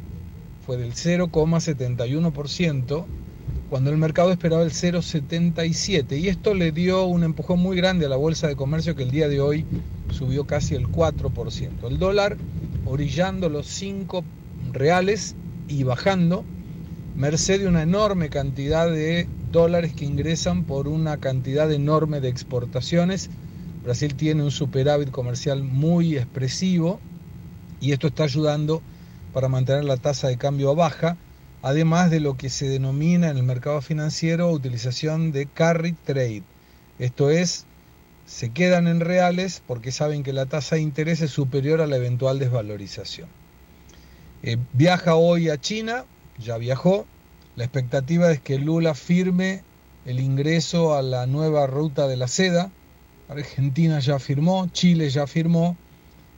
fue 0.65 0.77
del 0.77 0.93
0,71%, 0.93 3.05
cuando 3.69 3.89
el 3.89 3.97
mercado 3.97 4.31
esperaba 4.31 4.63
el 4.63 4.71
0,77%. 4.71 6.19
Y 6.19 6.27
esto 6.27 6.53
le 6.53 6.71
dio 6.71 7.05
un 7.05 7.23
empujón 7.23 7.59
muy 7.59 7.77
grande 7.77 8.05
a 8.05 8.09
la 8.09 8.17
bolsa 8.17 8.47
de 8.47 8.55
comercio 8.55 8.95
que 8.95 9.03
el 9.03 9.11
día 9.11 9.29
de 9.29 9.41
hoy 9.41 9.65
subió 10.11 10.45
casi 10.45 10.75
el 10.75 10.87
4%. 10.87 11.87
El 11.87 11.97
dólar 11.97 12.37
orillando 12.85 13.49
los 13.49 13.67
5 13.67 14.23
reales 14.73 15.35
y 15.67 15.83
bajando 15.83 16.43
merced 17.19 17.59
de 17.59 17.67
una 17.67 17.81
enorme 17.81 18.29
cantidad 18.29 18.89
de 18.89 19.27
dólares 19.51 19.93
que 19.93 20.05
ingresan 20.05 20.63
por 20.63 20.87
una 20.87 21.17
cantidad 21.17 21.69
enorme 21.69 22.21
de 22.21 22.29
exportaciones. 22.29 23.29
Brasil 23.83 24.15
tiene 24.15 24.41
un 24.41 24.51
superávit 24.51 25.11
comercial 25.11 25.61
muy 25.61 26.15
expresivo 26.15 27.01
y 27.81 27.91
esto 27.91 28.07
está 28.07 28.23
ayudando 28.23 28.81
para 29.33 29.49
mantener 29.49 29.83
la 29.83 29.97
tasa 29.97 30.29
de 30.29 30.37
cambio 30.37 30.75
baja, 30.75 31.17
además 31.61 32.09
de 32.09 32.21
lo 32.21 32.37
que 32.37 32.49
se 32.49 32.69
denomina 32.69 33.29
en 33.29 33.35
el 33.35 33.43
mercado 33.43 33.81
financiero 33.81 34.49
utilización 34.49 35.33
de 35.33 35.45
carry 35.45 35.91
trade. 36.05 36.43
Esto 36.99 37.31
es, 37.31 37.65
se 38.27 38.51
quedan 38.51 38.87
en 38.87 39.01
reales 39.01 39.61
porque 39.67 39.91
saben 39.91 40.23
que 40.23 40.31
la 40.31 40.45
tasa 40.45 40.77
de 40.77 40.83
interés 40.83 41.19
es 41.19 41.31
superior 41.31 41.81
a 41.81 41.87
la 41.87 41.97
eventual 41.97 42.39
desvalorización. 42.39 43.27
Eh, 44.41 44.55
viaja 44.71 45.15
hoy 45.15 45.49
a 45.49 45.59
China 45.59 46.05
ya 46.43 46.57
viajó. 46.57 47.05
La 47.55 47.65
expectativa 47.65 48.31
es 48.31 48.39
que 48.39 48.57
Lula 48.57 48.93
firme 48.95 49.63
el 50.05 50.19
ingreso 50.19 50.95
a 50.95 51.01
la 51.01 51.27
nueva 51.27 51.67
ruta 51.67 52.07
de 52.07 52.17
la 52.17 52.27
seda. 52.27 52.71
Argentina 53.27 53.99
ya 53.99 54.17
firmó, 54.19 54.67
Chile 54.71 55.09
ya 55.09 55.27
firmó, 55.27 55.77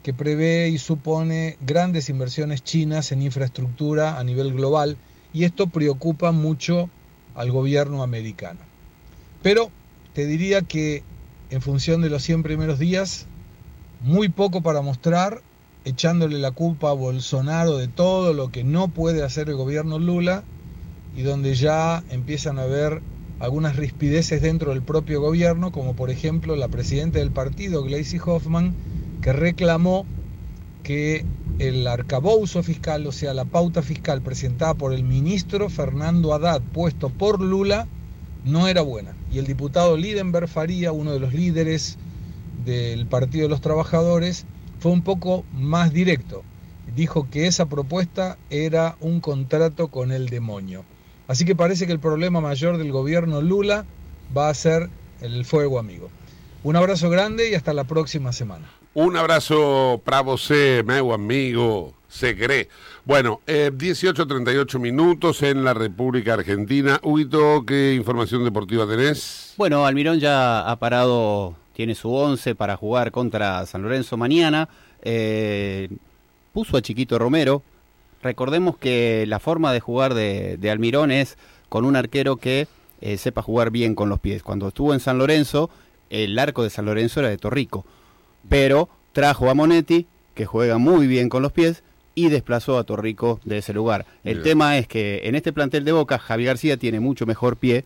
que 0.03 0.13
prevé 0.13 0.69
y 0.69 0.77
supone 0.77 1.57
grandes 1.61 2.09
inversiones 2.09 2.63
chinas 2.63 3.11
en 3.11 3.21
infraestructura 3.21 4.19
a 4.19 4.23
nivel 4.23 4.53
global 4.53 4.97
y 5.33 5.45
esto 5.45 5.67
preocupa 5.67 6.31
mucho 6.31 6.89
al 7.35 7.51
gobierno 7.51 8.03
americano. 8.03 8.59
Pero 9.41 9.71
te 10.13 10.25
diría 10.25 10.61
que 10.61 11.03
en 11.49 11.61
función 11.61 12.01
de 12.01 12.09
los 12.09 12.23
100 12.23 12.43
primeros 12.43 12.79
días, 12.79 13.27
muy 14.01 14.29
poco 14.29 14.61
para 14.61 14.81
mostrar 14.81 15.41
echándole 15.85 16.37
la 16.39 16.51
culpa 16.51 16.89
a 16.89 16.93
Bolsonaro 16.93 17.77
de 17.77 17.87
todo 17.87 18.33
lo 18.33 18.51
que 18.51 18.63
no 18.63 18.89
puede 18.89 19.23
hacer 19.23 19.49
el 19.49 19.55
gobierno 19.55 19.99
Lula 19.99 20.43
y 21.15 21.23
donde 21.23 21.55
ya 21.55 22.03
empiezan 22.09 22.59
a 22.59 22.63
haber 22.63 23.01
algunas 23.39 23.75
rispideces 23.75 24.41
dentro 24.41 24.71
del 24.71 24.83
propio 24.83 25.19
gobierno, 25.19 25.71
como 25.71 25.95
por 25.95 26.11
ejemplo 26.11 26.55
la 26.55 26.67
presidenta 26.67 27.19
del 27.19 27.31
partido, 27.31 27.83
Gleisi 27.83 28.19
Hoffman, 28.23 28.75
que 29.21 29.33
reclamó 29.33 30.05
que 30.83 31.25
el 31.57 31.85
arcabouzo 31.87 32.63
fiscal, 32.63 33.05
o 33.07 33.11
sea, 33.11 33.33
la 33.33 33.45
pauta 33.45 33.81
fiscal 33.81 34.21
presentada 34.21 34.75
por 34.75 34.93
el 34.93 35.03
ministro 35.03 35.69
Fernando 35.69 36.33
Haddad, 36.33 36.61
puesto 36.73 37.09
por 37.09 37.41
Lula, 37.41 37.87
no 38.45 38.67
era 38.67 38.81
buena. 38.81 39.15
Y 39.31 39.39
el 39.39 39.47
diputado 39.47 39.97
Lidenberg 39.97 40.47
Faría, 40.47 40.91
uno 40.91 41.11
de 41.11 41.19
los 41.19 41.33
líderes 41.33 41.97
del 42.65 43.05
Partido 43.07 43.43
de 43.43 43.49
los 43.49 43.61
Trabajadores, 43.61 44.45
fue 44.81 44.91
un 44.91 45.03
poco 45.03 45.45
más 45.53 45.93
directo. 45.93 46.43
Dijo 46.95 47.29
que 47.29 47.45
esa 47.45 47.67
propuesta 47.67 48.37
era 48.49 48.97
un 48.99 49.21
contrato 49.21 49.89
con 49.89 50.11
el 50.11 50.27
demonio. 50.27 50.83
Así 51.27 51.45
que 51.45 51.55
parece 51.55 51.85
que 51.85 51.93
el 51.93 51.99
problema 51.99 52.41
mayor 52.41 52.77
del 52.77 52.91
gobierno 52.91 53.41
Lula 53.41 53.85
va 54.35 54.49
a 54.49 54.53
ser 54.55 54.89
el 55.21 55.45
fuego 55.45 55.77
amigo. 55.77 56.09
Un 56.63 56.75
abrazo 56.75 57.11
grande 57.11 57.51
y 57.51 57.53
hasta 57.53 57.73
la 57.73 57.83
próxima 57.83 58.33
semana. 58.33 58.69
Un 58.93 59.15
abrazo 59.15 60.01
para 60.03 60.21
você, 60.21 60.83
meu 60.83 61.13
amigo. 61.13 61.93
Se 62.09 62.35
cree. 62.35 62.67
Bueno, 63.05 63.39
eh, 63.47 63.71
18.38 63.73 64.79
minutos 64.79 65.43
en 65.43 65.63
la 65.63 65.73
República 65.73 66.33
Argentina. 66.33 66.99
Huito, 67.03 67.63
¿qué 67.65 67.93
información 67.93 68.43
deportiva 68.43 68.85
tenés? 68.85 69.53
Bueno, 69.57 69.85
Almirón 69.85 70.19
ya 70.19 70.69
ha 70.69 70.75
parado 70.77 71.55
tiene 71.73 71.95
su 71.95 72.13
11 72.13 72.55
para 72.55 72.77
jugar 72.77 73.11
contra 73.11 73.65
San 73.65 73.81
Lorenzo 73.81 74.17
mañana. 74.17 74.69
Eh, 75.01 75.89
puso 76.53 76.77
a 76.77 76.81
Chiquito 76.81 77.17
Romero. 77.17 77.63
Recordemos 78.21 78.77
que 78.77 79.25
la 79.27 79.39
forma 79.39 79.73
de 79.73 79.79
jugar 79.79 80.13
de, 80.13 80.69
Almirón 80.69 81.11
es 81.11 81.37
con 81.69 81.85
un 81.85 81.95
arquero 81.95 82.35
que 82.37 82.67
eh, 83.01 83.17
sepa 83.17 83.41
jugar 83.41 83.71
bien 83.71 83.95
con 83.95 84.09
los 84.09 84.19
pies. 84.19 84.43
Cuando 84.43 84.67
estuvo 84.67 84.93
en 84.93 84.99
San 84.99 85.17
Lorenzo, 85.17 85.69
el 86.09 86.37
arco 86.37 86.63
de 86.63 86.69
San 86.69 86.85
Lorenzo 86.85 87.21
era 87.21 87.29
de 87.29 87.37
Torrico. 87.37 87.85
Pero 88.47 88.89
trajo 89.13 89.49
a 89.49 89.53
Monetti, 89.53 90.05
que 90.35 90.45
juega 90.45 90.77
muy 90.77 91.07
bien 91.07 91.29
con 91.29 91.41
los 91.41 91.51
pies, 91.51 91.83
y 92.13 92.29
desplazó 92.29 92.77
a 92.77 92.83
Torrico 92.83 93.39
de 93.45 93.59
ese 93.59 93.73
lugar. 93.73 94.05
El 94.23 94.43
tema 94.43 94.77
es 94.77 94.87
que 94.87 95.21
en 95.23 95.35
este 95.35 95.53
plantel 95.53 95.85
de 95.85 95.93
Boca, 95.93 96.19
Javi 96.19 96.45
García 96.45 96.77
tiene 96.77 96.99
mucho 96.99 97.25
mejor 97.25 97.55
pie 97.57 97.85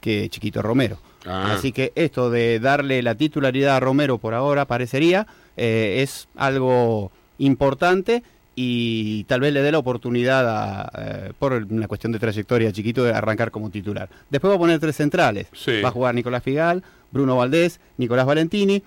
que 0.00 0.28
Chiquito 0.28 0.60
Romero. 0.60 0.98
Ah. 1.26 1.54
Así 1.54 1.72
que 1.72 1.92
esto 1.94 2.30
de 2.30 2.60
darle 2.60 3.02
la 3.02 3.14
titularidad 3.14 3.76
a 3.76 3.80
Romero 3.80 4.18
por 4.18 4.34
ahora 4.34 4.66
parecería 4.66 5.26
eh, 5.56 6.00
es 6.02 6.28
algo 6.36 7.10
importante 7.38 8.22
y 8.56 9.24
tal 9.24 9.40
vez 9.40 9.52
le 9.52 9.62
dé 9.62 9.72
la 9.72 9.78
oportunidad 9.78 10.48
a, 10.48 10.90
eh, 10.96 11.32
por 11.38 11.52
una 11.52 11.88
cuestión 11.88 12.12
de 12.12 12.18
trayectoria 12.18 12.72
Chiquito 12.72 13.02
de 13.04 13.12
arrancar 13.12 13.50
como 13.50 13.70
titular. 13.70 14.08
Después 14.30 14.50
va 14.50 14.56
a 14.56 14.58
poner 14.58 14.78
tres 14.78 14.96
centrales. 14.96 15.48
Sí. 15.52 15.80
Va 15.80 15.88
a 15.88 15.92
jugar 15.92 16.14
Nicolás 16.14 16.42
Figal, 16.42 16.82
Bruno 17.10 17.36
Valdés, 17.36 17.80
Nicolás 17.96 18.26
Valentini 18.26 18.82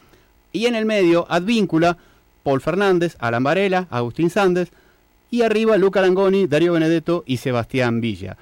y 0.51 0.65
en 0.65 0.75
el 0.75 0.85
medio 0.85 1.25
Advíncula, 1.29 1.97
Paul 2.43 2.61
Fernández, 2.61 3.17
Alan 3.19 3.43
Varela, 3.43 3.87
Agustín 3.89 4.29
Sández 4.29 4.71
y 5.29 5.41
arriba 5.41 5.77
Luca 5.77 6.01
Langoni, 6.01 6.47
Darío 6.47 6.73
Benedetto 6.73 7.23
y 7.25 7.37
Sebastián 7.37 7.99
Villa. 7.99 8.37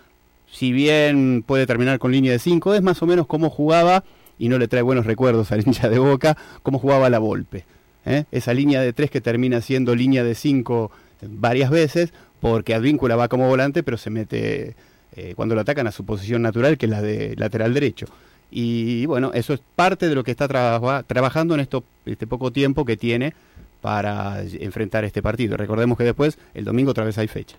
Si 0.55 0.71
bien 0.71 1.43
puede 1.45 1.65
terminar 1.67 1.99
con 1.99 2.11
línea 2.13 2.31
de 2.31 2.39
5, 2.39 2.75
es 2.75 2.81
más 2.81 3.01
o 3.01 3.05
menos 3.05 3.27
como 3.27 3.49
jugaba, 3.49 4.05
y 4.39 4.47
no 4.47 4.57
le 4.57 4.67
trae 4.69 4.81
buenos 4.81 5.05
recuerdos 5.05 5.51
al 5.51 5.59
hincha 5.67 5.89
de 5.89 5.99
Boca, 5.99 6.37
cómo 6.63 6.79
jugaba 6.79 7.09
la 7.09 7.19
Volpe. 7.19 7.65
¿eh? 8.05 8.23
Esa 8.31 8.53
línea 8.53 8.81
de 8.81 8.93
3 8.93 9.11
que 9.11 9.19
termina 9.19 9.59
siendo 9.59 9.95
línea 9.95 10.23
de 10.23 10.33
5 10.33 10.91
varias 11.27 11.69
veces, 11.69 12.13
porque 12.39 12.73
Advíncula 12.73 13.15
va 13.17 13.27
como 13.27 13.47
volante, 13.49 13.83
pero 13.83 13.97
se 13.97 14.09
mete 14.09 14.75
eh, 15.15 15.33
cuando 15.35 15.55
lo 15.55 15.61
atacan 15.61 15.87
a 15.87 15.91
su 15.91 16.05
posición 16.05 16.41
natural, 16.41 16.77
que 16.77 16.85
es 16.85 16.89
la 16.89 17.01
de 17.01 17.35
lateral 17.37 17.73
derecho. 17.73 18.05
Y 18.51 19.05
bueno, 19.07 19.31
eso 19.33 19.53
es 19.53 19.59
parte 19.75 20.07
de 20.07 20.15
lo 20.15 20.23
que 20.23 20.31
está 20.31 20.47
traba- 20.47 21.03
trabajando 21.03 21.55
en 21.55 21.67
este 22.05 22.27
poco 22.27 22.51
tiempo 22.51 22.85
que 22.85 22.95
tiene 22.95 23.33
para 23.81 24.41
enfrentar 24.43 25.03
este 25.03 25.21
partido. 25.21 25.57
Recordemos 25.57 25.97
que 25.97 26.03
después, 26.05 26.37
el 26.53 26.63
domingo 26.63 26.91
otra 26.91 27.03
vez 27.03 27.17
hay 27.17 27.27
fecha. 27.27 27.57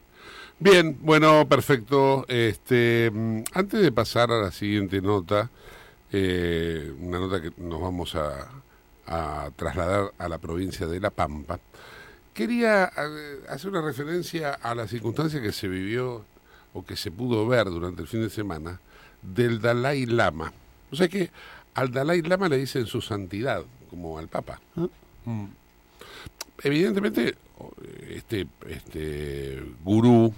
Bien, 0.58 0.96
bueno, 1.02 1.46
perfecto. 1.48 2.24
Este, 2.28 3.10
mm, 3.12 3.42
antes 3.52 3.82
de 3.82 3.92
pasar 3.92 4.30
a 4.30 4.40
la 4.40 4.50
siguiente 4.50 5.02
nota, 5.02 5.50
eh, 6.12 6.92
una 6.98 7.18
nota 7.18 7.42
que 7.42 7.52
nos 7.58 7.80
vamos 7.80 8.14
a, 8.14 8.48
a 9.06 9.50
trasladar 9.54 10.12
a 10.18 10.28
la 10.28 10.38
provincia 10.38 10.86
de 10.86 10.98
La 10.98 11.10
Pampa, 11.10 11.60
quería 12.32 12.90
eh, 12.96 13.40
hacer 13.48 13.70
una 13.70 13.82
referencia 13.82 14.52
a 14.52 14.74
la 14.74 14.88
circunstancia 14.88 15.42
que 15.42 15.52
se 15.52 15.68
vivió 15.68 16.24
o 16.72 16.84
que 16.84 16.96
se 16.96 17.10
pudo 17.10 17.46
ver 17.46 17.66
durante 17.66 18.02
el 18.02 18.08
fin 18.08 18.22
de 18.22 18.30
semana 18.30 18.80
del 19.22 19.60
Dalai 19.60 20.06
Lama. 20.06 20.52
O 20.90 20.96
sea 20.96 21.08
que 21.08 21.30
al 21.74 21.92
Dalai 21.92 22.22
Lama 22.22 22.48
le 22.48 22.56
dicen 22.58 22.86
su 22.86 23.00
santidad, 23.00 23.64
como 23.90 24.18
al 24.18 24.28
Papa. 24.28 24.60
Mm. 25.24 25.46
Evidentemente, 26.62 27.34
este, 28.08 28.46
este 28.68 29.62
gurú, 29.84 30.32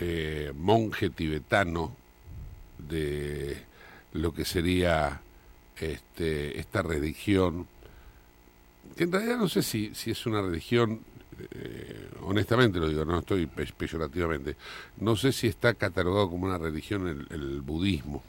eh, 0.00 0.52
monje 0.56 1.10
tibetano 1.10 1.94
de 2.78 3.56
lo 4.12 4.32
que 4.32 4.44
sería 4.44 5.20
este, 5.78 6.58
esta 6.58 6.82
religión, 6.82 7.66
que 8.96 9.04
en 9.04 9.12
realidad 9.12 9.38
no 9.38 9.48
sé 9.48 9.62
si, 9.62 9.92
es 10.10 10.26
una 10.26 10.40
religión, 10.42 11.00
eh, 11.52 12.08
honestamente 12.22 12.78
lo 12.78 12.88
digo, 12.88 13.04
no 13.04 13.18
estoy 13.18 13.46
pe- 13.46 13.66
peyorativamente, 13.76 14.56
no 14.98 15.16
sé 15.16 15.32
si 15.32 15.46
está 15.48 15.74
catalogado 15.74 16.30
como 16.30 16.46
una 16.46 16.58
religión 16.58 17.26
el, 17.30 17.60
budismo, 17.60 18.22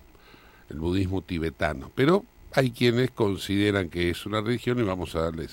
el 0.69 0.79
budismo 0.79 1.21
tibetano, 1.21 1.91
pero 1.95 2.25
hay 2.53 2.71
quienes 2.71 3.11
consideran 3.11 3.89
que 3.89 4.09
es 4.09 4.25
una 4.25 4.41
religión 4.41 4.79
y 4.79 4.83
vamos 4.83 5.15
a 5.15 5.21
darle 5.21 5.47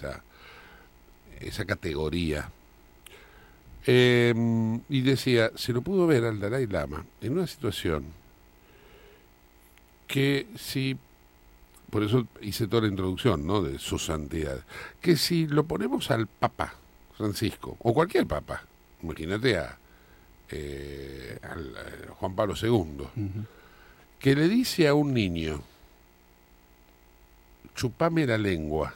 esa 1.41 1.65
categoría. 1.65 2.51
Eh, 3.87 4.35
y 4.89 5.01
decía, 5.03 5.51
se 5.57 5.73
lo 5.73 5.83
pudo 5.83 6.07
ver 6.07 6.25
al 6.25 6.41
Dalai 6.41 6.67
Lama 6.67 7.05
en 7.21 7.33
una 7.33 7.47
situación 7.47 8.05
que 10.07 10.47
si, 10.57 10.97
por 11.91 12.03
eso 12.03 12.27
hice 12.41 12.67
toda 12.67 12.83
la 12.83 12.89
introducción, 12.89 13.47
¿no? 13.47 13.63
De 13.63 13.79
su 13.79 13.99
santidad, 13.99 14.65
que 15.01 15.17
si 15.17 15.47
lo 15.47 15.65
ponemos 15.65 16.11
al 16.11 16.27
Papa 16.27 16.75
Francisco, 17.17 17.77
o 17.81 17.93
cualquier 17.93 18.27
Papa, 18.27 18.63
imagínate 19.03 19.59
a, 19.59 19.79
eh, 20.51 21.39
al, 21.43 21.67
eh, 21.69 22.07
Juan 22.11 22.35
Pablo 22.35 22.55
II, 22.61 23.07
que 24.19 24.35
le 24.35 24.49
dice 24.49 24.89
a 24.89 24.95
un 24.95 25.13
niño, 25.13 25.63
chupame 27.75 28.27
la 28.27 28.39
lengua, 28.39 28.95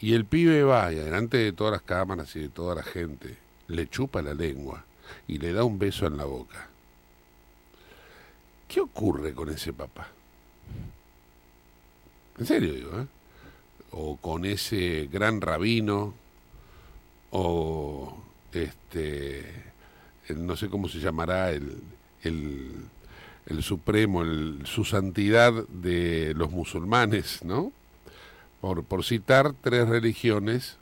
y 0.00 0.14
el 0.14 0.24
pibe 0.24 0.62
va 0.62 0.92
y 0.92 0.96
delante 0.96 1.36
de 1.36 1.52
todas 1.52 1.72
las 1.72 1.82
cámaras 1.82 2.34
y 2.36 2.40
de 2.40 2.48
toda 2.48 2.74
la 2.74 2.82
gente, 2.82 3.36
le 3.68 3.88
chupa 3.88 4.22
la 4.22 4.34
lengua 4.34 4.84
y 5.28 5.38
le 5.38 5.52
da 5.52 5.64
un 5.64 5.78
beso 5.78 6.06
en 6.06 6.16
la 6.16 6.24
boca. 6.24 6.68
¿Qué 8.66 8.80
ocurre 8.80 9.34
con 9.34 9.50
ese 9.50 9.72
papá? 9.72 10.08
En 12.38 12.46
serio 12.46 12.72
digo, 12.72 13.00
¿eh? 13.00 13.06
O 13.92 14.16
con 14.16 14.44
ese 14.44 15.08
gran 15.12 15.40
rabino, 15.40 16.14
o 17.32 18.16
este, 18.52 19.44
no 20.28 20.56
sé 20.56 20.68
cómo 20.68 20.88
se 20.88 21.00
llamará 21.00 21.50
el, 21.50 21.82
el, 22.22 22.70
el 23.46 23.62
supremo, 23.62 24.22
el, 24.22 24.60
su 24.64 24.84
santidad 24.84 25.52
de 25.68 26.32
los 26.34 26.50
musulmanes, 26.52 27.44
¿no? 27.44 27.72
Por, 28.60 28.84
por 28.84 29.04
citar 29.04 29.54
tres 29.62 29.88
religiones 29.88 30.76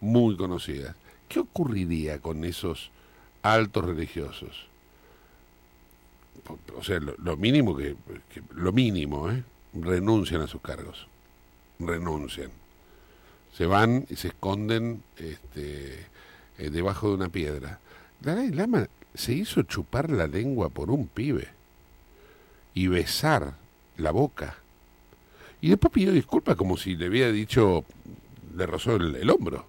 muy 0.00 0.36
conocidas. 0.36 0.96
¿Qué 1.28 1.40
ocurriría 1.40 2.20
con 2.20 2.44
esos 2.44 2.90
altos 3.42 3.84
religiosos? 3.84 4.66
O 6.76 6.82
sea, 6.82 6.98
lo, 7.00 7.36
mínimo 7.36 7.76
que, 7.76 7.94
que- 8.32 8.42
lo 8.54 8.72
mínimo, 8.72 9.30
¿eh? 9.30 9.44
renuncian 9.74 10.40
a 10.42 10.46
sus 10.46 10.60
cargos, 10.60 11.06
renuncian, 11.78 12.50
se 13.52 13.66
van 13.66 14.06
y 14.08 14.16
se 14.16 14.28
esconden 14.28 15.02
este, 15.16 16.06
eh, 16.58 16.70
debajo 16.70 17.08
de 17.08 17.14
una 17.14 17.28
piedra. 17.28 17.80
Dalai 18.20 18.50
Lama 18.50 18.88
se 19.14 19.34
hizo 19.34 19.62
chupar 19.62 20.10
la 20.10 20.26
lengua 20.26 20.68
por 20.70 20.90
un 20.90 21.06
pibe 21.06 21.48
y 22.74 22.88
besar 22.88 23.54
la 23.96 24.10
boca. 24.10 24.56
Y 25.62 25.70
después 25.70 25.92
pidió 25.92 26.12
disculpas 26.12 26.56
como 26.56 26.76
si 26.76 26.96
le 26.96 27.06
había 27.06 27.32
dicho, 27.32 27.84
le 28.54 28.66
rozó 28.66 28.96
el, 28.96 29.16
el 29.16 29.30
hombro. 29.30 29.64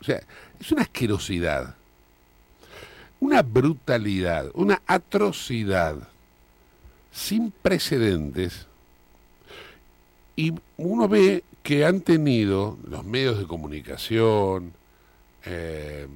O 0.00 0.04
sea, 0.04 0.22
es 0.60 0.70
una 0.70 0.82
asquerosidad, 0.82 1.74
una 3.18 3.42
brutalidad, 3.42 4.50
una 4.54 4.82
atrocidad 4.86 5.96
sin 7.10 7.50
precedentes. 7.50 8.66
Y 10.36 10.52
uno 10.76 11.08
ve 11.08 11.42
que 11.62 11.86
han 11.86 12.02
tenido 12.02 12.76
los 12.86 13.04
medios 13.04 13.38
de 13.38 13.46
comunicación, 13.46 14.74
eh, 15.46 16.06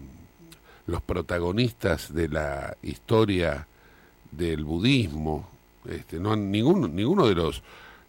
los 0.87 1.01
protagonistas 1.01 2.13
de 2.13 2.29
la 2.29 2.77
historia 2.83 3.67
del 4.31 4.65
budismo, 4.65 5.49
este, 5.89 6.19
no 6.19 6.37
ninguno, 6.37 6.89
ninguno 6.89 7.27
de 7.27 7.35
los 7.35 7.63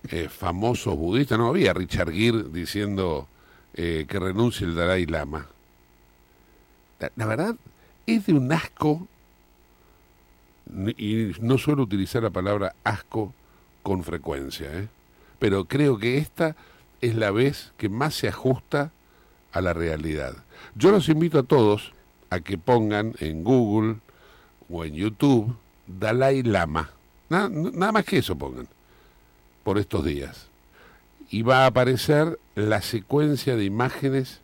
eh, 0.09 0.29
famosos 0.29 0.95
budistas, 0.95 1.37
no 1.37 1.47
había 1.47 1.73
Richard 1.73 2.11
Gere 2.11 2.43
diciendo 2.43 3.27
eh, 3.73 4.05
que 4.07 4.19
renuncie 4.19 4.65
el 4.65 4.75
Dalai 4.75 5.05
Lama. 5.05 5.47
La, 7.15 7.25
verdad 7.25 7.55
es 8.05 8.25
de 8.25 8.33
un 8.33 8.51
asco, 8.51 9.07
y 10.97 11.31
no 11.41 11.57
suelo 11.57 11.83
utilizar 11.83 12.23
la 12.23 12.29
palabra 12.29 12.75
asco 12.83 13.33
con 13.83 14.03
frecuencia, 14.03 14.67
¿eh? 14.73 14.87
pero 15.39 15.65
creo 15.65 15.97
que 15.97 16.17
esta 16.17 16.55
es 17.01 17.15
la 17.15 17.31
vez 17.31 17.71
que 17.77 17.89
más 17.89 18.15
se 18.15 18.27
ajusta 18.27 18.91
a 19.51 19.61
la 19.61 19.73
realidad. 19.73 20.35
Yo 20.75 20.91
los 20.91 21.09
invito 21.09 21.39
a 21.39 21.43
todos 21.43 21.93
a 22.29 22.39
que 22.41 22.57
pongan 22.57 23.15
en 23.19 23.43
Google 23.43 23.97
o 24.69 24.85
en 24.85 24.93
YouTube 24.93 25.55
Dalai 25.87 26.43
Lama. 26.43 26.91
Nada, 27.29 27.49
más 27.91 28.05
que 28.05 28.17
eso 28.17 28.35
pongan 28.35 28.67
por 29.63 29.77
estos 29.77 30.03
días. 30.03 30.47
Y 31.29 31.43
va 31.43 31.63
a 31.63 31.67
aparecer 31.67 32.39
la 32.55 32.81
secuencia 32.81 33.55
de 33.55 33.65
imágenes 33.65 34.41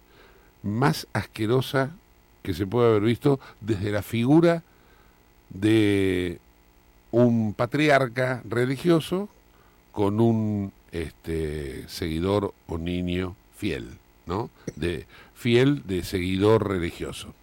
más 0.61 1.07
asquerosa 1.13 1.91
que 2.43 2.53
se 2.53 2.67
puede 2.67 2.89
haber 2.89 3.01
visto 3.01 3.39
desde 3.59 3.91
la 3.91 4.03
figura 4.03 4.63
de 5.49 6.39
un 7.11 7.53
patriarca 7.53 8.41
religioso 8.47 9.29
con 9.91 10.19
un 10.19 10.71
este, 10.91 11.87
seguidor 11.87 12.53
o 12.67 12.77
niño 12.77 13.35
fiel, 13.57 13.97
¿no? 14.25 14.49
De 14.75 15.07
fiel 15.33 15.83
de 15.87 16.03
seguidor 16.03 16.67
religioso. 16.67 17.33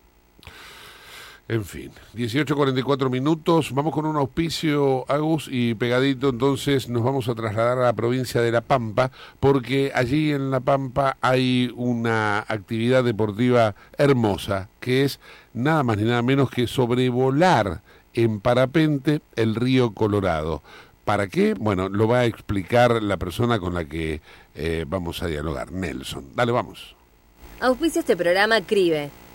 En 1.48 1.64
fin, 1.64 1.90
18.44 2.14 3.10
minutos, 3.10 3.72
vamos 3.74 3.92
con 3.92 4.06
un 4.06 4.16
auspicio, 4.16 5.04
Agus, 5.10 5.48
y 5.50 5.74
pegadito 5.74 6.28
entonces 6.28 6.88
nos 6.88 7.02
vamos 7.02 7.28
a 7.28 7.34
trasladar 7.34 7.78
a 7.78 7.82
la 7.82 7.92
provincia 7.92 8.40
de 8.40 8.52
La 8.52 8.60
Pampa, 8.60 9.10
porque 9.40 9.90
allí 9.94 10.32
en 10.32 10.52
La 10.52 10.60
Pampa 10.60 11.18
hay 11.20 11.72
una 11.76 12.38
actividad 12.38 13.02
deportiva 13.02 13.74
hermosa, 13.98 14.68
que 14.78 15.04
es 15.04 15.18
nada 15.52 15.82
más 15.82 15.98
ni 15.98 16.04
nada 16.04 16.22
menos 16.22 16.48
que 16.48 16.68
sobrevolar 16.68 17.82
en 18.14 18.40
parapente 18.40 19.20
el 19.34 19.56
río 19.56 19.94
Colorado. 19.94 20.62
¿Para 21.04 21.26
qué? 21.26 21.54
Bueno, 21.54 21.88
lo 21.88 22.06
va 22.06 22.20
a 22.20 22.24
explicar 22.26 23.02
la 23.02 23.16
persona 23.16 23.58
con 23.58 23.74
la 23.74 23.84
que 23.84 24.20
eh, 24.54 24.84
vamos 24.86 25.22
a 25.22 25.26
dialogar, 25.26 25.72
Nelson. 25.72 26.28
Dale, 26.36 26.52
vamos. 26.52 26.94
Auspicia 27.60 28.00
este 28.00 28.16
programa 28.16 28.60
CRIBE. 28.60 29.21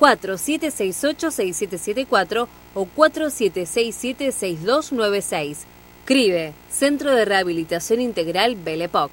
4768-6774 0.00 2.48
o 2.74 2.88
4767-6296. 2.96 5.58
CRIBE, 6.04 6.52
Centro 6.70 7.14
de 7.14 7.24
Rehabilitación 7.24 8.00
Integral 8.00 8.56
Belepoc. 8.56 9.12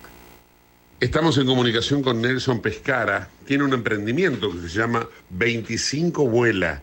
Estamos 0.99 1.37
en 1.37 1.45
comunicación 1.45 2.01
con 2.01 2.19
Nelson 2.21 2.59
Pescara. 2.59 3.29
Tiene 3.45 3.65
un 3.65 3.73
emprendimiento 3.73 4.51
que 4.51 4.67
se 4.67 4.69
llama 4.69 5.07
25 5.29 6.27
Vuela. 6.27 6.81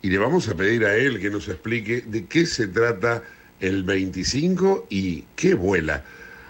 Y 0.00 0.10
le 0.10 0.18
vamos 0.18 0.48
a 0.48 0.56
pedir 0.56 0.84
a 0.84 0.96
él 0.96 1.20
que 1.20 1.30
nos 1.30 1.46
explique 1.46 2.00
de 2.00 2.26
qué 2.26 2.44
se 2.46 2.66
trata 2.66 3.22
el 3.60 3.84
25 3.84 4.88
y 4.90 5.26
qué 5.36 5.54
vuela. 5.54 6.02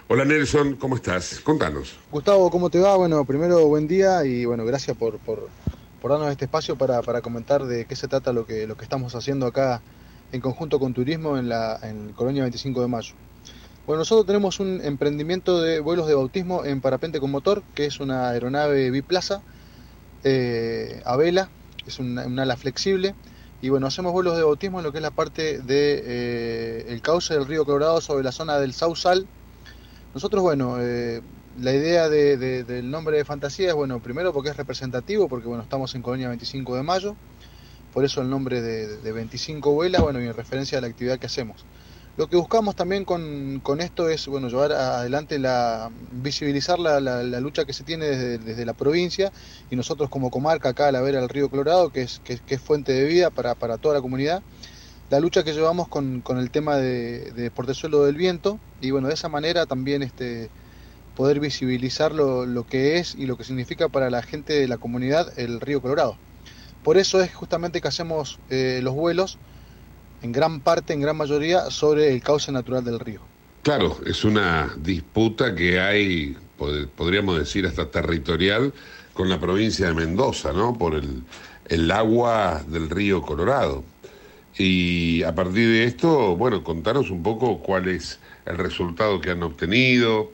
Hola 0.07 0.25
Nelson, 0.25 0.77
¿cómo 0.77 0.95
estás? 0.95 1.39
Contanos. 1.39 1.99
Gustavo, 2.11 2.49
¿cómo 2.49 2.71
te 2.71 2.79
va? 2.79 2.97
Bueno, 2.97 3.23
primero 3.25 3.67
buen 3.67 3.87
día 3.87 4.25
y 4.25 4.45
bueno, 4.45 4.65
gracias 4.65 4.97
por, 4.97 5.19
por, 5.19 5.49
por 6.03 6.11
darnos 6.11 6.29
este 6.31 6.43
espacio 6.43 6.77
para, 6.77 7.01
para, 7.01 7.21
comentar 7.21 7.63
de 7.63 7.85
qué 7.85 7.95
se 7.95 8.09
trata 8.09 8.33
lo 8.33 8.45
que, 8.45 8.67
lo 8.67 8.75
que 8.75 8.83
estamos 8.83 9.15
haciendo 9.15 9.45
acá 9.45 9.81
en 10.33 10.41
conjunto 10.41 10.77
con 10.77 10.93
Turismo 10.93 11.37
en 11.37 11.47
la 11.47 11.79
en 11.81 12.11
Colonia 12.11 12.41
25 12.41 12.81
de 12.81 12.87
Mayo. 12.89 13.15
Bueno, 13.87 13.99
nosotros 13.99 14.25
tenemos 14.25 14.59
un 14.59 14.81
emprendimiento 14.83 15.61
de 15.61 15.79
vuelos 15.79 16.05
de 16.07 16.15
bautismo 16.15 16.65
en 16.65 16.81
parapente 16.81 17.21
con 17.21 17.31
motor, 17.31 17.63
que 17.73 17.85
es 17.85 18.01
una 18.01 18.27
aeronave 18.31 18.91
biplaza 18.91 19.43
eh, 20.25 21.01
a 21.05 21.15
vela, 21.15 21.49
es 21.87 21.99
una, 21.99 22.25
un 22.25 22.37
ala 22.37 22.57
flexible. 22.57 23.15
Y 23.61 23.69
bueno, 23.69 23.87
hacemos 23.87 24.11
vuelos 24.11 24.35
de 24.35 24.43
bautismo 24.43 24.79
en 24.79 24.83
lo 24.83 24.91
que 24.91 24.97
es 24.97 25.03
la 25.03 25.11
parte 25.11 25.59
del 25.59 25.67
de, 25.67 26.83
eh, 26.85 26.99
cauce 27.01 27.33
del 27.33 27.45
río 27.45 27.63
Colorado 27.63 28.01
sobre 28.01 28.25
la 28.25 28.33
zona 28.33 28.57
del 28.57 28.73
Sausal. 28.73 29.25
Nosotros, 30.13 30.43
bueno, 30.43 30.75
eh, 30.81 31.21
la 31.59 31.73
idea 31.73 32.09
de, 32.09 32.37
de, 32.37 32.63
del 32.63 32.89
nombre 32.89 33.17
de 33.17 33.25
fantasía 33.25 33.69
es, 33.69 33.75
bueno, 33.75 34.01
primero 34.01 34.33
porque 34.33 34.49
es 34.49 34.57
representativo, 34.57 35.27
porque 35.27 35.47
bueno, 35.47 35.63
estamos 35.63 35.93
en 35.95 36.01
Colonia 36.01 36.27
25 36.29 36.75
de 36.75 36.83
mayo, 36.83 37.15
por 37.93 38.05
eso 38.05 38.21
el 38.21 38.29
nombre 38.29 38.61
de, 38.61 38.97
de 38.97 39.11
25 39.11 39.71
vuelas, 39.71 40.01
bueno, 40.01 40.21
y 40.21 40.25
en 40.25 40.33
referencia 40.33 40.77
a 40.77 40.81
la 40.81 40.87
actividad 40.87 41.19
que 41.19 41.27
hacemos. 41.27 41.65
Lo 42.15 42.27
que 42.27 42.35
buscamos 42.35 42.75
también 42.75 43.05
con, 43.05 43.79
esto 43.79 44.07
es, 44.07 44.27
bueno, 44.27 44.47
llevar 44.47 44.71
adelante 44.71 45.39
la, 45.39 45.89
visibilizar 46.11 46.77
la, 46.77 46.99
la, 46.99 47.39
lucha 47.39 47.65
que 47.65 47.73
se 47.73 47.83
tiene 47.83 48.05
desde, 48.05 48.37
desde, 48.37 48.65
la 48.67 48.73
provincia 48.73 49.31
y 49.71 49.75
nosotros 49.75 50.09
como 50.09 50.29
comarca 50.29 50.69
acá 50.69 50.89
a 50.89 50.91
la 50.91 51.01
vera 51.01 51.21
del 51.21 51.29
río 51.29 51.49
Colorado, 51.49 51.89
que 51.89 52.03
es, 52.03 52.21
que, 52.23 52.37
que 52.37 52.55
es 52.55 52.61
fuente 52.61 52.91
de 52.91 53.05
vida 53.05 53.31
para, 53.31 53.55
para 53.55 53.79
toda 53.79 53.95
la 53.95 54.01
comunidad, 54.01 54.43
la 55.09 55.19
lucha 55.19 55.43
que 55.43 55.53
llevamos 55.53 55.87
con, 55.87 56.21
con 56.21 56.37
el 56.37 56.51
tema 56.51 56.77
de, 56.77 57.31
de 57.31 57.49
portezuelo 57.49 58.05
del 58.05 58.15
viento 58.15 58.59
y 58.79 58.91
bueno, 58.91 59.07
de 59.07 59.15
esa 59.15 59.27
manera 59.27 59.65
también 59.65 60.03
este, 60.03 60.51
poder 61.15 61.39
visibilizar 61.39 62.13
lo, 62.13 62.45
lo, 62.45 62.65
que 62.65 62.97
es 62.97 63.15
y 63.15 63.25
lo 63.25 63.37
que 63.37 63.43
significa 63.43 63.89
para 63.89 64.09
la 64.09 64.21
gente 64.21 64.53
de 64.53 64.67
la 64.67 64.77
comunidad 64.77 65.37
el 65.37 65.59
río 65.59 65.81
Colorado. 65.81 66.17
Por 66.83 66.97
eso 66.97 67.21
es 67.21 67.33
justamente 67.33 67.81
que 67.81 67.87
hacemos 67.87 68.39
eh, 68.49 68.81
los 68.83 68.93
vuelos 68.93 69.37
en 70.21 70.31
gran 70.31 70.59
parte, 70.59 70.93
en 70.93 71.01
gran 71.01 71.17
mayoría, 71.17 71.69
sobre 71.69 72.13
el 72.13 72.21
cauce 72.21 72.51
natural 72.51 72.83
del 72.83 72.99
río. 72.99 73.21
Claro, 73.61 73.97
es 74.05 74.23
una 74.25 74.73
disputa 74.77 75.55
que 75.55 75.79
hay, 75.79 76.37
podríamos 76.95 77.39
decir, 77.39 77.65
hasta 77.65 77.89
territorial 77.89 78.73
con 79.13 79.29
la 79.29 79.39
provincia 79.39 79.87
de 79.87 79.93
Mendoza, 79.93 80.51
¿no? 80.51 80.77
Por 80.77 80.95
el, 80.95 81.23
el 81.67 81.91
agua 81.91 82.63
del 82.67 82.89
río 82.89 83.21
Colorado. 83.21 83.83
Y 84.57 85.23
a 85.23 85.33
partir 85.33 85.69
de 85.69 85.85
esto, 85.85 86.35
bueno, 86.35 86.63
contanos 86.63 87.09
un 87.09 87.23
poco 87.23 87.59
cuál 87.59 87.87
es 87.87 88.19
el 88.45 88.57
resultado 88.57 89.19
que 89.21 89.31
han 89.31 89.43
obtenido, 89.43 90.31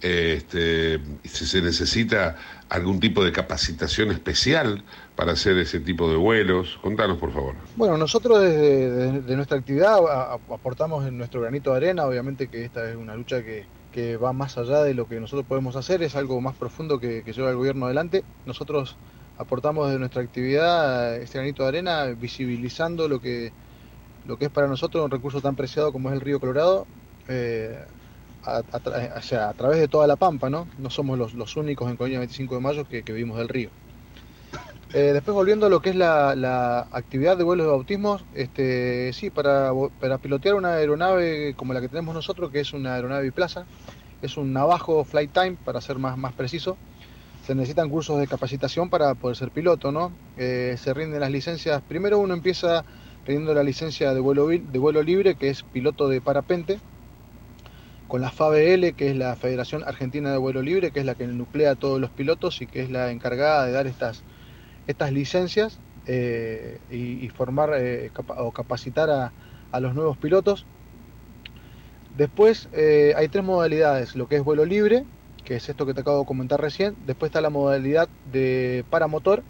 este, 0.00 1.00
si 1.24 1.46
se 1.46 1.60
necesita 1.60 2.36
algún 2.68 3.00
tipo 3.00 3.24
de 3.24 3.32
capacitación 3.32 4.10
especial 4.10 4.82
para 5.16 5.32
hacer 5.32 5.58
ese 5.58 5.80
tipo 5.80 6.08
de 6.08 6.16
vuelos. 6.16 6.78
Contanos, 6.82 7.18
por 7.18 7.32
favor. 7.32 7.54
Bueno, 7.76 7.98
nosotros 7.98 8.40
desde, 8.40 9.36
nuestra 9.36 9.58
actividad 9.58 9.98
aportamos 10.50 11.06
en 11.06 11.18
nuestro 11.18 11.40
granito 11.40 11.72
de 11.72 11.76
arena, 11.76 12.06
obviamente 12.06 12.48
que 12.48 12.64
esta 12.64 12.88
es 12.88 12.96
una 12.96 13.14
lucha 13.16 13.42
que, 13.42 13.66
que, 13.92 14.16
va 14.16 14.32
más 14.32 14.56
allá 14.56 14.82
de 14.82 14.94
lo 14.94 15.06
que 15.08 15.20
nosotros 15.20 15.46
podemos 15.46 15.76
hacer, 15.76 16.02
es 16.02 16.16
algo 16.16 16.40
más 16.40 16.54
profundo 16.54 17.00
que, 17.00 17.22
que 17.22 17.32
lleva 17.32 17.50
el 17.50 17.56
gobierno 17.56 17.86
adelante. 17.86 18.24
Nosotros 18.46 18.96
aportamos 19.36 19.86
desde 19.86 19.98
nuestra 19.98 20.22
actividad 20.22 21.16
este 21.16 21.38
granito 21.38 21.64
de 21.64 21.68
arena 21.70 22.04
visibilizando 22.06 23.08
lo 23.08 23.20
que, 23.20 23.52
lo 24.26 24.38
que 24.38 24.44
es 24.44 24.50
para 24.50 24.68
nosotros 24.68 25.04
un 25.04 25.10
recurso 25.10 25.40
tan 25.40 25.56
preciado 25.56 25.92
como 25.92 26.08
es 26.08 26.14
el 26.14 26.20
río 26.20 26.38
Colorado. 26.38 26.86
Eh, 27.26 27.84
a, 28.44 29.52
través 29.52 29.78
de 29.78 29.88
toda 29.88 30.06
la 30.06 30.16
Pampa, 30.16 30.50
¿no? 30.50 30.68
No 30.78 30.90
somos 30.90 31.18
los, 31.18 31.56
únicos 31.56 31.90
en 31.90 31.96
Colonia 31.96 32.18
25 32.18 32.54
de 32.54 32.60
Mayo 32.60 32.88
que, 32.88 33.02
vivimos 33.02 33.38
del 33.38 33.48
río. 33.48 33.70
Eh, 34.92 35.12
después 35.12 35.34
volviendo 35.34 35.66
a 35.66 35.68
lo 35.68 35.80
que 35.80 35.90
es 35.90 35.96
la, 35.96 36.88
actividad 36.90 37.36
de 37.36 37.44
vuelos 37.44 37.66
de 37.66 37.70
bautismos, 37.70 38.24
este, 38.34 39.12
sí, 39.12 39.30
para, 39.30 39.72
para, 40.00 40.18
pilotear 40.18 40.54
una 40.54 40.74
aeronave 40.74 41.54
como 41.56 41.72
la 41.72 41.80
que 41.80 41.88
tenemos 41.88 42.14
nosotros, 42.14 42.50
que 42.50 42.60
es 42.60 42.72
una 42.72 42.94
aeronave 42.94 43.22
biplaza, 43.24 43.66
es 44.22 44.36
un 44.36 44.52
navajo 44.52 45.04
flight 45.04 45.32
time, 45.32 45.56
para 45.64 45.80
ser 45.80 45.98
más, 45.98 46.18
más 46.18 46.32
preciso, 46.32 46.76
se 47.46 47.54
necesitan 47.54 47.88
cursos 47.88 48.18
de 48.18 48.26
capacitación 48.26 48.90
para 48.90 49.14
poder 49.14 49.36
ser 49.36 49.50
piloto, 49.50 49.92
¿no? 49.92 50.12
Eh, 50.36 50.76
se 50.78 50.92
rinden 50.92 51.20
las 51.20 51.30
licencias, 51.30 51.82
primero 51.82 52.18
uno 52.18 52.34
empieza 52.34 52.84
rindiendo 53.26 53.54
la 53.54 53.62
licencia 53.62 54.12
de 54.14 54.20
vuelo, 54.20 54.48
de 54.48 54.78
vuelo 54.78 55.02
libre, 55.02 55.34
que 55.34 55.48
es 55.48 55.62
piloto 55.62 56.08
de 56.08 56.20
parapente, 56.20 56.80
con 58.10 58.20
la 58.20 58.32
FABL, 58.32 58.94
que 58.96 59.10
es 59.10 59.16
la 59.16 59.36
Federación 59.36 59.84
Argentina 59.84 60.32
de 60.32 60.36
Vuelo 60.36 60.62
Libre, 60.62 60.90
que 60.90 60.98
es 60.98 61.06
la 61.06 61.14
que 61.14 61.28
nuclea 61.28 61.70
a 61.70 61.74
todos 61.76 62.00
los 62.00 62.10
pilotos 62.10 62.60
y 62.60 62.66
que 62.66 62.82
es 62.82 62.90
la 62.90 63.12
encargada 63.12 63.64
de 63.64 63.70
dar 63.70 63.86
estas, 63.86 64.24
estas 64.88 65.12
licencias 65.12 65.78
eh, 66.06 66.80
y, 66.90 67.28
formar 67.28 67.70
eh, 67.76 68.10
o 68.36 68.50
capacitar 68.50 69.10
a, 69.10 69.32
a, 69.70 69.78
los 69.78 69.94
nuevos 69.94 70.16
pilotos. 70.16 70.66
Después 72.18 72.68
eh, 72.72 73.14
hay 73.16 73.28
tres 73.28 73.44
modalidades, 73.44 74.16
lo 74.16 74.26
que 74.26 74.36
es 74.36 74.42
vuelo 74.42 74.64
libre, 74.64 75.04
que 75.44 75.54
es 75.54 75.68
esto 75.68 75.86
que 75.86 75.94
te 75.94 76.00
acabo 76.00 76.18
de 76.18 76.26
comentar 76.26 76.60
recién. 76.60 76.96
Después 77.06 77.30
está 77.30 77.40
la 77.40 77.50
modalidad 77.50 78.08
de 78.32 78.84
paramotor, 78.90 79.44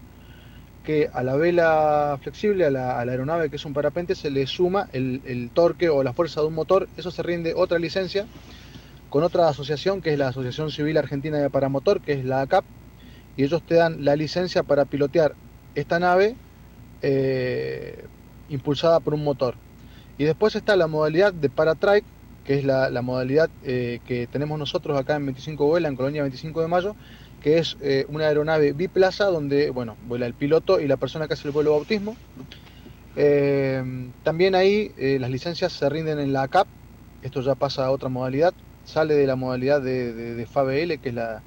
que 0.85 1.11
a 1.13 1.23
la 1.23 1.37
vela 1.37 2.19
flexible, 2.23 2.65
a 2.65 2.71
la, 2.71 2.99
aeronave 2.99 3.51
que 3.51 3.57
es 3.57 3.65
un 3.65 3.75
parapente, 3.75 4.15
se 4.15 4.31
le 4.31 4.47
suma 4.47 4.89
el, 4.93 5.21
el, 5.27 5.51
torque 5.51 5.89
o 5.89 6.03
la 6.03 6.13
fuerza 6.13 6.41
de 6.41 6.47
un 6.47 6.55
motor, 6.55 6.89
eso 6.97 7.11
se 7.11 7.23
rinde 7.23 7.55
otra 7.55 7.79
licencia 7.79 8.27
con 9.11 9.25
otra 9.25 9.49
asociación 9.49 10.01
que 10.01 10.13
es 10.13 10.19
la 10.19 10.29
Asociación 10.29 10.71
Civil 10.71 10.97
Argentina 10.97 11.39
de 11.39 11.51
Paramotor, 11.51 12.01
que 12.01 12.13
es 12.13 12.25
la 12.25 12.43
ACAP, 12.43 12.65
y 13.37 13.43
ellos 13.43 13.63
te 13.63 13.75
dan 13.75 14.05
la 14.05 14.17
licencia 14.17 14.63
para 14.63 14.85
pilotear 14.85 15.35
esta 15.75 15.99
nave 15.99 16.37
eh, 17.03 18.05
impulsada 18.49 19.01
por 19.01 19.15
un 19.15 19.25
motor. 19.25 19.57
Y 20.17 20.25
después 20.25 20.55
está 20.55 20.77
la 20.77 20.87
modalidad 20.87 21.33
de 21.33 21.51
Paratrike, 21.51 22.07
que 22.45 22.59
es 22.59 22.65
la, 22.65 22.89
la 22.89 23.03
modalidad 23.03 23.51
eh, 23.65 24.01
que 24.07 24.27
tenemos 24.27 24.59
nosotros 24.59 24.99
acá 24.99 25.17
en 25.17 25.27
25 25.27 25.67
Vuela, 25.67 25.89
en 25.89 25.97
Colonia 25.97 26.23
25 26.23 26.61
de 26.63 26.69
Mayo, 26.69 26.97
que 27.41 27.59
es 27.59 27.77
eh, 27.81 28.07
una 28.09 28.27
aeronave 28.27 28.73
biplaza 28.73 29.27
donde, 29.27 29.71
bueno, 29.71 29.97
vuela 30.07 30.27
el 30.27 30.35
piloto 30.35 30.81
y 30.81 30.87
la 30.87 30.97
persona 30.97 31.27
que 31.27 31.35
hace 31.35 31.49
el 31.49 31.53
vuelo 31.53 31.71
de 31.71 31.77
bautismo. 31.77 32.17
Eh, 33.17 33.83
también 34.23 34.55
ahí 34.55 34.93
eh, 34.97 35.19
las 35.21 35.31
licencias 35.31 35.73
se 35.73 35.89
rinden 35.89 36.19
en 36.19 36.33
la 36.33 36.43
ACAP, 36.43 36.69
esto 37.23 37.41
ya 37.41 37.55
pasa 37.55 37.87
a 37.87 37.91
otra 37.91 38.09
modalidad, 38.09 38.55
sale 38.85 39.15
de 39.15 39.27
la 39.27 39.37
modalidad 39.37 39.83
de, 39.83 40.13
de, 40.13 40.47
FABL, 40.47 41.01
que 41.01 41.09
es 41.09 41.15
la, 41.15 41.43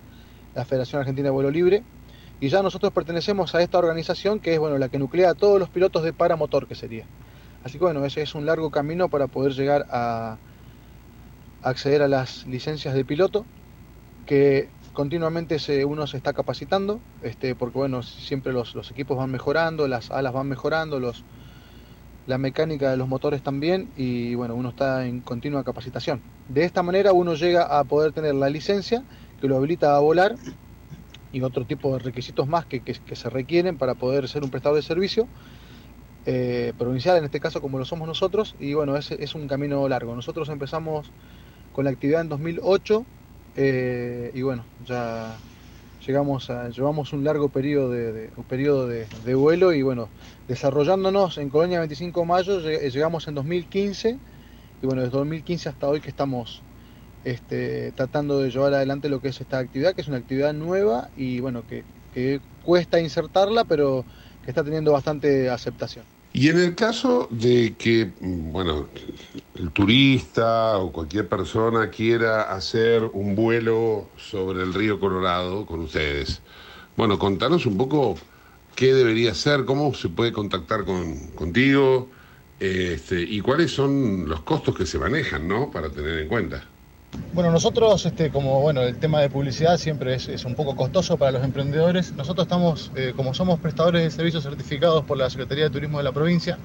la, 0.55 0.65
Federación 0.65 0.99
Argentina 0.99 1.27
de 1.27 1.31
Vuelo 1.31 1.51
Libre, 1.51 1.83
y 2.39 2.49
ya 2.49 2.61
nosotros 2.61 2.91
pertenecemos 2.91 3.55
a 3.55 3.61
esta 3.61 3.77
organización 3.77 4.39
que 4.39 4.53
es 4.53 4.59
bueno, 4.59 4.77
la 4.77 4.89
que 4.89 4.99
nuclea 4.99 5.29
a 5.29 5.33
todos 5.35 5.59
los 5.59 5.69
pilotos 5.69 6.03
de 6.03 6.11
paramotor, 6.11 6.67
que 6.67 6.75
sería. 6.75 7.05
Así 7.63 7.77
que 7.77 7.85
bueno, 7.85 8.03
ese 8.05 8.21
es 8.21 8.35
un 8.35 8.45
largo 8.45 8.69
camino 8.69 9.07
para 9.07 9.27
poder 9.27 9.53
llegar 9.53 9.85
a, 9.89 10.37
acceder 11.61 12.01
a 12.01 12.07
las 12.07 12.45
licencias 12.45 12.93
de 12.93 13.05
piloto, 13.05 13.45
que 14.25 14.67
continuamente 14.93 15.59
se, 15.59 15.85
uno 15.85 16.07
se 16.07 16.17
está 16.17 16.33
capacitando, 16.33 17.01
este, 17.23 17.55
porque 17.55 17.77
bueno, 17.77 18.03
siempre 18.03 18.53
los, 18.53 18.75
equipos 18.91 19.17
van 19.17 19.31
mejorando, 19.31 19.87
las 19.87 20.11
alas 20.11 20.33
van 20.33 20.47
mejorando, 20.47 20.99
los, 20.99 21.23
la 22.27 22.37
mecánica 22.37 22.91
de 22.91 22.97
los 22.97 23.07
motores 23.07 23.41
también 23.41 23.89
y 23.97 24.35
bueno, 24.35 24.55
uno 24.55 24.69
está 24.69 25.05
en 25.05 25.21
continua 25.21 25.63
capacitación. 25.63 26.21
De 26.47 26.63
esta 26.63 26.83
manera 26.83 27.11
uno 27.11 27.33
llega 27.33 27.63
a 27.79 27.83
poder 27.83 28.13
tener 28.13 28.35
la 28.35 28.49
licencia 28.49 29.03
que 29.41 29.47
lo 29.47 29.57
habilita 29.57 29.95
a 29.95 29.99
volar 29.99 30.35
y 31.31 31.41
otro 31.41 31.65
tipo 31.65 31.93
de 31.93 31.99
requisitos 31.99 32.47
más 32.47 32.65
que, 32.65 32.81
se 33.13 33.29
requieren 33.29 33.77
para 33.77 33.95
poder 33.95 34.29
ser 34.29 34.43
un 34.43 34.51
prestador 34.51 34.75
de 34.75 34.83
servicio 34.83 35.27
eh, 36.25 36.71
provincial, 36.77 37.17
en 37.17 37.25
este 37.25 37.39
caso 37.39 37.59
como 37.59 37.79
lo 37.79 37.85
somos 37.85 38.07
nosotros, 38.07 38.55
y 38.59 38.75
bueno, 38.75 38.95
es 38.95 39.35
un 39.35 39.47
camino 39.47 39.89
largo. 39.89 40.15
Nosotros 40.15 40.47
empezamos 40.49 41.11
con 41.73 41.85
la 41.85 41.91
actividad 41.91 42.21
en 42.21 42.29
2008 42.29 43.05
eh, 43.55 44.31
y 44.33 44.41
bueno, 44.41 44.65
ya 44.85 45.35
llegamos 46.05 46.49
a, 46.49 46.69
llevamos 46.69 47.13
un 47.13 47.23
largo 47.23 47.49
periodo 47.49 47.91
de, 47.91 48.29
un 48.35 48.43
periodo 48.43 48.87
de, 48.87 49.35
vuelo 49.35 49.73
y 49.73 49.81
bueno, 49.81 50.09
desarrollándonos 50.47 51.37
en 51.37 51.49
Colonia 51.49 51.79
25 51.79 52.19
de 52.19 52.25
mayo, 52.25 52.59
llegamos 52.59 53.27
en 53.27 53.35
2015 53.35 54.17
y 54.81 54.85
bueno, 54.85 55.01
desde 55.01 55.17
2015 55.17 55.69
hasta 55.69 55.87
hoy 55.87 56.01
que 56.01 56.09
estamos 56.09 56.61
este, 57.23 57.91
tratando 57.93 58.39
de 58.39 58.49
llevar 58.49 58.73
adelante 58.73 59.07
lo 59.07 59.21
que 59.21 59.29
es 59.29 59.39
esta 59.39 59.59
actividad, 59.59 59.93
que 59.93 60.01
es 60.01 60.07
una 60.07 60.17
actividad 60.17 60.53
nueva 60.53 61.09
y 61.15 61.39
bueno, 61.39 61.63
que, 61.67 61.83
que 62.13 62.41
cuesta 62.63 62.99
insertarla, 62.99 63.63
pero 63.63 64.03
que 64.43 64.51
está 64.51 64.63
teniendo 64.63 64.91
bastante 64.91 65.49
aceptación. 65.49 66.05
Y 66.35 66.49
en 66.49 66.57
el 66.57 66.73
caso 66.73 67.27
de 67.29 67.75
que, 67.77 68.11
bueno, 68.19 68.89
el 69.53 69.71
turista 69.71 70.79
o 70.79 70.91
cualquier 70.91 71.29
persona 71.29 71.91
quiera 71.91 72.51
hacer 72.51 73.03
un 73.13 73.35
vuelo 73.35 74.09
sobre 74.17 74.63
el 74.63 74.73
río 74.73 74.99
Colorado 74.99 75.67
con 75.67 75.81
ustedes, 75.81 76.41
bueno, 76.97 77.19
contanos 77.19 77.67
un 77.67 77.77
poco 77.77 78.15
qué 78.75 78.95
debería 78.95 79.31
hacer, 79.31 79.65
cómo 79.65 79.93
se 79.93 80.09
puede 80.09 80.31
contactar 80.33 80.85
con, 80.85 81.27
contigo 81.35 82.09
este, 82.59 83.21
y 83.21 83.39
cuáles 83.41 83.71
son 83.71 84.27
los 84.27 84.41
costos 84.41 84.75
que 84.75 84.87
se 84.87 84.97
manejan, 84.97 85.47
¿no? 85.47 85.69
Para 85.69 85.91
tener 85.91 86.17
en 86.17 86.27
cuenta. 86.27 86.72
Bueno, 87.33 87.49
nosotros, 87.49 88.05
este, 88.05 88.29
como 88.29 88.61
bueno, 88.61 88.81
el 88.81 88.99
tema 88.99 89.19
de 89.19 89.29
publicidad 89.29 89.77
siempre 89.77 90.13
es, 90.15 90.45
un 90.45 90.55
poco 90.55 90.75
costoso 90.75 91.17
para 91.17 91.31
los 91.31 91.43
emprendedores. 91.43 92.13
Nosotros 92.13 92.45
estamos, 92.45 92.91
eh, 92.95 93.13
como 93.15 93.33
somos 93.33 93.59
prestadores 93.59 94.03
de 94.03 94.11
servicios 94.11 94.43
certificados 94.43 95.03
por 95.03 95.17
la 95.17 95.29
Secretaría 95.31 95.63
de 95.63 95.69
Turismo 95.71 95.97
de 95.97 96.03
la 96.03 96.11
provincia, 96.11 96.59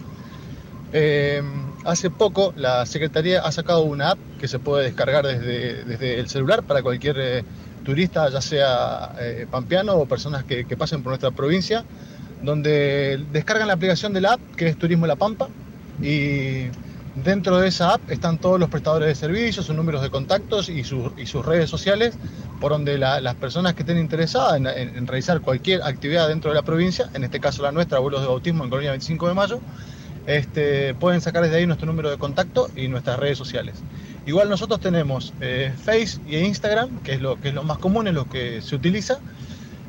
eh, 0.92 1.42
hace 1.84 2.10
poco 2.10 2.52
la 2.56 2.84
Secretaría 2.84 3.40
ha 3.40 3.52
sacado 3.52 3.82
una 3.82 4.10
app 4.10 4.18
que 4.38 4.46
se 4.46 4.58
puede 4.58 4.84
descargar 4.84 5.26
desde, 5.26 5.84
desde 5.84 6.18
el 6.18 6.28
celular 6.28 6.62
para 6.62 6.82
cualquier 6.82 7.16
eh, 7.18 7.44
turista, 7.84 8.28
ya 8.28 8.42
sea 8.42 9.14
pampeano 9.50 9.94
o 9.94 10.06
personas 10.06 10.44
que, 10.44 10.66
que 10.66 10.76
pasen 10.76 11.02
por 11.02 11.12
nuestra 11.12 11.30
provincia, 11.30 11.84
donde 12.42 13.24
descargan 13.32 13.68
la 13.68 13.74
aplicación 13.74 14.12
de 14.12 14.20
la 14.20 14.34
app 14.34 14.40
que 14.56 14.68
es 14.68 14.76
Turismo 14.76 15.06
La 15.06 15.16
Pampa 15.16 15.48
y 16.02 16.68
Dentro 17.24 17.58
de 17.58 17.68
esa 17.68 17.94
app 17.94 18.10
están 18.10 18.38
todos 18.38 18.60
los 18.60 18.68
prestadores 18.68 19.08
de 19.08 19.14
servicios, 19.14 19.66
sus 19.66 19.74
números 19.74 20.02
de 20.02 20.10
contactos 20.10 20.68
y, 20.68 20.84
sus 20.84 21.44
redes 21.44 21.68
sociales, 21.68 22.16
por 22.60 22.70
donde 22.70 22.96
las 22.96 23.34
personas 23.34 23.74
que 23.74 23.82
estén 23.82 23.98
interesadas 23.98 24.56
en, 24.56 25.06
realizar 25.06 25.40
cualquier 25.40 25.82
actividad 25.82 26.28
dentro 26.28 26.50
de 26.50 26.54
la 26.54 26.62
provincia, 26.62 27.08
en 27.14 27.24
este 27.24 27.40
caso 27.40 27.62
la 27.62 27.72
nuestra, 27.72 27.98
vuelos 27.98 28.20
de 28.20 28.28
bautismo 28.28 28.64
en 28.64 28.70
Colonia 28.70 28.90
25 28.90 29.28
de 29.28 29.34
Mayo, 29.34 29.60
este, 30.26 30.94
pueden 30.94 31.20
sacar 31.20 31.42
desde 31.42 31.56
ahí 31.56 31.66
nuestro 31.66 31.86
número 31.86 32.10
de 32.10 32.18
contacto 32.18 32.70
y 32.76 32.86
nuestras 32.86 33.18
redes 33.18 33.36
sociales. 33.36 33.82
Igual 34.26 34.48
nosotros 34.48 34.78
tenemos 34.78 35.32
eh, 35.40 35.72
Face 35.82 36.20
y 36.28 36.36
Instagram, 36.36 37.02
que 37.02 37.14
es, 37.14 37.20
lo, 37.20 37.40
que 37.40 37.48
es 37.48 37.54
lo 37.54 37.64
más 37.64 37.78
común, 37.78 38.06
es 38.06 38.14
lo 38.14 38.28
que 38.28 38.62
se 38.62 38.76
utiliza, 38.76 39.18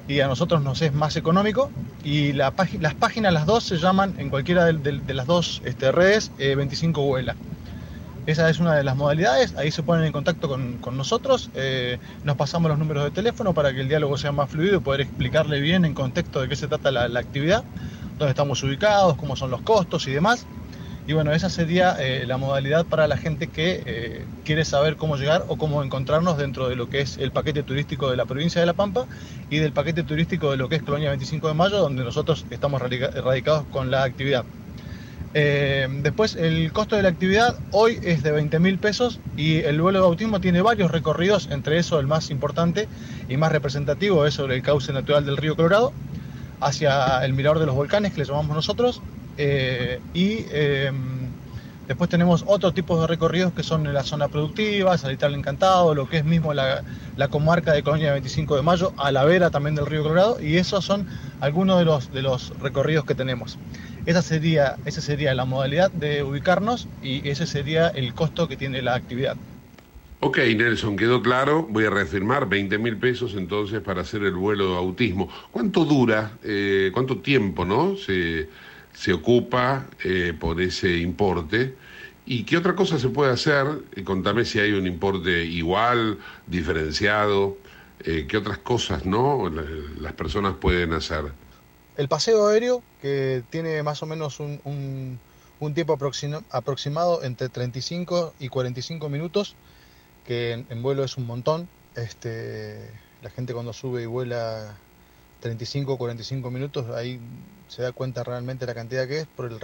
y 0.10 0.22
a 0.22 0.28
nosotros 0.28 0.64
nos 0.64 0.82
es 0.82 0.91
más 0.91 1.16
económico. 1.16 1.70
Y 2.03 2.34
las 2.34 2.51
páginas, 2.51 3.32
las 3.32 3.45
dos, 3.45 3.64
se 3.64 3.78
llaman 3.78 4.16
en 4.18 4.30
cualquiera 4.30 4.66
de, 4.66 5.14
las 5.14 5.28
dos 5.28 5.62
este, 5.64 5.91
redes 5.91 6.32
25 6.38 6.99
eh, 6.99 7.05
Vuela. 7.05 7.36
Esa 8.26 8.49
es 8.49 8.60
una 8.60 8.76
de 8.76 8.84
las 8.84 8.95
modalidades, 8.95 9.55
ahí 9.55 9.72
se 9.72 9.82
ponen 9.82 10.05
en 10.05 10.12
contacto 10.12 10.49
con, 10.49 10.97
nosotros, 10.97 11.49
eh, 11.55 11.97
nos 12.24 12.36
pasamos 12.36 12.70
los 12.70 12.78
números 12.78 13.03
de 13.05 13.12
teléfono 13.12 13.53
para 13.53 13.74
que 13.74 13.82
el 13.82 13.88
diálogo 13.88 14.18
sea 14.18 14.32
más 14.32 14.51
fluido 14.51 14.78
y 14.78 14.80
poder 14.80 15.01
explicarle 15.01 15.60
bien 15.62 15.84
en 15.84 15.95
contexto 15.95 16.41
de 16.41 16.47
qué 16.47 16.55
se 16.55 16.68
trata 16.68 16.91
la, 16.91 17.07
la 17.07 17.22
actividad, 17.22 17.64
dónde 18.20 18.30
estamos 18.30 18.62
ubicados, 18.62 19.16
cómo 19.16 19.36
son 19.36 19.49
los 19.49 19.62
costos 19.62 20.07
y 20.07 20.12
demás. 20.12 20.45
Y 21.10 21.14
bueno, 21.14 21.34
esa 21.34 21.49
sería 21.49 21.95
eh, 21.99 22.28
la 22.28 22.38
modalidad 22.38 22.86
para 22.86 23.07
la 23.07 23.18
gente 23.18 23.47
que 23.47 23.82
eh, 23.84 24.26
quiere 24.45 24.64
saber 24.64 24.95
cómo 24.95 25.18
llegar 25.18 25.43
o 25.47 25.57
cómo 25.57 25.82
encontrarnos 25.82 26.38
dentro 26.38 26.70
de 26.70 26.76
lo 26.76 26.88
que 26.88 27.01
es 27.01 27.18
el 27.18 27.32
paquete 27.32 27.64
turístico 27.64 28.12
de 28.12 28.16
la 28.16 28.26
provincia 28.26 28.62
de 28.62 28.68
La 28.68 28.74
Pampa 28.74 29.07
y 29.49 29.57
del 29.57 29.72
paquete 29.72 30.03
turístico 30.03 30.51
de 30.51 30.57
lo 30.57 30.70
que 30.70 30.76
es 30.76 30.84
Colonia 30.84 31.10
25 31.10 31.47
de 31.47 31.55
Mayo, 31.55 31.80
donde 31.80 32.03
nosotros 32.03 32.45
estamos 32.51 32.80
radicados 32.80 33.66
con 33.72 33.89
la 33.89 34.03
actividad. 34.03 34.45
Eh, 35.34 35.88
después, 36.03 36.36
el 36.36 36.72
costo 36.74 36.95
de 36.95 37.01
la 37.01 37.10
actividad 37.10 37.55
hoy 37.72 37.97
es 38.03 38.22
de 38.22 38.32
20 38.32 38.60
mil 38.60 38.78
pesos 38.78 39.20
y 39.36 39.64
el 39.64 39.82
vuelo 39.82 40.01
de 40.01 40.05
bautismo 40.05 40.39
tiene 40.39 40.62
varios 40.62 40.91
recorridos, 40.91 41.49
entre 41.49 41.80
eso 41.80 41.99
el 41.99 42.05
más 42.05 42.30
importante 42.30 42.88
y 43.28 43.36
más 43.36 43.51
representativo 43.51 44.28
es 44.28 44.36
sobre 44.36 44.57
el 44.57 44.62
cauce 44.62 44.93
natural 44.93 45.26
del 45.26 45.38
río 45.38 45.55
Colorado, 45.55 45.91
hacia 46.62 47.26
el 47.26 47.34
mirador 47.34 47.57
de 47.57 47.66
los 47.66 47.74
volcanes 47.74 48.14
que 48.14 48.20
le 48.20 48.28
llamamos 48.28 48.55
nosotros, 48.55 49.01
eh, 49.42 50.02
y 50.14 50.46
em, 50.52 51.30
después 51.88 52.10
tenemos 52.10 52.44
otro 52.46 52.74
tipo 52.74 53.00
de 53.00 53.08
recorridos 53.08 53.54
que 53.54 53.64
son 53.64 53.86
en 53.88 53.94
la 53.94 54.04
zona 54.04 54.28
productiva, 54.28 54.98
Salital 54.98 55.34
Encantado, 55.34 55.96
lo 55.96 56.10
que 56.10 56.18
es 56.18 56.26
mismo 56.26 56.54
la, 56.54 56.84
comarca 57.30 57.72
de 57.72 57.82
Colonia 57.82 58.12
25 58.12 58.58
de 58.58 58.64
Mayo, 58.64 58.92
a 58.98 59.14
la 59.14 59.24
vera 59.24 59.50
también 59.50 59.76
del 59.76 59.86
río 59.86 60.04
Colorado, 60.04 60.42
y 60.42 60.58
esos 60.58 60.84
son 60.84 61.08
algunos 61.40 61.80
de 61.80 61.86
los, 61.86 62.12
de 62.12 62.22
los 62.22 62.50
recorridos 62.60 63.06
que 63.06 63.16
tenemos. 63.16 63.58
Esa 64.06 64.22
sería, 64.22 64.76
esa 64.84 65.00
sería 65.00 65.34
la 65.34 65.46
modalidad 65.46 65.90
de 65.90 66.22
ubicarnos 66.22 66.90
y 67.02 67.26
ese 67.30 67.48
sería 67.48 67.88
el 67.88 68.14
costo 68.14 68.50
que 68.50 68.58
tiene 68.58 68.82
la 68.82 68.96
actividad. 68.96 69.38
Ok, 70.20 70.40
Nelson, 70.40 70.98
quedó 70.98 71.22
claro. 71.22 71.66
Voy 71.70 71.86
a 71.86 71.90
reafirmar 71.90 72.50
20 72.50 72.78
mil 72.78 72.98
pesos 72.98 73.36
entonces 73.36 73.80
para 73.80 74.02
hacer 74.02 74.22
el 74.24 74.34
vuelo 74.34 74.72
de 74.72 74.78
autismo. 74.78 75.30
¿Cuánto 75.50 75.86
dura? 75.86 76.32
Eh, 76.44 76.92
¿Cuánto 76.94 77.20
tiempo, 77.20 77.64
no? 77.64 77.96
Se, 77.96 78.50
se 78.94 79.14
ocupa 79.14 79.88
eh, 80.04 80.34
por 80.38 80.62
ese 80.62 80.98
importe. 80.98 81.76
¿Y 82.26 82.44
qué 82.44 82.58
otra 82.58 82.76
cosa 82.76 83.00
se 83.00 83.10
puede 83.10 83.32
hacer? 83.32 83.66
Eh, 83.96 84.04
contame 84.04 84.46
si 84.46 84.60
hay 84.60 84.74
un 84.74 84.86
importe 84.86 85.46
igual, 85.46 86.20
diferenciado, 86.48 87.58
eh, 88.04 88.26
qué 88.28 88.38
otras 88.38 88.60
cosas 88.60 89.06
no 89.06 89.50
las 90.00 90.14
personas 90.14 90.56
pueden 90.56 90.94
hacer. 90.94 91.26
El 91.98 92.08
paseo 92.08 92.48
aéreo, 92.48 92.82
que 93.02 93.44
tiene 93.50 93.84
más 93.84 94.02
o 94.04 94.06
menos 94.06 94.40
un, 94.40 94.62
un, 95.60 95.74
tiempo 95.74 95.98
aproximado 96.52 97.24
entre 97.24 97.50
35 97.50 98.36
y 98.40 98.48
45 98.48 99.10
minutos, 99.10 99.56
que 100.26 100.66
en, 100.70 100.82
vuelo 100.82 101.04
es 101.04 101.18
un 101.18 101.26
montón. 101.26 101.68
Este, 101.96 102.90
la 103.22 103.30
gente 103.30 103.54
cuando 103.54 103.74
sube 103.74 104.04
y 104.04 104.06
vuela 104.06 104.78
35 105.42 105.94
o 105.94 105.98
45 105.98 106.52
minutos, 106.52 106.96
ahí 106.96 107.20
se 107.70 107.84
da 107.84 107.91
cuenta 107.91 108.24
realmente 108.24 108.65
la 108.65 108.74
cantidad 108.74 109.07
que 109.07 109.22
es 109.22 109.28
por 109.28 109.45
el, 109.45 109.59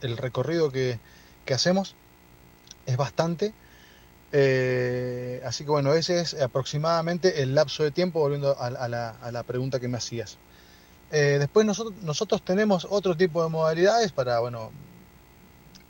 el, 0.00 0.16
recorrido 0.16 0.70
que, 0.70 0.98
hacemos. 1.52 1.94
Es 2.86 2.96
bastante. 2.96 3.52
Eh, 4.32 5.42
así 5.44 5.64
que 5.64 5.70
bueno, 5.70 5.92
ese 5.94 6.20
es 6.20 6.34
aproximadamente 6.40 7.42
el 7.42 7.54
lapso 7.54 7.82
de 7.82 7.90
tiempo, 7.90 8.20
volviendo 8.20 8.56
a, 8.58 8.88
la, 8.88 9.42
pregunta 9.46 9.80
que 9.80 9.88
me 9.88 9.98
hacías. 9.98 10.38
Eh, 11.10 11.36
después 11.38 11.66
nosotros, 11.66 11.94
nosotros 12.02 12.42
tenemos 12.42 12.86
otro 12.88 13.16
tipo 13.16 13.42
de 13.42 13.50
modalidades 13.50 14.12
para, 14.12 14.38
bueno, 14.40 14.70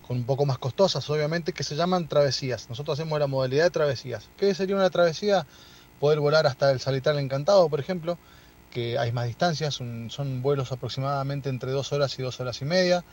con 0.06 0.16
un 0.16 0.24
poco 0.24 0.46
más 0.46 0.58
costosas 0.58 1.08
obviamente, 1.10 1.52
que 1.52 1.62
se 1.62 1.76
llaman 1.76 2.08
travesías. 2.08 2.70
Nosotros 2.70 2.98
hacemos 2.98 3.18
la 3.18 3.26
modalidad 3.26 3.64
de 3.64 3.70
travesías. 3.70 4.28
¿Qué 4.38 4.54
sería 4.54 4.76
una 4.76 4.90
travesía? 4.90 5.46
Poder 6.00 6.20
volar 6.20 6.46
hasta 6.46 6.70
el 6.70 6.80
Salital 6.80 7.18
Encantado, 7.18 7.68
por 7.68 7.80
ejemplo 7.80 8.16
que 8.70 8.98
hay 8.98 9.12
más 9.12 9.26
distancias, 9.26 9.74
son, 9.74 10.42
vuelos 10.42 10.72
aproximadamente 10.72 11.48
entre 11.48 11.70
dos 11.72 11.92
horas 11.92 12.18
y 12.18 12.22
dos 12.22 12.40
horas 12.40 12.60
y 12.62 12.64
media. 12.64 13.04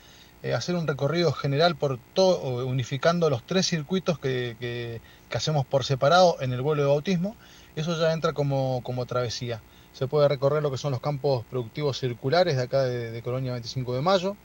Eh, 0.43 0.53
hacer 0.53 0.75
un 0.75 0.85
recorrido 0.85 1.31
general 1.31 1.75
por 1.75 1.97
todo, 2.13 2.65
unificando 2.67 3.29
los 3.29 3.43
tres 3.45 3.65
circuitos 3.65 4.19
que, 4.19 4.55
que, 4.59 5.01
hacemos 5.35 5.65
por 5.65 5.83
separado 5.83 6.37
en 6.39 6.53
el 6.53 6.61
vuelo 6.61 6.83
de 6.83 6.89
bautismo, 6.89 7.35
eso 7.75 7.99
ya 7.99 8.13
entra 8.13 8.33
como, 8.33 8.81
como, 8.83 9.05
travesía. 9.05 9.61
Se 9.93 10.07
puede 10.07 10.27
recorrer 10.27 10.61
lo 10.61 10.71
que 10.71 10.77
son 10.77 10.91
los 10.91 11.01
campos 11.01 11.45
productivos 11.49 11.99
circulares 11.99 12.57
de 12.57 12.63
acá 12.63 12.83
de, 12.83 13.21
Colonia 13.21 13.53
25 13.53 13.95
de 13.95 14.01
Mayo. 14.01 14.37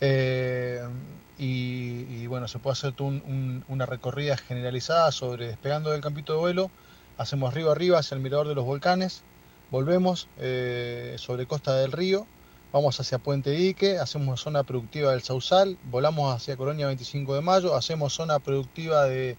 Eh, 0.00 0.82
y, 1.38 2.26
bueno, 2.28 2.46
se 2.46 2.58
puede 2.58 2.74
hacer 2.74 2.94
una 3.00 3.86
recorrida 3.86 4.36
generalizada 4.36 5.10
sobre 5.10 5.48
despegando 5.48 5.90
del 5.90 6.00
campito 6.00 6.34
de 6.34 6.38
vuelo, 6.38 6.70
hacemos 7.18 7.50
arriba 7.50 7.72
arriba 7.72 7.98
hacia 7.98 8.14
el 8.14 8.20
mirador 8.20 8.46
de 8.46 8.54
los 8.54 8.64
volcanes, 8.64 9.22
volvemos 9.72 10.28
eh, 10.38 11.16
sobre 11.18 11.46
Costa 11.46 11.74
del 11.76 11.92
Río, 11.92 12.26
vamos 12.72 13.00
hacia 13.00 13.18
Puente 13.18 13.50
Dique, 13.50 13.98
hacemos 13.98 14.40
zona 14.40 14.62
productiva 14.64 15.12
del 15.12 15.22
Sausal, 15.22 15.78
volamos 15.90 16.34
hacia 16.36 16.56
Colonia 16.56 16.86
25 16.86 17.34
de 17.34 17.40
Mayo, 17.40 17.74
hacemos 17.74 18.12
zona 18.12 18.38
productiva 18.38 19.04
de, 19.04 19.36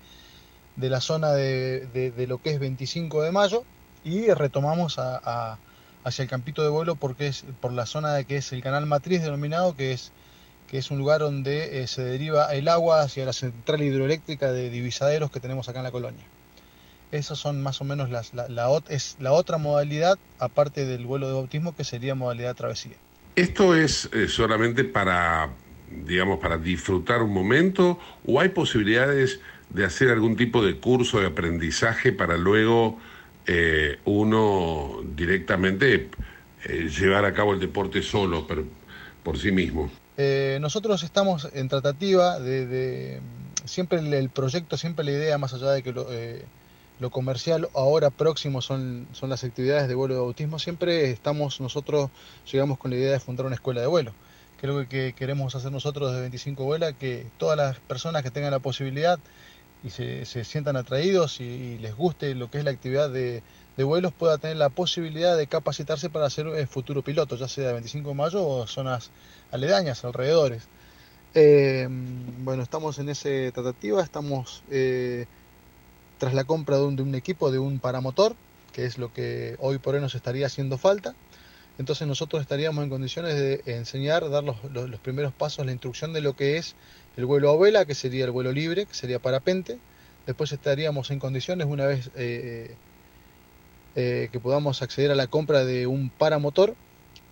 de 0.76 0.90
la 0.90 1.02
zona 1.02 1.32
de, 1.34 1.86
de- 1.88 2.28
lo 2.28 2.40
que 2.42 2.50
es 2.52 2.60
25 2.60 3.22
de 3.22 3.32
mayo 3.32 3.64
y 4.04 4.28
retomamos 4.34 4.98
hacia 4.98 6.24
el 6.24 6.30
campito 6.30 6.64
de 6.64 6.70
vuelo 6.70 6.96
porque 6.96 7.28
es 7.28 7.46
por 7.62 7.72
la 7.72 7.86
zona 7.86 8.14
de 8.16 8.26
que 8.26 8.38
es 8.38 8.52
el 8.54 8.62
canal 8.64 8.86
matriz 8.88 9.22
denominado, 9.22 9.76
que 9.76 9.92
es, 9.94 10.12
que 10.68 10.80
es 10.80 10.90
un 10.92 10.98
lugar 10.98 11.22
donde 11.22 11.84
eh, 11.84 11.88
se 11.88 12.04
deriva 12.04 12.54
el 12.56 12.68
agua 12.70 13.02
hacia 13.02 13.26
la 13.26 13.34
central 13.34 13.82
hidroeléctrica 13.84 14.52
de 14.52 14.70
divisaderos 14.72 15.32
que 15.32 15.40
tenemos 15.40 15.70
acá 15.70 15.80
en 15.80 15.84
la 15.86 15.92
colonia. 15.92 16.34
Esas 17.14 17.40
son 17.40 17.62
más 17.62 17.80
o 17.82 17.86
menos 17.86 18.10
las, 18.10 18.34
la, 18.34 18.48
la 18.50 18.68
es 18.90 19.16
la 19.20 19.32
otra 19.34 19.58
modalidad, 19.58 20.20
aparte 20.38 20.86
del 20.86 21.06
vuelo 21.06 21.28
de 21.28 21.34
bautismo, 21.34 21.74
que 21.74 21.86
sería 21.86 22.16
modalidad 22.16 22.56
travesía. 22.56 22.98
¿Esto 23.36 23.76
es 23.76 24.10
eh, 24.14 24.28
solamente 24.28 24.84
para, 24.84 25.58
digamos, 25.88 26.40
para 26.40 26.58
disfrutar 26.58 27.24
un 27.24 27.34
momento 27.34 28.00
o 28.24 28.40
hay 28.40 28.50
posibilidades 28.50 29.42
de 29.70 29.86
hacer 29.86 30.10
algún 30.10 30.36
tipo 30.36 30.64
de 30.64 30.80
curso 30.80 31.20
de 31.20 31.28
aprendizaje 31.28 32.12
para 32.14 32.38
luego 32.38 33.00
eh, 33.46 34.02
uno 34.06 35.02
directamente 35.06 36.12
eh, 36.66 36.90
llevar 36.90 37.26
a 37.26 37.34
cabo 37.34 37.54
el 37.54 37.60
deporte 37.60 38.04
solo, 38.04 38.46
pero 38.48 38.70
por 39.24 39.38
sí 39.40 39.52
mismo? 39.52 39.92
Eh, 40.16 40.60
nosotros 40.62 41.02
estamos 41.04 41.48
en 41.54 41.68
tratativa 41.68 42.40
de, 42.40 42.68
de- 42.68 43.22
siempre 43.66 44.00
el, 44.00 44.14
el 44.14 44.32
proyecto, 44.32 44.78
siempre 44.78 45.04
la 45.06 45.12
idea, 45.12 45.38
más 45.40 45.54
allá 45.54 45.72
de 45.72 45.82
que 45.84 45.92
lo, 45.94 46.12
eh, 46.12 46.52
lo 47.00 47.10
comercial 47.10 47.70
ahora 47.74 48.10
próximo 48.10 48.62
son, 48.62 49.08
son 49.12 49.30
las 49.30 49.44
actividades 49.44 49.88
de 49.88 49.96
vuelo 49.96 50.16
de 50.16 50.22
bautismo, 50.22 50.60
siempre 50.60 51.12
estamos 51.12 51.60
nosotros, 51.60 52.10
llegamos 52.52 52.78
con 52.78 52.92
la 52.92 52.98
idea 52.98 53.12
de 53.12 53.20
fundar 53.20 53.46
una 53.46 53.56
escuela 53.56 53.82
de 53.82 53.88
vuelo. 53.88 54.14
Creo 54.60 54.80
que, 54.82 54.88
que 54.88 55.14
queremos 55.14 55.56
hacer 55.56 55.72
nosotros 55.72 56.12
desde 56.12 56.22
25 56.22 56.64
Vuela 56.64 56.94
que 56.94 57.28
todas 57.38 57.58
las 57.58 57.80
personas 57.80 58.24
que 58.24 58.32
tengan 58.32 58.52
la 58.52 58.60
posibilidad 58.60 59.20
y 59.84 59.90
se, 59.90 60.26
se 60.26 60.46
sientan 60.46 60.78
atraídos 60.78 61.42
y, 61.42 61.78
les 61.80 61.96
guste 61.96 62.34
lo 62.36 62.50
que 62.50 62.60
es 62.60 62.64
la 62.64 62.72
actividad 62.72 63.10
de, 63.10 63.44
de 63.76 63.84
vuelos 63.84 64.14
pueda 64.14 64.38
tener 64.38 64.58
la 64.58 64.70
posibilidad 64.70 65.36
de 65.36 65.48
capacitarse 65.48 66.10
para 66.10 66.30
ser 66.30 66.48
eh, 66.48 66.66
futuro 66.68 67.02
piloto, 67.02 67.36
ya 67.36 67.48
sea 67.48 67.68
de 67.68 67.74
25 67.74 68.10
de 68.10 68.16
mayo 68.16 68.48
o 68.48 68.68
zonas 68.68 69.12
aledañas, 69.52 70.06
alrededores. 70.06 70.68
Eh, 71.36 71.88
bueno, 71.90 72.64
estamos 72.64 73.00
en 73.00 73.10
esa 73.10 73.30
tratativa, 73.54 74.02
estamos 74.02 74.64
eh, 74.70 75.26
tras 76.24 76.34
la 76.34 76.46
compra 76.46 76.78
de 76.78 76.86
un, 76.86 77.16
equipo, 77.16 77.52
de 77.52 77.60
un 77.60 77.82
paramotor, 77.82 78.38
que 78.72 78.86
es 78.86 78.98
lo 78.98 79.12
que 79.12 79.58
hoy 79.60 79.78
por 79.78 79.96
hoy 79.96 80.00
nos 80.00 80.16
estaría 80.16 80.46
haciendo 80.46 80.78
falta. 80.78 81.18
Entonces 81.78 82.08
nosotros 82.08 82.42
estaríamos 82.42 82.82
en 82.86 82.90
condiciones 82.90 83.36
de 83.36 83.62
enseñar, 83.66 84.30
dar 84.30 84.42
los, 84.46 84.64
los- 84.72 85.02
primeros 85.02 85.34
pasos, 85.34 85.66
la 85.66 85.74
instrucción 85.74 86.14
de 86.14 86.22
lo 86.22 86.34
que 86.34 86.56
es 86.56 86.78
el 87.18 87.26
vuelo 87.26 87.50
a 87.52 87.58
vela, 87.58 87.84
que 87.86 87.94
sería 87.94 88.24
el 88.24 88.32
vuelo 88.32 88.54
libre, 88.54 88.86
que 88.86 88.94
sería 88.94 89.20
parapente. 89.20 89.82
Después 90.26 90.54
estaríamos 90.54 91.12
en 91.12 91.20
condiciones, 91.20 91.68
una 91.68 91.86
vez 91.88 92.10
eh, 92.16 92.80
eh, 93.96 94.30
que 94.32 94.40
podamos 94.40 94.82
acceder 94.82 95.12
a 95.12 95.16
la 95.16 95.28
compra 95.28 95.66
de 95.66 95.88
un 95.88 96.10
paramotor, 96.10 96.78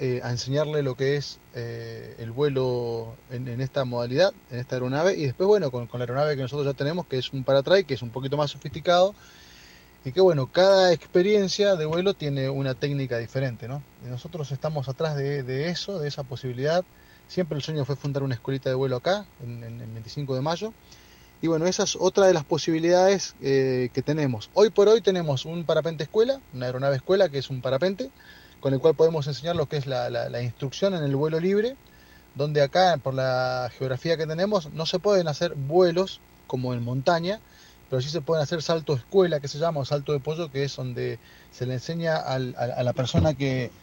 eh, 0.01 0.19
a 0.23 0.31
enseñarle 0.31 0.81
lo 0.81 0.95
que 0.95 1.15
es 1.15 1.39
eh, 1.53 2.15
el 2.17 2.31
vuelo 2.31 3.13
en, 3.29 3.47
en 3.47 3.61
esta 3.61 3.85
modalidad, 3.85 4.33
en 4.49 4.57
esta 4.57 4.75
aeronave. 4.75 5.13
Y 5.13 5.25
después, 5.25 5.47
bueno, 5.47 5.69
con, 5.69 5.85
con 5.85 5.99
la 5.99 6.05
aeronave 6.05 6.35
que 6.35 6.41
nosotros 6.41 6.65
ya 6.65 6.73
tenemos, 6.73 7.05
que 7.05 7.19
es 7.19 7.31
un 7.31 7.43
paratray, 7.43 7.83
que 7.83 7.93
es 7.93 8.01
un 8.01 8.09
poquito 8.09 8.35
más 8.35 8.49
sofisticado, 8.49 9.13
y 10.03 10.11
que 10.11 10.19
bueno, 10.19 10.51
cada 10.51 10.91
experiencia 10.91 11.75
de 11.75 11.85
vuelo 11.85 12.15
tiene 12.15 12.49
una 12.49 12.73
técnica 12.73 13.19
diferente, 13.19 13.67
¿no? 13.67 13.83
Y 14.03 14.09
nosotros 14.09 14.51
estamos 14.51 14.89
atrás 14.89 15.15
de, 15.15 15.43
de 15.43 15.69
eso, 15.69 15.99
de 15.99 16.07
esa 16.07 16.23
posibilidad. 16.23 16.83
Siempre 17.27 17.55
el 17.55 17.63
sueño 17.63 17.85
fue 17.85 17.95
fundar 17.95 18.23
una 18.23 18.33
escuelita 18.33 18.69
de 18.69 18.75
vuelo 18.75 18.95
acá, 18.95 19.25
en, 19.43 19.63
en 19.63 19.81
el 19.81 19.91
25 19.91 20.33
de 20.33 20.41
mayo. 20.41 20.73
Y 21.43 21.47
bueno, 21.47 21.65
esa 21.65 21.83
es 21.83 21.95
otra 21.99 22.27
de 22.27 22.33
las 22.33 22.43
posibilidades 22.43 23.35
eh, 23.41 23.89
que 23.93 24.01
tenemos. 24.03 24.51
Hoy 24.53 24.69
por 24.69 24.87
hoy 24.87 25.01
tenemos 25.01 25.45
un 25.45 25.63
parapente 25.63 26.03
escuela, 26.03 26.39
una 26.53 26.67
aeronave 26.67 26.97
escuela 26.97 27.29
que 27.29 27.39
es 27.39 27.49
un 27.49 27.61
parapente, 27.61 28.11
con 28.61 28.73
el 28.73 28.79
cual 28.81 28.95
podemos 28.95 29.27
enseñar 29.27 29.57
lo 29.57 29.67
que 29.67 29.77
es 29.77 29.87
la, 29.87 30.09
la- 30.11 30.29
la 30.29 30.43
instrucción 30.43 30.95
en 30.95 31.03
el 31.03 31.15
vuelo 31.17 31.39
libre, 31.41 31.77
donde 32.35 32.61
acá, 32.63 32.97
por 33.03 33.13
la 33.15 33.69
geografía 33.77 34.17
que 34.17 34.27
tenemos, 34.27 34.71
no 34.73 34.85
se 34.87 34.99
pueden 34.99 35.27
hacer 35.29 35.55
vuelos 35.55 36.23
como 36.47 36.73
en 36.75 36.83
montaña, 36.83 37.41
pero 37.89 38.01
sí 38.01 38.09
se 38.09 38.21
pueden 38.21 38.43
hacer 38.43 38.61
salto 38.63 38.93
escuela, 38.95 39.39
que 39.41 39.49
se 39.49 39.59
llama, 39.59 39.81
o 39.81 39.85
salto 39.85 40.13
de 40.13 40.21
pollo, 40.21 40.49
que 40.51 40.63
es 40.65 40.75
donde 40.77 41.19
se 41.51 41.65
le 41.67 41.75
enseña 41.75 42.17
al- 42.17 42.55
a, 42.57 42.83
la 42.83 42.93
persona 42.93 43.35
que, 43.35 43.73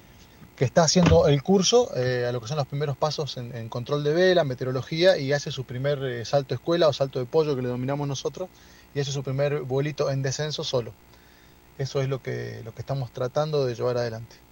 está 0.58 0.84
haciendo 0.84 1.28
el 1.28 1.42
curso 1.42 1.90
eh, 1.96 2.26
a 2.28 2.32
lo 2.32 2.40
que 2.40 2.48
son 2.48 2.56
los 2.58 2.66
primeros 2.66 2.96
pasos 2.98 3.36
en, 3.38 3.54
en 3.56 3.68
control 3.68 4.04
de 4.04 4.12
vela, 4.14 4.44
meteorología, 4.44 5.18
y 5.18 5.32
hace 5.32 5.50
su 5.52 5.64
primer 5.66 6.02
eh, 6.04 6.24
salto 6.24 6.54
escuela 6.54 6.88
o 6.88 6.92
salto 6.92 7.18
de 7.20 7.26
pollo, 7.26 7.56
que 7.56 7.62
le 7.62 7.68
dominamos 7.68 8.08
nosotros, 8.08 8.50
y 8.94 9.00
hace 9.00 9.12
su 9.12 9.22
primer 9.22 9.62
vuelito 9.62 10.10
en 10.10 10.22
descenso 10.22 10.64
solo. 10.64 10.96
Eso 11.78 12.02
es 12.02 12.08
lo 12.08 12.20
que, 12.20 12.62
lo 12.64 12.72
que 12.74 12.82
estamos 12.82 13.12
tratando 13.12 13.64
de 13.66 13.74
llevar 13.74 13.98
adelante. 13.98 14.47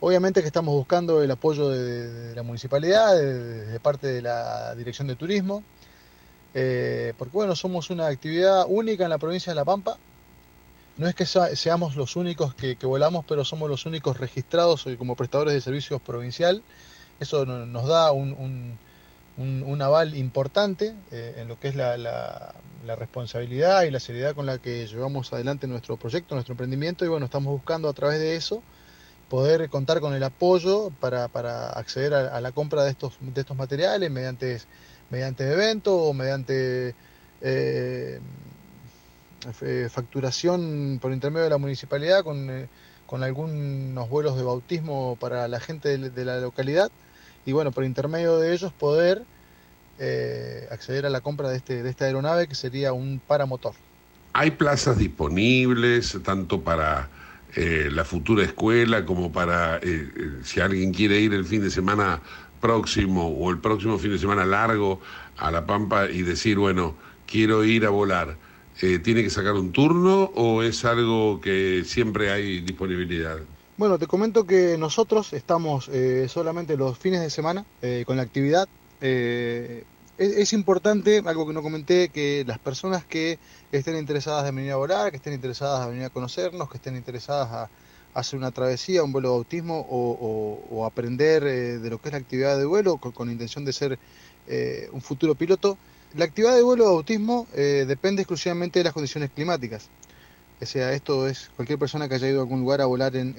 Obviamente 0.00 0.42
que 0.42 0.46
estamos 0.46 0.74
buscando 0.74 1.22
el 1.22 1.30
apoyo 1.30 1.68
de, 1.70 2.34
la 2.34 2.42
municipalidad, 2.42 3.16
de, 3.16 3.80
parte 3.80 4.06
de 4.08 4.20
la 4.22 4.74
Dirección 4.74 5.08
de 5.08 5.16
Turismo, 5.16 5.62
eh, 6.54 7.14
porque 7.18 7.32
bueno, 7.32 7.56
somos 7.56 7.88
una 7.90 8.06
actividad 8.06 8.66
única 8.68 9.04
en 9.04 9.10
la 9.10 9.18
provincia 9.18 9.52
de 9.52 9.56
La 9.56 9.64
Pampa. 9.64 9.96
No 10.98 11.08
es 11.08 11.14
que 11.14 11.26
sea- 11.26 11.54
seamos 11.56 11.96
los 11.96 12.16
únicos 12.16 12.54
que, 12.54 12.76
volamos, 12.82 13.24
pero 13.26 13.44
somos 13.44 13.68
los 13.70 13.86
únicos 13.86 14.18
registrados 14.18 14.86
como 14.98 15.14
prestadores 15.16 15.54
de 15.54 15.60
servicios 15.60 16.00
provincial. 16.00 16.62
Eso 17.18 17.46
no- 17.46 17.64
nos 17.66 17.86
da 17.86 18.12
un, 18.12 18.32
un- 18.32 18.78
un- 19.64 19.82
aval 19.82 20.14
importante 20.16 20.94
eh, 21.10 21.34
en 21.38 21.48
lo 21.48 21.58
que 21.58 21.68
es 21.68 21.74
la- 21.74 21.96
la 21.98 22.96
responsabilidad 22.96 23.82
y 23.82 23.90
la 23.90 24.00
seriedad 24.00 24.34
con 24.34 24.46
la 24.46 24.58
que 24.58 24.86
llevamos 24.86 25.32
adelante 25.32 25.66
nuestro 25.66 25.96
proyecto, 25.96 26.34
nuestro 26.34 26.52
emprendimiento. 26.52 27.04
Y 27.04 27.08
bueno, 27.08 27.26
estamos 27.26 27.52
buscando 27.52 27.88
a 27.88 27.92
través 27.92 28.18
de 28.20 28.36
eso 28.36 28.62
poder 29.28 29.68
contar 29.68 30.00
con 30.00 30.14
el 30.14 30.22
apoyo 30.22 30.90
para, 31.00 31.28
para 31.28 31.70
acceder 31.70 32.14
a, 32.14 32.40
la 32.40 32.52
compra 32.52 32.84
de 32.84 32.90
estos, 32.90 33.14
de 33.20 33.40
estos 33.40 33.56
materiales 33.56 34.10
mediante, 34.10 34.60
mediante 35.10 35.50
evento 35.50 35.96
o 35.96 36.12
mediante 36.12 36.94
eh, 37.40 38.20
eh, 39.62 39.88
facturación 39.90 40.98
por 41.00 41.12
intermedio 41.12 41.44
de 41.44 41.50
la 41.50 41.58
municipalidad 41.58 42.22
con, 42.22 42.50
eh, 42.50 42.68
con 43.06 43.22
algunos 43.22 44.08
vuelos 44.08 44.36
de 44.36 44.42
bautismo 44.44 45.16
para 45.20 45.48
la 45.48 45.60
gente 45.60 45.98
de, 45.98 46.24
la 46.24 46.38
localidad 46.38 46.90
y 47.44 47.52
bueno, 47.52 47.72
por 47.72 47.84
intermedio 47.84 48.38
de 48.38 48.52
ellos 48.52 48.72
poder 48.72 49.22
acceder 50.70 51.06
a 51.06 51.10
la 51.10 51.22
compra 51.22 51.48
de, 51.48 51.56
este, 51.56 51.82
de 51.82 51.88
esta 51.88 52.04
aeronave 52.04 52.48
que 52.48 52.54
sería 52.54 52.92
un 52.92 53.18
paramotor. 53.18 53.72
¿Hay 54.34 54.50
plazas 54.50 54.98
disponibles 54.98 56.18
tanto 56.22 56.60
para 56.60 57.08
eh, 57.58 57.88
la 57.90 58.04
futura 58.04 58.44
escuela 58.44 59.06
como 59.06 59.32
para 59.32 59.78
eh, 59.78 59.80
eh, 59.82 60.10
si 60.44 60.60
alguien 60.60 60.92
quiere 60.92 61.18
ir 61.20 61.32
el 61.32 61.46
fin 61.46 61.62
de 61.62 61.70
semana 61.70 62.20
próximo 62.60 63.28
o 63.28 63.50
el 63.50 63.58
próximo 63.60 63.98
fin 63.98 64.10
de 64.10 64.18
semana 64.18 64.44
largo 64.44 65.00
a 65.38 65.50
La 65.50 65.64
Pampa 65.64 66.10
y 66.10 66.20
decir, 66.20 66.58
bueno, 66.58 66.94
quiero 67.26 67.64
ir 67.64 67.86
a 67.86 67.90
volar? 67.90 68.36
¿Tiene 68.78 69.22
que 69.22 69.30
sacar 69.30 69.54
un 69.54 69.72
turno 69.72 70.24
o 70.34 70.62
es 70.62 70.84
algo 70.84 71.40
que 71.40 71.82
siempre 71.86 72.30
hay 72.30 72.60
disponibilidad? 72.60 73.38
Bueno, 73.78 73.98
te 73.98 74.06
comento 74.06 74.46
que 74.46 74.76
nosotros 74.78 75.32
estamos 75.32 75.90
solamente 76.28 76.76
los 76.76 76.98
fines 76.98 77.22
de 77.22 77.30
semana 77.30 77.64
con 78.04 78.18
la 78.18 78.22
actividad. 78.22 78.68
Es, 80.18 80.52
importante, 80.54 81.22
algo 81.26 81.46
que 81.46 81.52
no 81.52 81.62
comenté, 81.62 82.08
que 82.08 82.42
las 82.46 82.58
personas 82.58 83.04
que 83.04 83.38
estén 83.70 83.96
interesadas 83.96 84.48
en 84.48 84.56
venir 84.56 84.72
a 84.72 84.76
volar, 84.76 85.10
que 85.10 85.18
estén 85.18 85.34
interesadas 85.34 85.84
en 85.84 85.90
venir 85.92 86.04
a 86.06 86.10
conocernos, 86.10 86.70
que 86.70 86.78
estén 86.78 86.96
interesadas 86.96 87.48
a, 87.52 87.70
hacer 88.14 88.38
una 88.38 88.50
travesía, 88.50 89.02
un 89.04 89.12
vuelo 89.12 89.28
de 89.28 89.34
bautismo 89.34 89.78
o, 89.78 90.12
o- 90.12 90.76
o 90.78 90.86
aprender 90.86 91.44
eh, 91.46 91.78
de 91.78 91.90
lo 91.90 91.98
que 92.00 92.08
es 92.08 92.12
la 92.12 92.18
actividad 92.18 92.56
de 92.56 92.64
vuelo 92.64 92.96
con, 92.96 93.12
con 93.12 93.30
intención 93.30 93.66
de 93.66 93.74
ser 93.74 93.98
eh, 94.46 94.88
un 94.92 95.02
futuro 95.02 95.34
piloto, 95.34 95.76
la 96.14 96.24
actividad 96.24 96.54
de 96.56 96.62
vuelo 96.62 96.84
de 96.84 96.90
bautismo 96.94 97.46
eh, 97.52 97.84
depende 97.86 98.22
exclusivamente 98.22 98.78
de 98.80 98.84
las 98.84 98.94
condiciones 98.94 99.30
climáticas. 99.34 99.90
O 100.58 100.64
sea, 100.64 100.92
esto 100.92 101.28
es 101.28 101.50
cualquier 101.54 101.78
persona 101.78 102.08
que 102.08 102.14
haya 102.14 102.28
ido 102.28 102.38
a 102.40 102.42
algún 102.42 102.60
lugar 102.60 102.80
a 102.80 102.86
volar 102.86 103.14
en, 103.14 103.34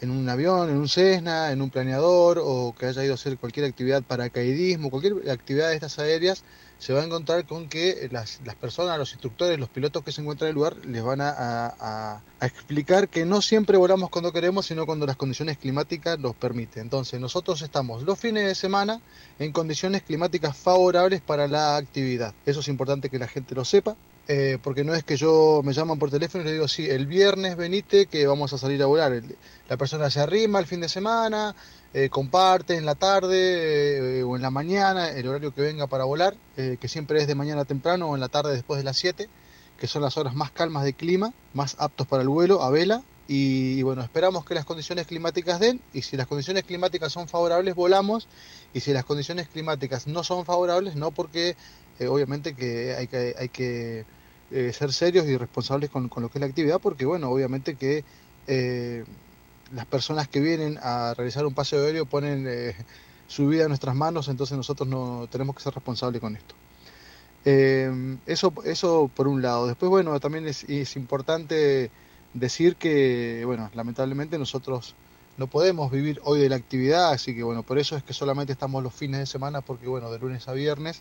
un 0.00 0.28
avión, 0.28 0.70
en 0.70 0.76
un 0.76 0.88
Cessna, 0.88 1.50
en 1.50 1.60
un 1.60 1.70
planeador, 1.70 2.38
o 2.40 2.72
que 2.78 2.86
haya 2.86 3.02
ido 3.04 3.14
a 3.14 3.16
hacer 3.16 3.36
cualquier 3.38 3.66
actividad 3.66 4.04
paracaidismo, 4.04 4.90
cualquier 4.90 5.28
actividad 5.30 5.68
de 5.70 5.74
estas 5.74 5.98
aéreas, 5.98 6.44
se 6.78 6.92
va 6.92 7.00
a 7.02 7.04
encontrar 7.04 7.44
con 7.46 7.68
que 7.68 8.08
las, 8.12 8.40
las 8.44 8.54
personas, 8.56 8.96
los 8.98 9.12
instructores, 9.12 9.58
los 9.58 9.70
pilotos 9.70 10.04
que 10.04 10.12
se 10.12 10.20
encuentran 10.20 10.46
en 10.48 10.50
el 10.50 10.54
lugar, 10.54 10.76
les 10.86 11.02
van 11.02 11.20
a- 11.20 11.34
a 12.40 12.46
explicar 12.46 13.08
que 13.08 13.26
no 13.26 13.42
siempre 13.42 13.76
volamos 13.76 14.08
cuando 14.10 14.32
queremos, 14.32 14.66
sino 14.66 14.86
cuando 14.86 15.06
las 15.06 15.16
condiciones 15.16 15.58
climáticas 15.58 16.18
los 16.20 16.36
permiten. 16.36 16.82
Entonces, 16.82 17.20
nosotros 17.20 17.60
estamos 17.62 18.02
los 18.04 18.18
fines 18.20 18.46
de 18.46 18.54
semana 18.54 19.02
en 19.38 19.52
condiciones 19.52 20.02
climáticas 20.04 20.56
favorables 20.56 21.22
para 21.22 21.48
la 21.48 21.76
actividad. 21.76 22.36
Eso 22.44 22.60
es 22.60 22.68
importante 22.68 23.10
que 23.10 23.18
la 23.18 23.28
gente 23.28 23.54
lo 23.54 23.64
sepa. 23.64 23.98
Eh, 24.32 24.58
porque 24.62 24.84
no 24.84 24.94
es 24.94 25.02
que 25.02 25.16
yo 25.16 25.60
me 25.64 25.72
llaman 25.72 25.98
por 25.98 26.08
teléfono 26.08 26.44
y 26.44 26.46
le 26.46 26.52
digo, 26.52 26.68
sí, 26.68 26.88
el 26.88 27.06
viernes 27.06 27.56
venite 27.56 28.06
que 28.06 28.28
vamos 28.28 28.52
a 28.52 28.58
salir 28.58 28.80
a 28.80 28.86
volar. 28.86 29.20
La 29.68 29.76
persona 29.76 30.08
se 30.08 30.20
arrima 30.20 30.60
el 30.60 30.66
fin 30.66 30.80
de 30.80 30.88
semana, 30.88 31.52
eh, 31.92 32.10
comparte 32.10 32.76
en 32.76 32.86
la 32.86 32.94
tarde 32.94 34.20
eh, 34.20 34.22
o 34.22 34.36
en 34.36 34.42
la 34.42 34.50
mañana 34.50 35.10
el 35.10 35.26
horario 35.26 35.52
que 35.52 35.62
venga 35.62 35.88
para 35.88 36.04
volar, 36.04 36.36
eh, 36.56 36.76
que 36.80 36.86
siempre 36.86 37.20
es 37.20 37.26
de 37.26 37.34
mañana 37.34 37.64
temprano 37.64 38.08
o 38.08 38.14
en 38.14 38.20
la 38.20 38.28
tarde 38.28 38.52
después 38.52 38.78
de 38.78 38.84
las 38.84 38.98
7, 38.98 39.28
que 39.76 39.86
son 39.88 40.02
las 40.02 40.16
horas 40.16 40.36
más 40.36 40.52
calmas 40.52 40.84
de 40.84 40.92
clima, 40.92 41.34
más 41.52 41.74
aptos 41.80 42.06
para 42.06 42.22
el 42.22 42.28
vuelo 42.28 42.62
a 42.62 42.70
vela. 42.70 43.02
Y, 43.26 43.82
bueno, 43.82 44.02
esperamos 44.02 44.44
que 44.44 44.54
las 44.54 44.64
condiciones 44.64 45.08
climáticas 45.08 45.58
den 45.58 45.80
y 45.92 46.02
si 46.02 46.16
las 46.16 46.28
condiciones 46.28 46.62
climáticas 46.62 47.12
son 47.12 47.26
favorables 47.26 47.74
volamos 47.74 48.28
y 48.72 48.78
si 48.78 48.92
las 48.92 49.04
condiciones 49.04 49.48
climáticas 49.48 50.06
no 50.06 50.22
son 50.22 50.44
favorables, 50.44 50.94
no 50.94 51.10
porque 51.10 51.56
obviamente 52.08 52.54
que 52.54 52.94
hay 52.94 53.08
que, 53.08 53.34
hay 53.36 53.48
que 53.48 54.04
eh, 54.50 54.72
ser 54.72 54.92
serios 54.92 55.26
y 55.26 55.36
responsables 55.36 55.90
con, 55.90 56.08
con, 56.08 56.22
lo 56.22 56.28
que 56.28 56.38
es 56.38 56.40
la 56.40 56.46
actividad, 56.46 56.80
porque 56.80 57.06
bueno, 57.06 57.30
obviamente 57.30 57.74
que 57.76 58.04
eh, 58.46 59.04
las 59.72 59.86
personas 59.86 60.28
que 60.28 60.40
vienen 60.40 60.78
a 60.82 61.14
realizar 61.14 61.46
un 61.46 61.54
paseo 61.54 61.84
aéreo 61.84 62.06
ponen 62.06 62.74
su 63.28 63.46
vida 63.46 63.62
en 63.62 63.68
nuestras 63.68 63.94
manos, 63.94 64.28
entonces 64.28 64.56
nosotros 64.56 64.88
no 64.88 65.28
tenemos 65.30 65.54
que 65.54 65.62
ser 65.62 65.74
responsables 65.74 66.20
con 66.20 66.36
esto. 66.36 66.54
eso, 68.26 68.52
eso 68.64 69.10
por 69.14 69.28
un 69.28 69.42
lado. 69.42 69.68
Después, 69.68 69.88
bueno, 69.88 70.18
también 70.18 70.48
es, 70.48 70.64
es 70.64 70.96
importante 70.96 71.90
decir 72.34 72.76
que, 72.76 73.44
bueno, 73.46 73.70
lamentablemente 73.74 74.38
nosotros 74.38 74.94
no 75.36 75.46
podemos 75.46 75.90
vivir 75.90 76.20
hoy 76.24 76.40
de 76.40 76.48
la 76.48 76.56
actividad, 76.56 77.12
así 77.12 77.34
que 77.34 77.42
bueno, 77.42 77.62
por 77.62 77.78
eso 77.78 77.96
es 77.96 78.02
que 78.02 78.12
solamente 78.12 78.52
estamos 78.52 78.82
los 78.82 78.92
fines 78.92 79.20
de 79.20 79.26
semana, 79.26 79.62
porque 79.62 79.88
bueno, 79.88 80.10
de 80.10 80.18
lunes 80.18 80.46
a 80.48 80.52
viernes 80.52 81.00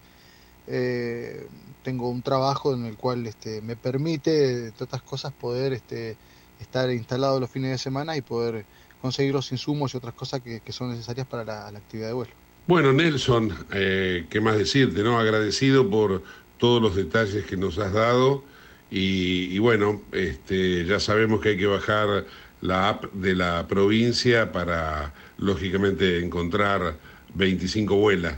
eh, 0.67 1.47
tengo 1.83 2.09
un 2.09 2.21
trabajo 2.21 2.73
en 2.73 2.85
el 2.85 2.95
cual 2.95 3.25
este, 3.25 3.61
me 3.61 3.75
permite, 3.75 4.67
entre 4.67 4.83
otras 4.83 5.01
cosas, 5.01 5.33
poder 5.33 5.73
este, 5.73 6.17
estar 6.59 6.91
instalado 6.91 7.39
los 7.39 7.49
fines 7.49 7.71
de 7.71 7.77
semana 7.77 8.17
y 8.17 8.21
poder 8.21 8.65
conseguir 9.01 9.33
los 9.33 9.51
insumos 9.51 9.93
y 9.93 9.97
otras 9.97 10.13
cosas 10.13 10.41
que, 10.41 10.61
son 10.71 10.91
necesarias 10.91 11.25
para 11.25 11.43
la, 11.43 11.67
actividad 11.67 12.07
de 12.07 12.13
vuelo. 12.13 12.31
Bueno, 12.67 12.93
Nelson, 12.93 13.53
eh, 13.73 14.25
¿qué 14.29 14.41
más 14.41 14.57
decirte? 14.57 15.01
no 15.01 15.17
Agradecido 15.17 15.89
por 15.89 16.21
todos 16.57 16.81
los 16.81 16.95
detalles 16.95 17.45
que 17.45 17.57
nos 17.57 17.79
has 17.79 17.93
dado 17.93 18.43
y, 18.91 19.57
bueno, 19.59 20.01
este, 20.11 20.85
ya 20.85 20.99
sabemos 20.99 21.41
que 21.41 21.49
hay 21.49 21.57
que 21.57 21.67
bajar 21.67 22.25
la 22.61 22.89
app 22.89 23.05
de 23.13 23.35
la 23.35 23.67
provincia 23.67 24.51
para, 24.51 25.13
lógicamente, 25.37 26.23
encontrar 26.23 26.97
25 27.35 27.95
vuelas, 27.95 28.35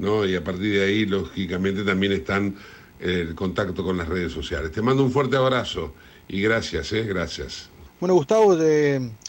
¿no? 0.00 0.24
Y 0.24 0.34
a 0.34 0.42
partir 0.42 0.74
de 0.74 0.84
ahí, 0.84 1.06
lógicamente, 1.06 1.84
también 1.84 2.12
están 2.12 2.56
el 2.98 3.34
contacto 3.34 3.84
con 3.84 3.96
las 3.96 4.08
redes 4.08 4.32
sociales. 4.32 4.72
Te 4.72 4.82
mando 4.82 5.02
un 5.02 5.10
fuerte 5.10 5.36
abrazo 5.36 5.94
y 6.28 6.42
gracias, 6.42 6.92
¿eh? 6.92 7.04
Gracias. 7.04 7.70
Bueno, 8.00 8.14
Gustavo, 8.14 8.56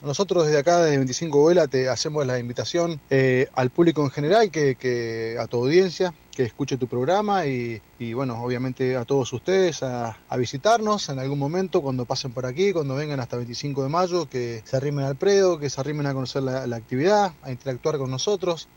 nosotros 0.02 0.46
desde 0.46 0.60
acá, 0.60 0.80
desde 0.80 0.96
25 0.96 1.42
Vuela, 1.42 1.68
te 1.68 1.90
hacemos 1.90 2.26
la 2.26 2.40
invitación 2.40 3.02
eh, 3.10 3.48
al 3.54 3.70
público 3.70 4.02
en 4.02 4.12
general, 4.12 4.50
que, 4.50 5.38
a 5.38 5.46
tu 5.48 5.58
audiencia, 5.58 6.14
que 6.34 6.44
escuche 6.44 6.78
tu 6.78 6.88
programa 6.88 7.46
y, 7.46 7.82
bueno, 8.14 8.42
obviamente 8.42 8.96
a 8.96 9.04
todos 9.04 9.34
ustedes 9.34 9.84
a, 9.84 10.18
visitarnos 10.38 11.10
en 11.10 11.20
algún 11.20 11.38
momento 11.38 11.82
cuando 11.82 12.06
pasen 12.06 12.32
por 12.32 12.46
aquí, 12.46 12.72
cuando 12.72 12.96
vengan 12.96 13.20
hasta 13.20 13.36
25 13.36 13.84
de 13.84 13.90
mayo, 13.90 14.30
que 14.30 14.62
se 14.64 14.78
arrimen 14.78 15.04
al 15.04 15.18
predio, 15.18 15.60
que 15.60 15.70
se 15.70 15.82
arrimen 15.82 16.06
a 16.06 16.14
conocer 16.14 16.42
la 16.42 16.74
actividad, 16.74 17.34
a 17.42 17.52
interactuar 17.52 17.98
con 17.98 18.10
nosotros. 18.10 18.70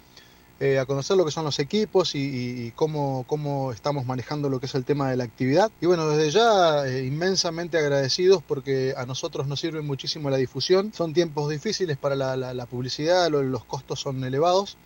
Eh, 0.61 0.79
a 0.79 0.87
conocer 0.87 1.17
lo 1.17 1.25
que 1.25 1.33
son 1.33 1.45
los 1.45 1.59
equipos 1.59 2.15
y, 2.15 2.73
cómo, 2.77 3.25
cómo, 3.27 3.73
estamos 3.73 4.07
manejando 4.07 4.49
lo 4.49 4.61
que 4.61 4.67
es 4.67 4.75
el 4.77 4.85
tema 4.85 5.11
de 5.11 5.17
la 5.17 5.25
actividad. 5.25 5.71
Y 5.81 5.87
bueno, 5.87 6.09
desde 6.09 6.31
ya 6.31 6.87
eh, 6.87 7.05
inmensamente 7.05 7.77
agradecidos 7.77 8.43
porque 8.43 8.95
a 8.97 9.05
nosotros 9.05 9.49
nos 9.49 9.61
sirve 9.61 9.83
muchísimo 9.83 10.31
la 10.31 10.37
difusión. 10.37 10.93
Son 10.95 11.13
tiempos 11.13 11.51
difíciles 11.51 11.97
para 11.97 12.15
la 12.15 12.67
publicidad, 12.67 13.31
los 13.31 13.65
costos 13.65 14.01
son 14.01 14.23
elevados 14.23 14.77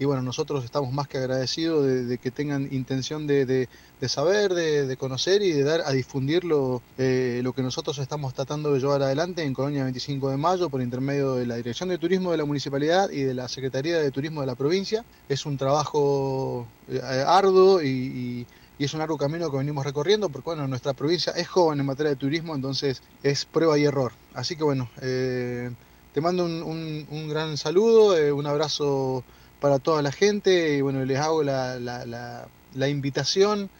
y 0.00 0.06
bueno, 0.06 0.22
nosotros 0.22 0.64
estamos 0.64 0.94
más 0.94 1.08
que 1.08 1.18
agradecidos 1.18 1.84
de, 1.84 2.16
que 2.16 2.30
tengan 2.30 2.72
intención 2.72 3.26
de, 3.26 3.68
saber, 4.08 4.54
de, 4.54 4.96
conocer 4.96 5.42
y 5.42 5.52
de 5.52 5.62
dar 5.62 5.82
a 5.84 5.92
difundir 5.92 6.42
lo, 6.42 6.80
eh, 6.96 7.42
lo 7.44 7.52
que 7.52 7.62
nosotros 7.62 7.98
estamos 7.98 8.32
tratando 8.32 8.72
de 8.72 8.80
llevar 8.80 9.02
adelante 9.02 9.42
en 9.42 9.52
Colonia 9.52 9.84
25 9.84 10.30
de 10.30 10.38
Mayo 10.38 10.70
por 10.70 10.80
intermedio 10.80 11.34
de 11.34 11.44
la 11.44 11.56
Dirección 11.56 11.90
de 11.90 11.98
Turismo 11.98 12.30
de 12.30 12.38
la 12.38 12.46
Municipalidad 12.46 13.10
y 13.10 13.24
de 13.24 13.34
la 13.34 13.46
Secretaría 13.46 13.98
de 13.98 14.10
Turismo 14.10 14.40
de 14.40 14.46
la 14.46 14.54
provincia. 14.54 15.04
Es 15.28 15.44
un 15.44 15.58
trabajo 15.58 16.66
eh, 16.88 16.98
arduo 17.26 17.82
y, 17.82 18.46
es 18.78 18.94
un 18.94 19.00
largo 19.00 19.18
camino 19.18 19.50
que 19.50 19.58
venimos 19.58 19.84
recorriendo 19.84 20.30
porque 20.30 20.46
bueno, 20.46 20.66
nuestra 20.66 20.94
provincia 20.94 21.34
es 21.36 21.46
joven 21.46 21.78
en 21.78 21.84
materia 21.84 22.08
de 22.08 22.16
turismo, 22.16 22.54
entonces 22.54 23.02
es 23.22 23.44
prueba 23.44 23.78
y 23.78 23.84
error. 23.84 24.12
Así 24.32 24.56
que 24.56 24.64
bueno, 24.64 24.88
eh, 25.02 25.70
te 26.14 26.22
mando 26.22 26.46
un, 26.46 27.06
un 27.10 27.28
gran 27.28 27.58
saludo, 27.58 28.34
un 28.34 28.46
abrazo 28.46 29.22
para 29.60 29.78
toda 29.78 30.02
la 30.02 30.12
gente 30.12 30.76
y 30.76 30.80
bueno, 30.80 31.04
les 31.04 31.18
hago 31.18 31.42
la, 31.42 31.78
la, 31.78 32.88
invitación 32.88 33.70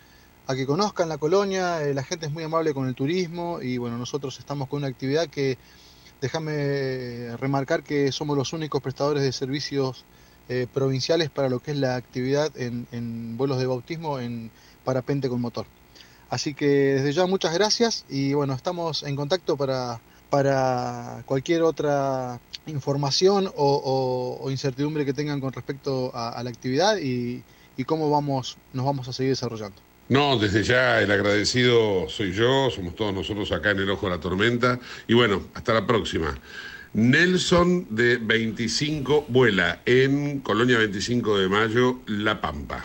a 0.47 0.55
que 0.55 0.67
conozcan 0.67 1.09
la 1.09 1.19
colonia, 1.19 1.83
eh, 1.83 1.95
la 1.95 2.05
gente 2.05 2.27
es 2.27 2.33
muy 2.33 2.45
amable 2.45 2.75
con 2.75 2.87
el 2.87 2.95
turismo 2.95 3.61
y 3.63 3.79
bueno, 3.79 3.97
nosotros 3.99 4.39
estamos 4.39 4.69
con 4.69 4.79
una 4.79 4.89
actividad 4.89 5.29
que 5.29 5.59
déjame 6.21 7.37
remarcar 7.39 7.83
que 7.83 8.13
somos 8.13 8.37
los 8.37 8.53
únicos 8.53 8.83
prestadores 8.83 9.23
de 9.23 9.33
servicios 9.33 10.05
eh, 10.49 10.67
provinciales 10.73 11.31
para 11.31 11.49
lo 11.49 11.61
que 11.61 11.71
es 11.71 11.79
la 11.79 11.97
actividad 11.97 12.55
en, 12.57 12.87
en 12.93 13.37
vuelos 13.37 13.59
de 13.59 13.67
bautismo 13.67 14.19
en 14.19 14.51
parapente 14.85 15.29
con 15.29 15.41
motor. 15.41 15.67
Así 16.29 16.55
que 16.55 16.67
desde 16.67 17.13
ya 17.13 17.27
muchas 17.27 17.55
gracias 17.55 18.05
y 18.09 18.35
bueno, 18.35 18.55
estamos 18.55 19.03
en 19.03 19.17
contacto 19.17 19.57
para, 19.57 20.01
para 20.29 21.23
cualquier 21.27 21.63
otra 21.63 22.41
información 22.67 23.51
o, 23.57 24.47
incertidumbre 24.51 25.05
que 25.05 25.13
tengan 25.13 25.41
con 25.41 25.53
respecto 25.53 26.11
a, 26.15 26.43
la 26.43 26.51
actividad 26.51 26.99
y, 26.99 27.43
cómo 27.87 28.11
vamos, 28.11 28.59
nos 28.75 28.85
vamos 28.85 29.09
a 29.09 29.13
seguir 29.13 29.33
desarrollando. 29.33 29.77
No, 30.11 30.37
desde 30.39 30.63
ya 30.63 31.01
el 31.01 31.11
agradecido 31.11 32.09
soy 32.09 32.33
yo, 32.33 32.69
somos 32.71 32.95
todos 32.95 33.15
nosotros 33.15 33.51
acá 33.53 33.71
en 33.71 33.79
el 33.79 33.91
Ojo 33.91 34.07
de 34.07 34.17
la 34.17 34.21
Tormenta. 34.21 34.79
Y 35.09 35.15
bueno, 35.15 35.45
hasta 35.55 35.73
la 35.73 35.87
próxima. 35.87 36.39
Nelson 36.93 37.87
de 37.89 38.17
25 38.17 39.27
vuela 39.29 39.81
en 39.87 40.41
Colonia 40.41 40.79
25 40.79 41.39
de 41.39 41.49
Mayo, 41.49 42.01
La 42.07 42.41
Pampa. 42.41 42.85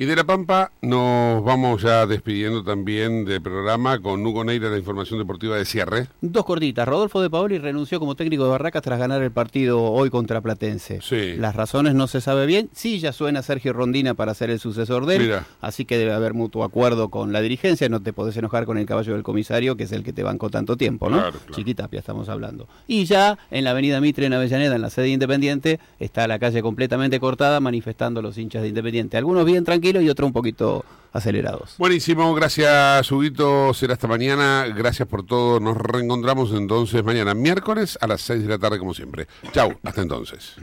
Y 0.00 0.04
de 0.04 0.14
La 0.14 0.22
Pampa 0.22 0.70
nos 0.80 1.42
vamos 1.42 1.82
ya 1.82 2.06
despidiendo 2.06 2.62
también 2.62 3.24
del 3.24 3.42
programa 3.42 3.98
con 3.98 4.24
Hugo 4.24 4.44
Neira, 4.44 4.70
la 4.70 4.78
información 4.78 5.18
deportiva 5.18 5.56
de 5.56 5.64
cierre. 5.64 6.06
Dos 6.20 6.44
cortitas. 6.44 6.86
Rodolfo 6.86 7.20
de 7.20 7.28
Paoli 7.28 7.58
renunció 7.58 7.98
como 7.98 8.14
técnico 8.14 8.44
de 8.44 8.50
Barracas 8.50 8.80
tras 8.82 9.00
ganar 9.00 9.20
el 9.24 9.32
partido 9.32 9.82
hoy 9.82 10.08
contra 10.08 10.40
Platense. 10.40 11.00
Sí. 11.02 11.34
Las 11.36 11.56
razones 11.56 11.96
no 11.96 12.06
se 12.06 12.20
sabe 12.20 12.46
bien. 12.46 12.70
Sí, 12.72 13.00
ya 13.00 13.12
suena 13.12 13.42
Sergio 13.42 13.72
Rondina 13.72 14.14
para 14.14 14.34
ser 14.34 14.50
el 14.50 14.60
sucesor 14.60 15.04
de 15.04 15.16
él. 15.16 15.34
Así 15.60 15.84
que 15.84 15.98
debe 15.98 16.12
haber 16.12 16.32
mutuo 16.32 16.62
acuerdo 16.62 17.08
con 17.08 17.32
la 17.32 17.40
dirigencia. 17.40 17.88
No 17.88 18.00
te 18.00 18.12
podés 18.12 18.36
enojar 18.36 18.66
con 18.66 18.78
el 18.78 18.86
caballo 18.86 19.14
del 19.14 19.24
comisario, 19.24 19.76
que 19.76 19.82
es 19.82 19.90
el 19.90 20.04
que 20.04 20.12
te 20.12 20.22
bancó 20.22 20.48
tanto 20.48 20.76
tiempo, 20.76 21.10
¿no? 21.10 21.16
Claro, 21.18 21.38
Chiquitapia 21.50 21.98
estamos 21.98 22.28
hablando. 22.28 22.68
Y 22.86 23.06
ya 23.06 23.36
en 23.50 23.64
la 23.64 23.70
avenida 23.70 24.00
Mitre, 24.00 24.26
en 24.26 24.32
Avellaneda, 24.32 24.76
en 24.76 24.82
la 24.82 24.90
sede 24.90 25.08
Independiente, 25.08 25.80
está 25.98 26.28
la 26.28 26.38
calle 26.38 26.62
completamente 26.62 27.18
cortada 27.18 27.58
manifestando 27.58 28.22
los 28.22 28.38
hinchas 28.38 28.62
de 28.62 28.68
Independiente. 28.68 29.16
Algunos 29.16 29.44
bien 29.44 29.64
tranquilos 29.64 29.87
y 29.96 30.08
otro 30.08 30.26
un 30.26 30.32
poquito 30.32 30.84
acelerados. 31.12 31.74
Buenísimo, 31.78 32.34
gracias 32.34 33.10
Huguito, 33.10 33.72
será 33.74 33.94
hasta 33.94 34.06
mañana, 34.06 34.66
gracias 34.74 35.08
por 35.08 35.24
todo, 35.24 35.58
nos 35.60 35.76
reencontramos 35.76 36.52
entonces 36.52 37.02
mañana 37.02 37.34
miércoles 37.34 37.98
a 38.00 38.06
las 38.06 38.20
6 38.22 38.42
de 38.42 38.48
la 38.48 38.58
tarde 38.58 38.78
como 38.78 38.94
siempre. 38.94 39.26
Chau, 39.52 39.74
hasta 39.82 40.02
entonces. 40.02 40.56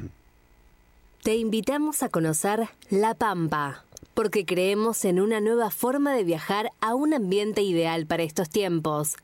Te 1.24 1.36
invitamos 1.36 2.04
a 2.04 2.10
conocer 2.10 2.70
La 2.92 3.16
Pampa, 3.16 3.84
porque 4.14 4.46
creemos 4.46 5.04
en 5.06 5.20
una 5.20 5.42
nueva 5.42 5.72
forma 5.72 6.14
de 6.14 6.24
viajar 6.24 6.72
a 6.82 6.94
un 6.94 7.14
ambiente 7.14 7.64
ideal 7.64 8.06
para 8.06 8.24
estos 8.24 8.50
tiempos. 8.50 9.16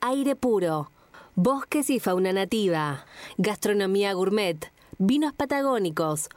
Aire 0.00 0.36
puro, 0.36 0.90
bosques 1.34 1.90
y 1.90 1.98
fauna 1.98 2.32
nativa, 2.32 3.06
gastronomía 3.38 4.12
gourmet, 4.12 4.70
vinos 4.98 5.32
patagónicos, 5.32 6.28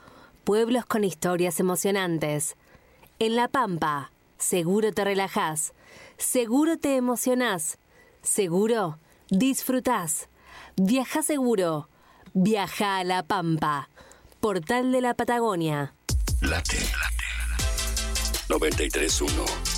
pueblos 0.44 0.84
con 0.86 1.04
historias 1.04 1.60
emocionantes. 1.60 2.56
En 3.18 3.34
La 3.34 3.48
Pampa, 3.48 4.12
seguro 4.36 4.92
te 4.92 5.02
relajás, 5.02 5.72
seguro 6.18 6.76
te 6.76 6.96
emocionás, 6.96 7.78
seguro 8.20 8.98
disfrutás. 9.30 10.28
Viaja 10.76 11.22
seguro, 11.22 11.88
viaja 12.34 12.98
a 12.98 13.04
La 13.04 13.22
Pampa, 13.22 13.88
portal 14.40 14.92
de 14.92 15.00
la 15.00 15.14
Patagonia. 15.14 15.94
Late, 16.42 16.76
late, 16.76 17.24
931 18.50 19.75